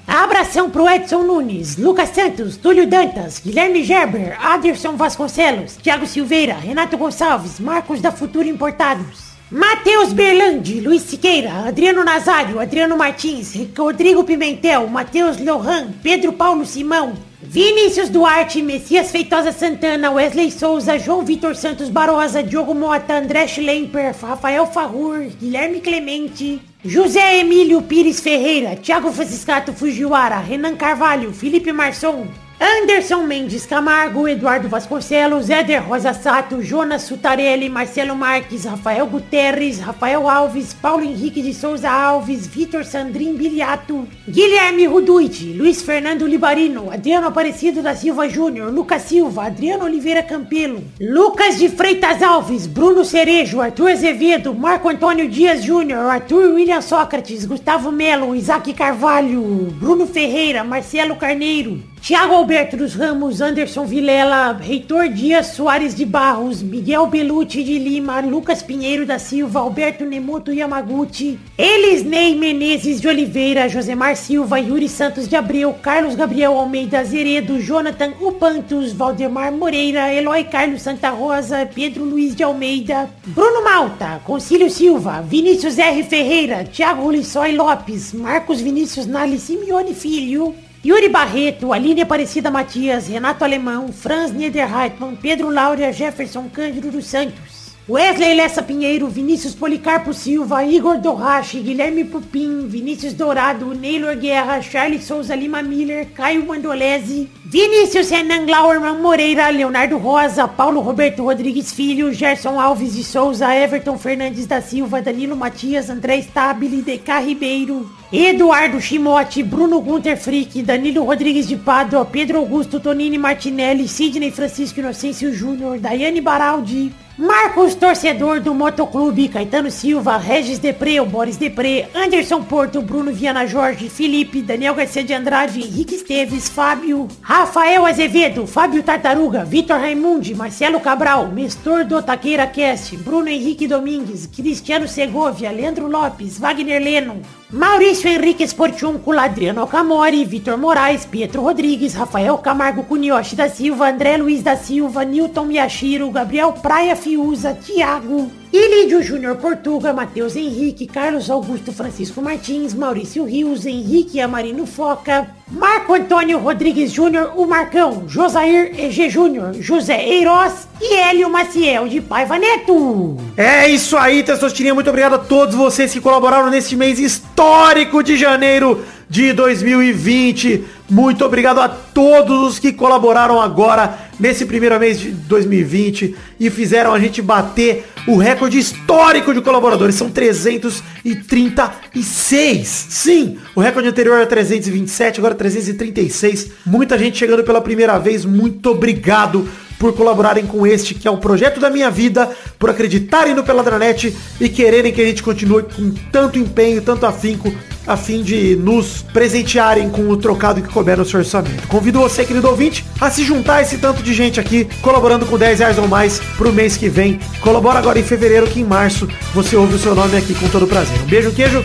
Abração 0.50 0.68
pro 0.68 0.88
Edson 0.88 1.22
Nunes, 1.22 1.76
Lucas 1.76 2.08
Santos, 2.08 2.56
Túlio 2.56 2.84
Dantas, 2.84 3.38
Guilherme 3.38 3.84
Gerber, 3.84 4.36
Aderson 4.44 4.96
Vasconcelos, 4.96 5.76
Thiago 5.76 6.08
Silveira, 6.08 6.54
Renato 6.54 6.98
Gonçalves, 6.98 7.60
Marcos 7.60 8.00
da 8.00 8.10
Futuro 8.10 8.48
Importados. 8.48 9.30
Matheus 9.48 10.12
Berlandi, 10.12 10.80
Luiz 10.80 11.02
Siqueira, 11.02 11.68
Adriano 11.68 12.02
Nazário, 12.02 12.58
Adriano 12.58 12.96
Martins, 12.96 13.54
Rodrigo 13.78 14.24
Pimentel, 14.24 14.88
Matheus 14.88 15.38
Lohan, 15.38 15.92
Pedro 16.02 16.32
Paulo 16.32 16.66
Simão, 16.66 17.12
Vinícius 17.42 18.10
Duarte, 18.10 18.60
Messias 18.60 19.10
Feitosa 19.10 19.50
Santana, 19.50 20.10
Wesley 20.10 20.50
Souza, 20.50 20.98
João 20.98 21.24
Vitor 21.24 21.56
Santos 21.56 21.88
Barosa, 21.88 22.42
Diogo 22.42 22.74
Mota, 22.74 23.14
André 23.14 23.48
Schlemper, 23.48 24.14
Rafael 24.20 24.66
Farrur, 24.66 25.20
Guilherme 25.40 25.80
Clemente, 25.80 26.60
José 26.84 27.40
Emílio 27.40 27.80
Pires 27.80 28.20
Ferreira, 28.20 28.76
Thiago 28.76 29.10
Franciscato 29.10 29.72
Fujiwara, 29.72 30.38
Renan 30.38 30.76
Carvalho, 30.76 31.32
Felipe 31.32 31.72
Marçom, 31.72 32.26
Anderson 32.62 33.26
Mendes 33.26 33.64
Camargo, 33.64 34.28
Eduardo 34.28 34.68
Vasconcelos, 34.68 35.48
Éder 35.48 35.82
Rosa 35.82 36.12
Sato, 36.12 36.60
Jonas 36.60 37.04
Sutarelli, 37.04 37.70
Marcelo 37.70 38.14
Marques, 38.14 38.66
Rafael 38.66 39.06
Guterres, 39.06 39.80
Rafael 39.80 40.28
Alves, 40.28 40.74
Paulo 40.74 41.04
Henrique 41.04 41.42
de 41.42 41.54
Souza 41.54 41.90
Alves, 41.90 42.46
Vitor 42.46 42.84
Sandrin 42.84 43.32
Biliato, 43.32 44.06
Guilherme 44.28 44.86
Ruduit, 44.86 45.54
Luiz 45.56 45.80
Fernando 45.80 46.26
Libarino, 46.26 46.90
Adriano 46.90 47.28
Aparecido 47.28 47.80
da 47.80 47.96
Silva 47.96 48.28
Júnior, 48.28 48.70
Lucas 48.70 49.02
Silva, 49.02 49.46
Adriano 49.46 49.86
Oliveira 49.86 50.22
Campelo, 50.22 50.84
Lucas 51.00 51.58
de 51.58 51.70
Freitas 51.70 52.22
Alves, 52.22 52.66
Bruno 52.66 53.06
Cerejo, 53.06 53.62
Arthur 53.62 53.92
Azevedo, 53.92 54.52
Marco 54.52 54.90
Antônio 54.90 55.26
Dias 55.26 55.64
Júnior, 55.64 56.10
Arthur 56.10 56.52
William 56.52 56.82
Sócrates, 56.82 57.46
Gustavo 57.46 57.90
Melo, 57.90 58.34
Isaac 58.34 58.74
Carvalho, 58.74 59.40
Bruno 59.80 60.06
Ferreira, 60.06 60.62
Marcelo 60.62 61.16
Carneiro, 61.16 61.78
Tiago 62.02 62.34
Alberto 62.34 62.78
dos 62.78 62.94
Ramos, 62.94 63.42
Anderson 63.42 63.84
Vilela, 63.84 64.54
Reitor 64.54 65.06
Dias 65.10 65.48
Soares 65.48 65.94
de 65.94 66.06
Barros, 66.06 66.62
Miguel 66.62 67.06
Belucci 67.06 67.62
de 67.62 67.78
Lima, 67.78 68.22
Lucas 68.22 68.62
Pinheiro 68.62 69.04
da 69.04 69.18
Silva, 69.18 69.60
Alberto 69.60 70.06
Nemoto 70.06 70.50
Yamaguchi, 70.50 71.38
Elisnei 71.58 72.34
Menezes 72.34 73.02
de 73.02 73.08
Oliveira, 73.08 73.68
Josemar 73.68 74.16
Silva, 74.16 74.58
Yuri 74.58 74.88
Santos 74.88 75.28
de 75.28 75.36
Abreu, 75.36 75.74
Carlos 75.74 76.16
Gabriel 76.16 76.58
Almeida 76.58 77.00
Azeredo, 77.00 77.60
Jonathan 77.60 78.14
Upantos, 78.18 78.94
Valdemar 78.94 79.52
Moreira, 79.52 80.10
Eloy 80.10 80.44
Carlos 80.44 80.80
Santa 80.80 81.10
Rosa, 81.10 81.68
Pedro 81.72 82.02
Luiz 82.02 82.34
de 82.34 82.42
Almeida, 82.42 83.10
Bruno 83.26 83.62
Malta, 83.62 84.22
Concílio 84.24 84.70
Silva, 84.70 85.20
Vinícius 85.20 85.76
R. 85.76 86.02
Ferreira, 86.04 86.64
Thiago 86.64 87.10
Lissói 87.12 87.52
Lopes, 87.52 88.14
Marcos 88.14 88.62
Vinícius 88.62 89.06
Nali 89.06 89.38
Simeone 89.38 89.92
Filho, 89.92 90.54
Yuri 90.82 91.10
Barreto, 91.10 91.74
Aline 91.74 92.00
Aparecida 92.00 92.50
Matias, 92.50 93.06
Renato 93.06 93.44
Alemão, 93.44 93.92
Franz 93.92 94.32
Niederreitmann, 94.32 95.14
Pedro 95.14 95.50
Laura, 95.50 95.92
Jefferson 95.92 96.48
Cândido 96.48 96.90
dos 96.90 97.04
Santos. 97.04 97.59
Wesley 97.88 98.34
Lessa 98.34 98.62
Pinheiro, 98.62 99.08
Vinícius 99.08 99.54
Policarpo 99.54 100.12
Silva, 100.12 100.62
Igor 100.62 100.98
Dorrache, 100.98 101.58
Guilherme 101.60 102.04
Pupim, 102.04 102.68
Vinícius 102.68 103.14
Dourado, 103.14 103.74
Neylor 103.74 104.14
Guerra, 104.16 104.60
Charles 104.60 105.04
Souza 105.04 105.34
Lima 105.34 105.60
Miller, 105.60 106.06
Caio 106.14 106.44
Mandolese, 106.46 107.28
Vinícius 107.44 108.10
Renan 108.10 108.46
Glauerman 108.46 109.00
Moreira, 109.00 109.50
Leonardo 109.50 109.96
Rosa, 109.98 110.46
Paulo 110.46 110.80
Roberto 110.82 111.24
Rodrigues 111.24 111.72
Filho, 111.72 112.12
Gerson 112.12 112.60
Alves 112.60 112.94
de 112.94 113.02
Souza, 113.02 113.52
Everton 113.52 113.98
Fernandes 113.98 114.46
da 114.46 114.60
Silva, 114.60 115.02
Danilo 115.02 115.34
Matias, 115.34 115.90
André 115.90 116.22
Stabile, 116.22 116.82
DK 116.82 117.24
Ribeiro, 117.24 117.90
Eduardo 118.12 118.80
Chimote, 118.80 119.42
Bruno 119.42 119.80
Gunter 119.80 120.16
Frick, 120.16 120.62
Danilo 120.62 121.02
Rodrigues 121.02 121.48
de 121.48 121.56
Pádua, 121.56 122.04
Pedro 122.04 122.38
Augusto 122.38 122.78
Tonini 122.78 123.18
Martinelli, 123.18 123.88
Sidney 123.88 124.30
Francisco 124.30 124.78
Inocêncio 124.78 125.34
Júnior, 125.34 125.80
Daiane 125.80 126.20
Baraldi, 126.20 126.92
Marcos 127.20 127.74
Torcedor 127.74 128.40
do 128.40 128.54
Motoclube, 128.54 129.28
Caetano 129.28 129.70
Silva, 129.70 130.16
Regis 130.16 130.58
Depré, 130.58 131.04
Boris 131.04 131.36
Depré, 131.36 131.86
Anderson 131.94 132.42
Porto, 132.42 132.80
Bruno 132.80 133.12
Viana 133.12 133.46
Jorge, 133.46 133.90
Felipe, 133.90 134.40
Daniel 134.40 134.74
Garcia 134.74 135.04
de 135.04 135.12
Andrade, 135.12 135.60
Henrique 135.60 135.96
Esteves, 135.96 136.48
Fábio, 136.48 137.06
Rafael 137.20 137.84
Azevedo, 137.84 138.46
Fábio 138.46 138.82
Tartaruga, 138.82 139.44
Vitor 139.44 139.78
Raimundi, 139.78 140.34
Marcelo 140.34 140.80
Cabral, 140.80 141.28
Mestor 141.28 141.84
do 141.84 142.02
Taqueira 142.02 142.46
Cast, 142.46 142.96
Bruno 142.96 143.28
Henrique 143.28 143.68
Domingues, 143.68 144.26
Cristiano 144.26 144.88
Segovia, 144.88 145.52
Leandro 145.52 145.88
Lopes, 145.88 146.38
Wagner 146.38 146.80
Leno, 146.80 147.20
Maurício 147.52 148.08
Henrique 148.08 148.44
Esportiúncula, 148.44 149.24
Adriano 149.24 149.66
Camori, 149.66 150.24
Vitor 150.24 150.56
Moraes, 150.56 151.04
Pietro 151.04 151.42
Rodrigues, 151.42 151.96
Rafael 151.96 152.38
Camargo 152.38 152.84
Cunioche 152.84 153.34
da 153.34 153.48
Silva, 153.48 153.88
André 153.88 154.16
Luiz 154.16 154.40
da 154.40 154.56
Silva, 154.56 155.04
Newton 155.04 155.48
Miyashiro, 155.48 156.08
Gabriel 156.10 156.52
Praia 156.62 156.94
Fiuza, 156.94 157.52
Thiago, 157.52 158.30
Ilídio 158.52 159.00
Júnior 159.00 159.36
Portuga, 159.36 159.92
Matheus 159.92 160.34
Henrique, 160.34 160.84
Carlos 160.84 161.30
Augusto 161.30 161.72
Francisco 161.72 162.20
Martins, 162.20 162.74
Maurício 162.74 163.24
Rios, 163.24 163.64
Henrique 163.64 164.20
Amarino 164.20 164.66
Foca, 164.66 165.28
Marco 165.48 165.94
Antônio 165.94 166.38
Rodrigues 166.38 166.90
Júnior, 166.90 167.32
o 167.36 167.46
Marcão, 167.46 168.08
Josair 168.08 168.72
EG 168.76 169.08
Júnior, 169.08 169.54
José 169.54 170.04
Eiroz 170.04 170.66
e 170.80 170.94
Hélio 170.94 171.30
Maciel 171.30 171.86
de 171.86 172.00
Paiva 172.00 172.38
Neto. 172.38 173.16
É 173.36 173.68
isso 173.68 173.96
aí, 173.96 174.24
Testostirinha. 174.24 174.74
Muito 174.74 174.90
obrigado 174.90 175.14
a 175.14 175.18
todos 175.18 175.54
vocês 175.54 175.92
que 175.92 176.00
colaboraram 176.00 176.50
nesse 176.50 176.74
mês 176.74 176.98
histórico 176.98 178.02
de 178.02 178.16
janeiro 178.16 178.84
de 179.10 179.32
2020. 179.32 180.64
Muito 180.88 181.24
obrigado 181.24 181.58
a 181.58 181.68
todos 181.68 182.52
os 182.52 182.60
que 182.60 182.72
colaboraram 182.72 183.40
agora 183.40 183.98
nesse 184.20 184.46
primeiro 184.46 184.78
mês 184.78 185.00
de 185.00 185.10
2020 185.10 186.14
e 186.38 186.48
fizeram 186.48 186.94
a 186.94 187.00
gente 187.00 187.20
bater 187.20 187.86
o 188.06 188.16
recorde 188.16 188.56
histórico 188.56 189.34
de 189.34 189.40
colaboradores. 189.40 189.96
São 189.96 190.08
336. 190.10 192.68
Sim, 192.68 193.38
o 193.56 193.60
recorde 193.60 193.88
anterior 193.88 194.14
era 194.16 194.26
327, 194.26 195.18
agora 195.18 195.34
336. 195.34 196.52
Muita 196.64 196.96
gente 196.96 197.18
chegando 197.18 197.42
pela 197.42 197.60
primeira 197.60 197.98
vez. 197.98 198.24
Muito 198.24 198.70
obrigado 198.70 199.48
por 199.80 199.94
colaborarem 199.94 200.46
com 200.46 200.66
este, 200.66 200.94
que 200.94 201.08
é 201.08 201.10
o 201.10 201.16
projeto 201.16 201.58
da 201.58 201.70
minha 201.70 201.90
vida, 201.90 202.28
por 202.58 202.68
acreditarem 202.68 203.34
no 203.34 203.42
Peladranet 203.42 204.14
e 204.38 204.48
quererem 204.48 204.92
que 204.92 205.00
a 205.00 205.04
gente 205.06 205.22
continue 205.22 205.62
com 205.62 205.90
tanto 206.12 206.38
empenho, 206.38 206.82
tanto 206.82 207.06
afinco, 207.06 207.50
a 207.86 207.96
fim 207.96 208.22
de 208.22 208.54
nos 208.56 209.02
presentearem 209.02 209.88
com 209.88 210.06
o 210.10 210.16
trocado 210.18 210.60
que 210.60 210.68
couber 210.68 210.98
no 210.98 211.04
seu 211.04 211.20
orçamento. 211.20 211.66
Convido 211.66 211.98
você, 211.98 212.26
querido 212.26 212.46
ouvinte, 212.46 212.84
a 213.00 213.10
se 213.10 213.24
juntar 213.24 213.56
a 213.56 213.62
esse 213.62 213.78
tanto 213.78 214.02
de 214.02 214.12
gente 214.12 214.38
aqui, 214.38 214.68
colaborando 214.82 215.24
com 215.24 215.38
10 215.38 215.58
reais 215.60 215.78
ou 215.78 215.88
mais 215.88 216.20
pro 216.36 216.52
mês 216.52 216.76
que 216.76 216.90
vem. 216.90 217.18
Colabora 217.40 217.78
agora 217.78 217.98
em 217.98 218.04
fevereiro, 218.04 218.46
que 218.46 218.60
em 218.60 218.64
março 218.64 219.08
você 219.32 219.56
ouve 219.56 219.76
o 219.76 219.78
seu 219.78 219.94
nome 219.94 220.14
aqui 220.14 220.34
com 220.34 220.48
todo 220.50 220.66
prazer. 220.66 221.00
Um 221.00 221.06
beijo, 221.06 221.32
queijo. 221.32 221.64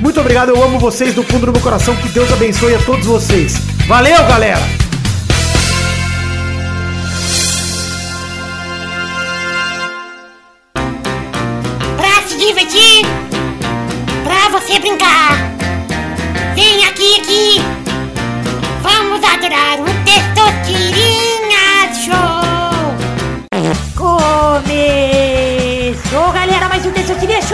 Muito 0.00 0.20
obrigado, 0.20 0.50
eu 0.50 0.62
amo 0.62 0.78
vocês 0.78 1.14
do 1.14 1.22
fundo 1.22 1.46
do 1.46 1.52
meu 1.52 1.62
coração. 1.62 1.96
Que 1.96 2.10
Deus 2.10 2.30
abençoe 2.30 2.74
a 2.74 2.78
todos 2.80 3.06
vocês. 3.06 3.54
Valeu, 3.86 4.18
galera! 4.28 4.83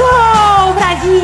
Show, 0.00 0.72
Brasil. 0.74 1.20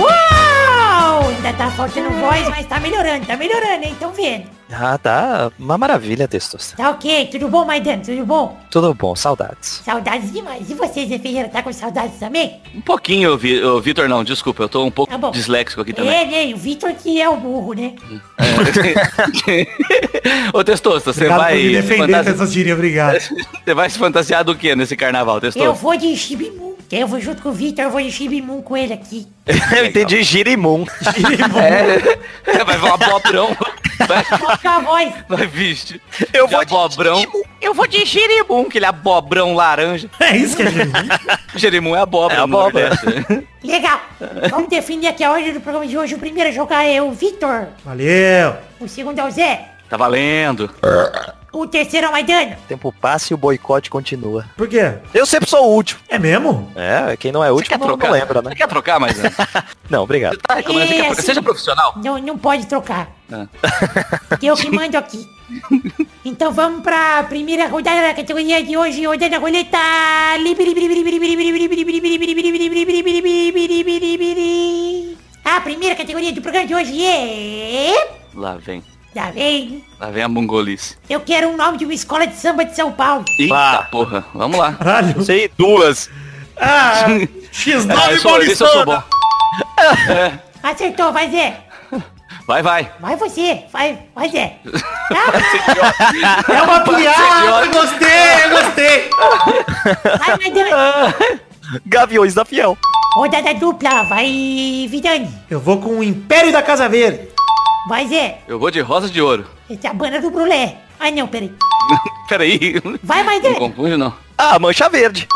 Uau! 0.00 1.28
Ainda 1.28 1.52
tá 1.52 1.70
faltando 1.72 2.08
voz, 2.12 2.48
mas 2.48 2.64
tá 2.66 2.80
melhorando, 2.80 3.26
tá 3.26 3.36
melhorando, 3.36 3.84
hein? 3.84 3.94
Tão 4.00 4.10
vendo. 4.12 4.44
Ah, 4.72 4.96
tá 4.96 5.52
uma 5.58 5.76
maravilha, 5.76 6.26
Testos. 6.26 6.72
Tá 6.76 6.88
ok, 6.90 7.26
tudo 7.30 7.48
bom, 7.48 7.64
Maidano? 7.66 8.02
Tudo 8.02 8.24
bom? 8.24 8.58
Tudo 8.70 8.94
bom, 8.94 9.14
saudades. 9.14 9.82
Saudades 9.84 10.32
demais. 10.32 10.68
E 10.70 10.74
você, 10.74 11.06
Zé 11.06 11.18
Ferreira, 11.18 11.48
tá 11.50 11.62
com 11.62 11.70
saudades 11.72 12.18
também? 12.18 12.58
Um 12.74 12.80
pouquinho, 12.80 13.36
Vi- 13.36 13.62
ô, 13.62 13.78
Vitor, 13.82 14.08
não, 14.08 14.24
desculpa, 14.24 14.62
eu 14.64 14.68
tô 14.68 14.82
um 14.82 14.90
pouco 14.90 15.16
Tá 15.16 15.30
disléxico 15.30 15.82
aqui 15.82 15.92
também. 15.92 16.10
É, 16.12 16.46
né? 16.46 16.54
O 16.54 16.56
Vitor 16.56 16.92
que 16.94 17.20
é 17.20 17.28
o 17.28 17.36
burro, 17.36 17.74
né? 17.74 17.92
Ô, 20.54 20.64
Testosta, 20.64 21.12
você 21.12 21.28
vai, 21.28 21.54
me 21.56 21.72
defender, 21.74 22.24
fantasi- 22.24 22.72
obrigado. 22.72 23.18
você 23.64 23.74
vai 23.74 23.90
se 23.90 23.98
fantasiar 23.98 24.42
do 24.42 24.56
que 24.56 24.74
nesse 24.74 24.96
carnaval, 24.96 25.36
Eu 25.36 25.40
Testosta? 25.42 25.72
vou 25.74 25.96
de 25.96 26.06
Shibimun. 26.88 27.02
Eu 27.02 27.08
vou 27.08 27.20
junto 27.20 27.42
com 27.42 27.48
o 27.48 27.52
Vitor, 27.52 27.84
eu 27.84 27.90
vou 27.90 28.02
de 28.02 28.10
Shibimun 28.10 28.62
com 28.62 28.76
ele 28.76 28.92
aqui. 28.92 29.26
Eu 29.76 29.86
entendi 29.86 30.22
Girimum. 30.22 30.86
É, 32.46 32.64
vai 32.64 32.78
voar 32.78 32.96
bobrão. 32.96 33.56
Vai, 34.06 34.82
voz. 34.82 35.12
vai 35.28 35.46
vixe. 35.46 36.00
Eu 36.32 36.46
De 36.46 36.54
vou 36.54 36.64
de 36.64 36.74
abobrão. 36.74 37.22
Eu 37.60 37.74
vou 37.74 37.86
de 37.86 38.04
girimum, 38.04 38.62
aquele 38.62 38.84
abobrão 38.86 39.54
laranja. 39.54 40.10
É 40.20 40.36
isso 40.36 40.56
que 40.56 40.62
a 40.62 40.70
gente... 40.70 40.90
Girimum 41.56 41.94
é 41.94 42.00
abóbora. 42.00 42.40
É 42.40 42.42
abóbora. 42.42 42.90
Nordeste. 42.90 43.48
Legal. 43.62 44.00
Vamos 44.50 44.68
definir 44.68 45.08
aqui 45.08 45.22
a 45.22 45.30
ordem 45.30 45.52
do 45.52 45.60
programa 45.60 45.86
de 45.86 45.96
hoje. 45.96 46.14
O 46.14 46.18
primeiro 46.18 46.50
a 46.50 46.52
jogar 46.52 46.84
é 46.84 47.00
o 47.00 47.12
Vitor. 47.12 47.68
Valeu! 47.84 48.56
O 48.80 48.88
segundo 48.88 49.18
é 49.18 49.24
o 49.24 49.30
Zé. 49.30 49.68
Tá 49.88 49.96
valendo. 49.96 50.70
O 51.54 51.66
terceiro 51.68 52.06
é 52.06 52.08
o 52.08 52.12
Maidano. 52.12 52.52
O 52.52 52.66
tempo 52.68 52.92
passa 53.00 53.32
e 53.32 53.34
o 53.34 53.36
boicote 53.38 53.88
continua. 53.88 54.44
Por 54.56 54.68
quê? 54.68 54.94
Eu 55.14 55.24
sempre 55.24 55.48
sou 55.48 55.64
o 55.64 55.72
último. 55.72 56.00
É 56.08 56.18
mesmo? 56.18 56.68
É, 56.74 57.16
quem 57.16 57.30
não 57.30 57.44
é 57.44 57.52
último 57.52 57.68
quer 57.70 57.78
não, 57.78 57.86
trocar? 57.86 58.06
não 58.08 58.12
lembra, 58.14 58.42
né? 58.42 58.50
Você 58.50 58.56
quer 58.56 58.66
trocar, 58.66 58.98
mas 58.98 59.16
né? 59.16 59.30
Não, 59.88 60.02
obrigado. 60.02 60.34
Você 60.34 60.40
tá 60.42 60.58
É, 60.58 61.06
assim- 61.08 61.22
Seja 61.22 61.40
profissional. 61.40 61.94
Não, 62.02 62.18
não 62.18 62.36
pode 62.36 62.66
trocar. 62.66 63.08
Ah. 63.32 63.46
Eu 64.42 64.56
que 64.56 64.68
mando 64.70 64.98
aqui. 64.98 65.24
Então 66.24 66.52
vamos 66.52 66.82
pra 66.82 67.22
primeira 67.24 67.68
rodada 67.68 68.02
da 68.02 68.14
categoria 68.14 68.62
de 68.64 68.76
hoje, 68.76 69.06
rodando 69.06 69.36
a 69.36 69.38
roleta. 69.38 69.78
A 75.44 75.60
primeira 75.60 75.94
categoria 75.94 76.32
do 76.32 76.42
programa 76.42 76.66
de 76.66 76.74
hoje 76.74 77.04
é... 77.04 78.16
Lá 78.34 78.56
vem. 78.56 78.82
Tá 79.14 79.30
vendo? 79.30 79.80
Lá 80.00 80.10
vem 80.10 80.22
a 80.24 80.28
mongolice. 80.28 80.96
Eu 81.08 81.20
quero 81.20 81.48
um 81.48 81.56
nome 81.56 81.78
de 81.78 81.84
uma 81.84 81.94
escola 81.94 82.26
de 82.26 82.34
samba 82.34 82.64
de 82.64 82.74
São 82.74 82.90
Paulo. 82.90 83.24
Eita 83.38 83.54
Pá. 83.54 83.88
porra. 83.90 84.24
Vamos 84.34 84.58
lá. 84.58 84.72
Caralho. 84.72 85.22
Sei 85.22 85.48
duas. 85.56 86.10
Ah, 86.56 87.04
X9 87.52 87.96
Ah, 87.96 88.12
eu 88.12 88.20
sou, 88.20 88.42
esse 88.42 88.50
eu 88.62 88.68
sou 88.68 88.84
bom. 88.84 89.02
Acertou, 90.62 91.12
vai 91.12 91.30
Zé. 91.30 91.60
Vai, 92.46 92.62
vai. 92.62 92.90
Vai 93.00 93.16
você, 93.16 93.64
vai, 93.72 93.98
vai 94.14 94.28
Zé. 94.28 94.56
Ah, 95.10 96.52
É 96.52 96.62
uma 96.62 96.80
piada! 96.80 97.66
Gostei, 97.66 98.48
gostei! 98.50 99.10
vai, 100.18 100.38
Maidana. 100.38 101.14
Gaviões 101.86 102.34
da 102.34 102.44
Fiel. 102.44 102.76
Rodada 103.14 103.54
dupla, 103.54 104.02
vai 104.04 104.86
Vidani. 104.90 105.28
Eu 105.48 105.60
vou 105.60 105.78
com 105.80 105.98
o 105.98 106.02
Império 106.04 106.50
da 106.52 106.62
Casa 106.62 106.88
Verde. 106.88 107.28
Vai 107.88 108.06
Zé. 108.08 108.38
Eu 108.48 108.58
vou 108.58 108.70
de 108.70 108.80
rosa 108.80 109.08
de 109.10 109.20
ouro. 109.20 109.46
Essa 109.70 109.88
é 109.88 109.90
a 109.90 109.94
banda 109.94 110.20
do 110.20 110.30
Brulé. 110.30 110.78
Ah 110.98 111.10
não, 111.10 111.26
peraí. 111.26 111.52
Peraí. 112.28 112.80
Vai, 113.02 113.18
Não 113.18 113.26
Maidana. 113.26 113.54
confunde, 113.56 113.96
não. 113.96 114.14
Ah, 114.38 114.58
Mancha 114.58 114.88
Verde. 114.88 115.28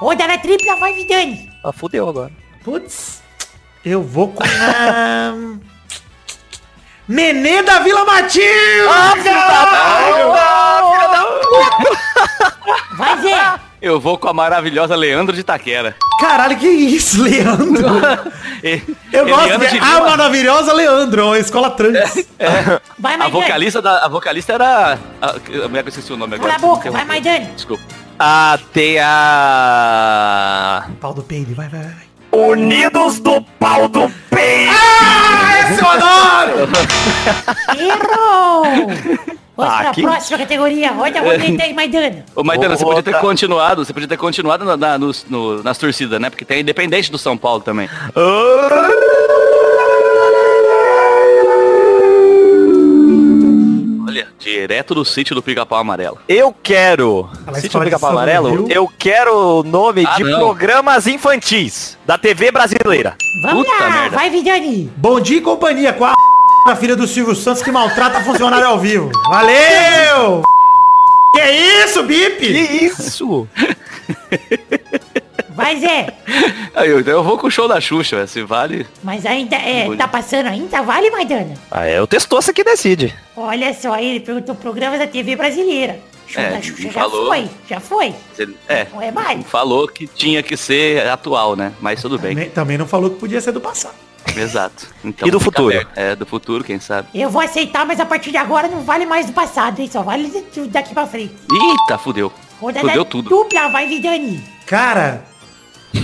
Rodada 0.00 0.38
tripla, 0.38 0.76
vai 0.76 0.92
Vidani. 0.92 1.50
Ah, 1.64 1.72
fudeu 1.72 2.08
agora. 2.08 2.30
Putz, 2.62 3.20
eu 3.84 4.02
vou 4.02 4.28
com 4.28 4.42
a... 4.44 5.32
Nenê 7.08 7.62
da 7.62 7.80
Vila 7.80 8.04
Matilde! 8.04 8.46
Vai 8.86 9.22
Eu 13.86 14.00
vou 14.00 14.18
com 14.18 14.26
a 14.26 14.32
maravilhosa 14.32 14.96
Leandro 14.96 15.32
de 15.32 15.44
Taquera. 15.44 15.94
Caralho, 16.18 16.58
que 16.58 16.66
isso, 16.66 17.22
Leandro? 17.22 17.86
Eu 19.12 19.28
gosto 19.28 19.58
de... 19.60 19.78
A 19.78 20.00
maravilhosa 20.00 20.72
Leandro, 20.72 21.30
a 21.30 21.38
escola 21.38 21.70
trans. 21.70 22.26
Vai, 22.98 23.14
A 23.14 23.28
vocalista, 23.28 23.80
da, 23.80 24.04
a 24.04 24.08
vocalista 24.08 24.54
era... 24.54 24.98
A, 25.22 25.34
eu 25.48 25.88
esqueci 25.88 26.12
o 26.12 26.16
nome 26.16 26.34
agora. 26.34 26.54
Cala 26.54 26.64
a 26.64 26.74
boca, 26.74 26.90
vai, 26.90 27.02
Interrompeu. 27.04 27.32
Maidana. 27.32 27.54
Desculpa. 27.54 27.84
Ah, 28.18 28.58
tem 28.72 28.98
a... 28.98 30.88
Pau 31.00 31.14
do 31.14 31.22
peide, 31.22 31.54
vai, 31.54 31.68
vai, 31.68 31.82
vai. 31.82 31.94
Unidos 32.32 33.20
do 33.20 33.40
pau 33.60 33.86
do 33.88 34.10
peito. 34.28 34.72
Esse 35.70 35.80
eu 35.80 35.88
adoro! 35.88 36.68
Errou. 37.78 39.36
Vamos 39.56 39.72
Ah, 39.74 39.78
pra 39.84 39.90
que 39.92 40.02
próxima 40.02 40.38
categoria. 40.38 40.92
Roda 40.92 41.18
a 41.18 41.22
roleta 41.22 41.62
aí, 41.62 41.72
Maidana. 41.72 42.24
Ô, 42.34 42.44
Maidana, 42.44 42.76
você 42.76 42.84
podia 42.84 43.02
ter 43.02 43.18
continuado, 43.18 43.84
você 43.84 43.92
podia 43.92 44.08
ter 44.08 44.16
continuado 44.18 44.64
na, 44.66 44.76
na- 44.76 44.98
nos- 44.98 45.24
no- 45.28 45.62
nas 45.62 45.78
torcidas, 45.78 46.20
né? 46.20 46.28
Porque 46.28 46.44
tem 46.44 46.60
independente 46.60 47.10
do 47.10 47.16
São 47.16 47.38
Paulo 47.38 47.60
também. 47.62 47.88
Olha, 54.06 54.28
direto 54.38 54.94
do 54.94 55.04
sítio 55.04 55.34
do 55.34 55.42
Pica-Pau 55.42 55.78
Amarelo. 55.78 56.18
Eu 56.28 56.54
quero. 56.62 57.28
Ela 57.46 57.58
Sítio 57.60 57.78
do 57.78 57.84
Pica-Pau 57.84 58.10
Amarelo, 58.10 58.50
viu? 58.50 58.68
eu 58.70 58.88
quero 58.98 59.34
o 59.60 59.62
nome 59.62 60.04
Ah, 60.06 60.16
de 60.16 60.24
não. 60.24 60.38
programas 60.38 61.06
infantis 61.06 61.98
da 62.06 62.16
TV 62.16 62.50
brasileira. 62.50 63.16
Vamos 63.42 63.66
Puta 63.66 63.84
lá, 63.84 63.90
merda. 63.90 64.16
vai 64.16 64.30
Vidani. 64.30 64.90
Bom 64.96 65.20
dia 65.20 65.38
e 65.38 65.40
companhia 65.40 65.92
com 65.92 66.04
a 66.04 66.12
a 66.72 66.76
filha 66.76 66.96
do 66.96 67.06
Silvio 67.06 67.34
Santos 67.34 67.62
que 67.62 67.70
maltrata 67.70 68.20
funcionário 68.22 68.66
ao 68.66 68.78
vivo. 68.78 69.10
Valeu! 69.28 70.42
Que 71.34 71.42
isso, 71.84 72.02
Bip? 72.02 72.38
Que 72.38 72.84
isso? 72.86 73.48
Vai 75.50 75.78
Zé. 75.80 76.08
Aí, 76.74 76.90
eu, 76.90 77.00
então 77.00 77.14
eu 77.14 77.24
vou 77.24 77.38
com 77.38 77.46
o 77.46 77.50
show 77.50 77.66
da 77.66 77.80
Xuxa, 77.80 78.26
se 78.26 78.42
vale. 78.42 78.86
Mas 79.02 79.24
ainda, 79.24 79.56
é, 79.56 79.94
tá 79.96 80.06
passando 80.06 80.46
ainda? 80.48 80.82
Vale, 80.82 81.10
Maidana? 81.10 81.54
Ah, 81.70 81.86
é 81.86 82.00
o 82.00 82.06
Testosta 82.06 82.52
que 82.52 82.62
decide. 82.62 83.14
Olha 83.36 83.72
só, 83.72 83.96
ele 83.98 84.20
perguntou 84.20 84.54
programas 84.54 84.98
da 84.98 85.06
TV 85.06 85.34
brasileira. 85.36 85.98
Show 86.26 86.42
É, 86.42 86.50
da 86.50 86.60
Xuxa 86.62 86.82
me 86.82 86.90
já 86.90 87.00
falou. 87.00 87.26
foi, 87.28 87.48
já 87.68 87.80
foi. 87.80 88.14
Você- 88.34 88.48
É, 88.68 88.86
Não 88.92 89.00
é 89.00 89.10
mais. 89.10 89.46
falou 89.46 89.86
que 89.88 90.06
tinha 90.06 90.42
que 90.42 90.56
ser 90.56 91.06
atual, 91.08 91.54
né? 91.56 91.72
Mas 91.80 92.02
tudo 92.02 92.18
bem. 92.18 92.34
Também, 92.34 92.50
também 92.50 92.78
não 92.78 92.86
falou 92.86 93.10
que 93.10 93.16
podia 93.20 93.40
ser 93.40 93.52
do 93.52 93.60
passado. 93.60 93.94
Exato. 94.42 94.86
Então, 95.04 95.26
E 95.26 95.30
do 95.30 95.40
futuro? 95.40 95.74
aberto. 95.74 95.90
É, 95.96 96.14
do 96.14 96.26
futuro, 96.26 96.62
quem 96.62 96.78
sabe. 96.78 97.08
Eu 97.14 97.30
vou 97.30 97.40
aceitar, 97.42 97.86
mas 97.86 97.98
a 98.00 98.06
partir 98.06 98.30
de 98.30 98.36
agora 98.36 98.68
não 98.68 98.82
vale 98.82 99.06
mais 99.06 99.26
do 99.26 99.32
passado, 99.32 99.80
hein? 99.80 99.88
Só 99.90 100.02
vale 100.02 100.30
daqui 100.68 100.92
pra 100.94 101.06
frente. 101.06 101.34
Eita, 101.50 101.98
fudeu. 101.98 102.32
Rodada 102.60 102.86
Fudeu 102.86 103.04
tudo. 103.04 103.28
dupla, 103.28 103.68
vai 103.68 103.86
Vidani. 103.88 104.42
Cara, 104.66 105.24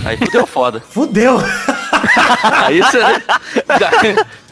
Aí 0.05 0.17
fudeu 0.17 0.45
foda. 0.47 0.81
fudeu. 0.89 1.37
Aí 2.65 2.79
você. 2.81 2.99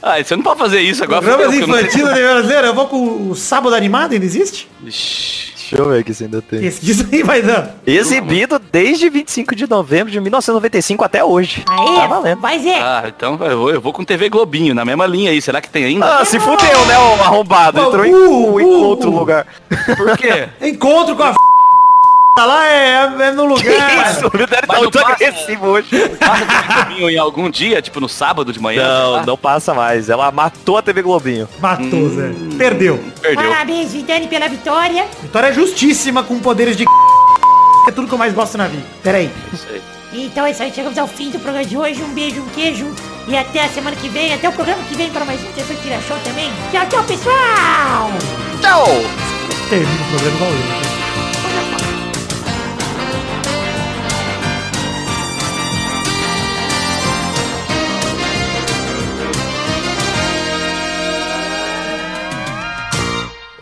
Aí 0.02 0.24
você 0.24 0.36
não 0.36 0.44
pode 0.44 0.60
fazer 0.60 0.82
isso 0.82 1.04
agora. 1.04 1.22
Programas 1.22 1.56
infantis 1.56 2.02
da 2.04 2.14
TV 2.14 2.28
brasileira, 2.34 2.68
eu 2.68 2.74
vou 2.74 2.88
com 2.88 3.30
o 3.30 3.36
Sábado 3.36 3.76
Animado, 3.76 4.14
ainda 4.14 4.26
existe? 4.26 4.68
Ixi, 4.84 5.51
Deixa 5.72 5.84
eu 5.84 5.90
ver 5.90 6.00
aqui 6.00 6.14
se 6.14 6.26
ainda 6.26 6.42
tem. 6.42 6.60
Pesquisa 6.60 7.08
aí, 7.12 7.24
vai 7.24 7.42
dando. 7.42 7.70
Exibido 7.88 8.60
desde 8.72 9.10
25 9.10 9.56
de 9.56 9.70
novembro 9.70 10.12
de 10.12 10.20
1995 10.20 11.04
até 11.04 11.24
hoje. 11.24 11.64
Aí, 11.70 11.96
Tá 11.96 12.08
valendo. 12.08 12.42
vai 12.42 12.60
Zé. 12.60 12.80
Ah, 12.82 13.04
então 13.08 13.40
eu 13.42 13.58
vou, 13.58 13.70
eu 13.72 13.82
vou 13.82 13.94
com 13.94 14.04
TV 14.04 14.28
Globinho, 14.30 14.76
na 14.76 14.84
mesma 14.84 15.06
linha 15.08 15.32
aí. 15.32 15.42
Será 15.42 15.62
que 15.62 15.70
tem 15.70 15.86
ainda? 15.86 16.20
Ah, 16.20 16.26
se 16.26 16.40
fudeu, 16.40 16.86
né, 16.86 17.00
o 17.00 17.22
arrombado. 17.24 17.80
Entrou 17.80 18.06
em, 18.06 18.12
Uh, 18.14 18.60
em 18.60 18.66
uh, 18.66 18.84
outro 18.84 19.10
uh. 19.10 19.18
lugar. 19.18 19.48
Por 19.98 20.18
quê? 20.18 20.50
Encontro 20.62 21.16
com 21.16 21.24
a 21.24 21.30
f... 21.30 21.38
lá 22.40 22.66
é, 22.68 23.10
é 23.20 23.32
no 23.32 23.46
lugar. 23.46 24.12
Isso, 24.12 24.28
o 24.28 24.30
Vidani 24.30 24.68
tá 24.68 24.78
muito 24.78 25.00
passa- 25.00 25.12
agressivo 25.14 25.66
hoje. 25.68 26.10
Passa 26.18 26.46
Globinho 26.86 27.10
em 27.10 27.18
algum 27.18 27.50
dia, 27.50 27.82
tipo 27.82 28.00
no 28.00 28.08
sábado 28.10 28.52
de 28.54 28.60
manhã? 28.60 28.84
Não, 28.84 29.26
não 29.26 29.38
passa 29.38 29.74
mais. 29.74 30.10
Ela 30.10 30.32
matou 30.32 30.78
a 30.78 30.82
TV 30.82 31.02
Globinho. 31.02 31.48
Matou, 31.60 32.10
Zé. 32.10 32.32
Perdeu. 32.58 33.04
Perdeu. 33.22 33.50
Parabéns, 33.52 33.92
Vidani, 33.94 34.28
pela 34.28 34.48
vitória. 34.48 35.06
Vitória 35.22 35.54
justíssima 35.54 36.24
com 36.24 36.40
poderes 36.40 36.76
de 36.78 36.86
é 37.88 37.92
tudo 37.92 38.08
que 38.08 38.14
eu 38.14 38.18
mais 38.18 38.34
gosto 38.34 38.58
na 38.58 38.68
vida. 38.68 38.84
Pera 39.04 39.18
aí. 39.18 39.32
Isso 39.52 39.68
aí. 39.70 39.82
Então 40.14 40.46
é 40.46 40.52
isso 40.52 40.62
aí, 40.62 40.72
chegamos 40.74 40.98
ao 40.98 41.08
fim 41.08 41.32
do 41.32 41.40
programa 41.40 41.66
de 41.66 41.78
hoje. 41.78 42.02
Um 42.04 42.14
beijo, 42.14 42.42
um 42.42 42.50
queijo. 42.50 42.94
E 43.28 43.38
até 43.38 43.64
a 43.64 43.70
semana 43.70 43.96
que 43.96 44.10
vem, 44.10 44.34
até 44.34 44.50
o 44.50 44.52
programa 44.52 44.84
que 44.84 44.96
vem 44.96 45.10
para 45.10 45.24
mais 45.26 45.42
um 45.42 45.52
Terceiro 45.54 45.82
Tira 45.82 46.00
Show 46.08 46.18
também. 46.24 46.52
Tchau, 46.72 46.86
tchau, 46.90 47.04
pessoal! 47.04 48.10
Tchau! 48.62 48.86
Termina 49.70 49.92
o 49.92 50.10
programa 50.10 50.36
igual 50.36 50.81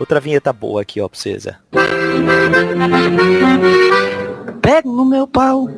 Outra 0.00 0.18
vinheta 0.18 0.50
boa 0.50 0.80
aqui, 0.80 0.98
ó, 0.98 1.06
pra 1.10 1.18
você, 1.18 1.38
Zé. 1.38 1.56
Pega 4.62 4.88
no 4.88 5.04
meu 5.04 5.26
pau. 5.28 5.68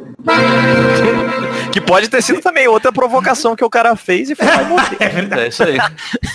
Que 1.73 1.81
pode 1.81 2.09
ter 2.09 2.23
sido 2.23 2.41
também 2.41 2.69
outra 2.69 2.93
provocação 2.93 3.57
que 3.57 3.65
o 3.65 3.69
cara 3.69 3.97
fez 3.97 4.31
e 4.31 4.37
foi 4.37 4.47
lá 4.47 4.63
e 4.63 4.67
morreu. 4.67 4.99
É 5.43 5.49
isso 5.49 5.65
aí. 5.65 5.77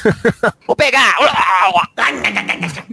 Vou 0.67 0.75
pegar! 0.75 1.15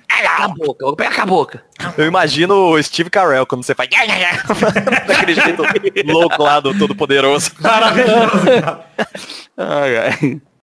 Cala 0.09 0.45
a 0.45 0.49
boca, 0.49 0.87
vou 0.87 0.95
pegar 0.95 1.23
a 1.23 1.27
boca. 1.27 1.65
Eu 1.99 2.07
imagino 2.07 2.55
o 2.55 2.81
Steve 2.83 3.11
Carell 3.11 3.45
quando 3.47 3.65
você 3.65 3.75
faz 3.75 3.91
daquele 5.09 5.35
jeito 5.35 5.63
louco 6.07 6.41
lá 6.41 6.61
do 6.61 6.73
Todo 6.79 6.95
Poderoso. 6.95 7.51
Maravilhoso, 7.59 8.45
cara. 8.45 8.87
Ai, 9.57 9.97
ai. 9.97 10.41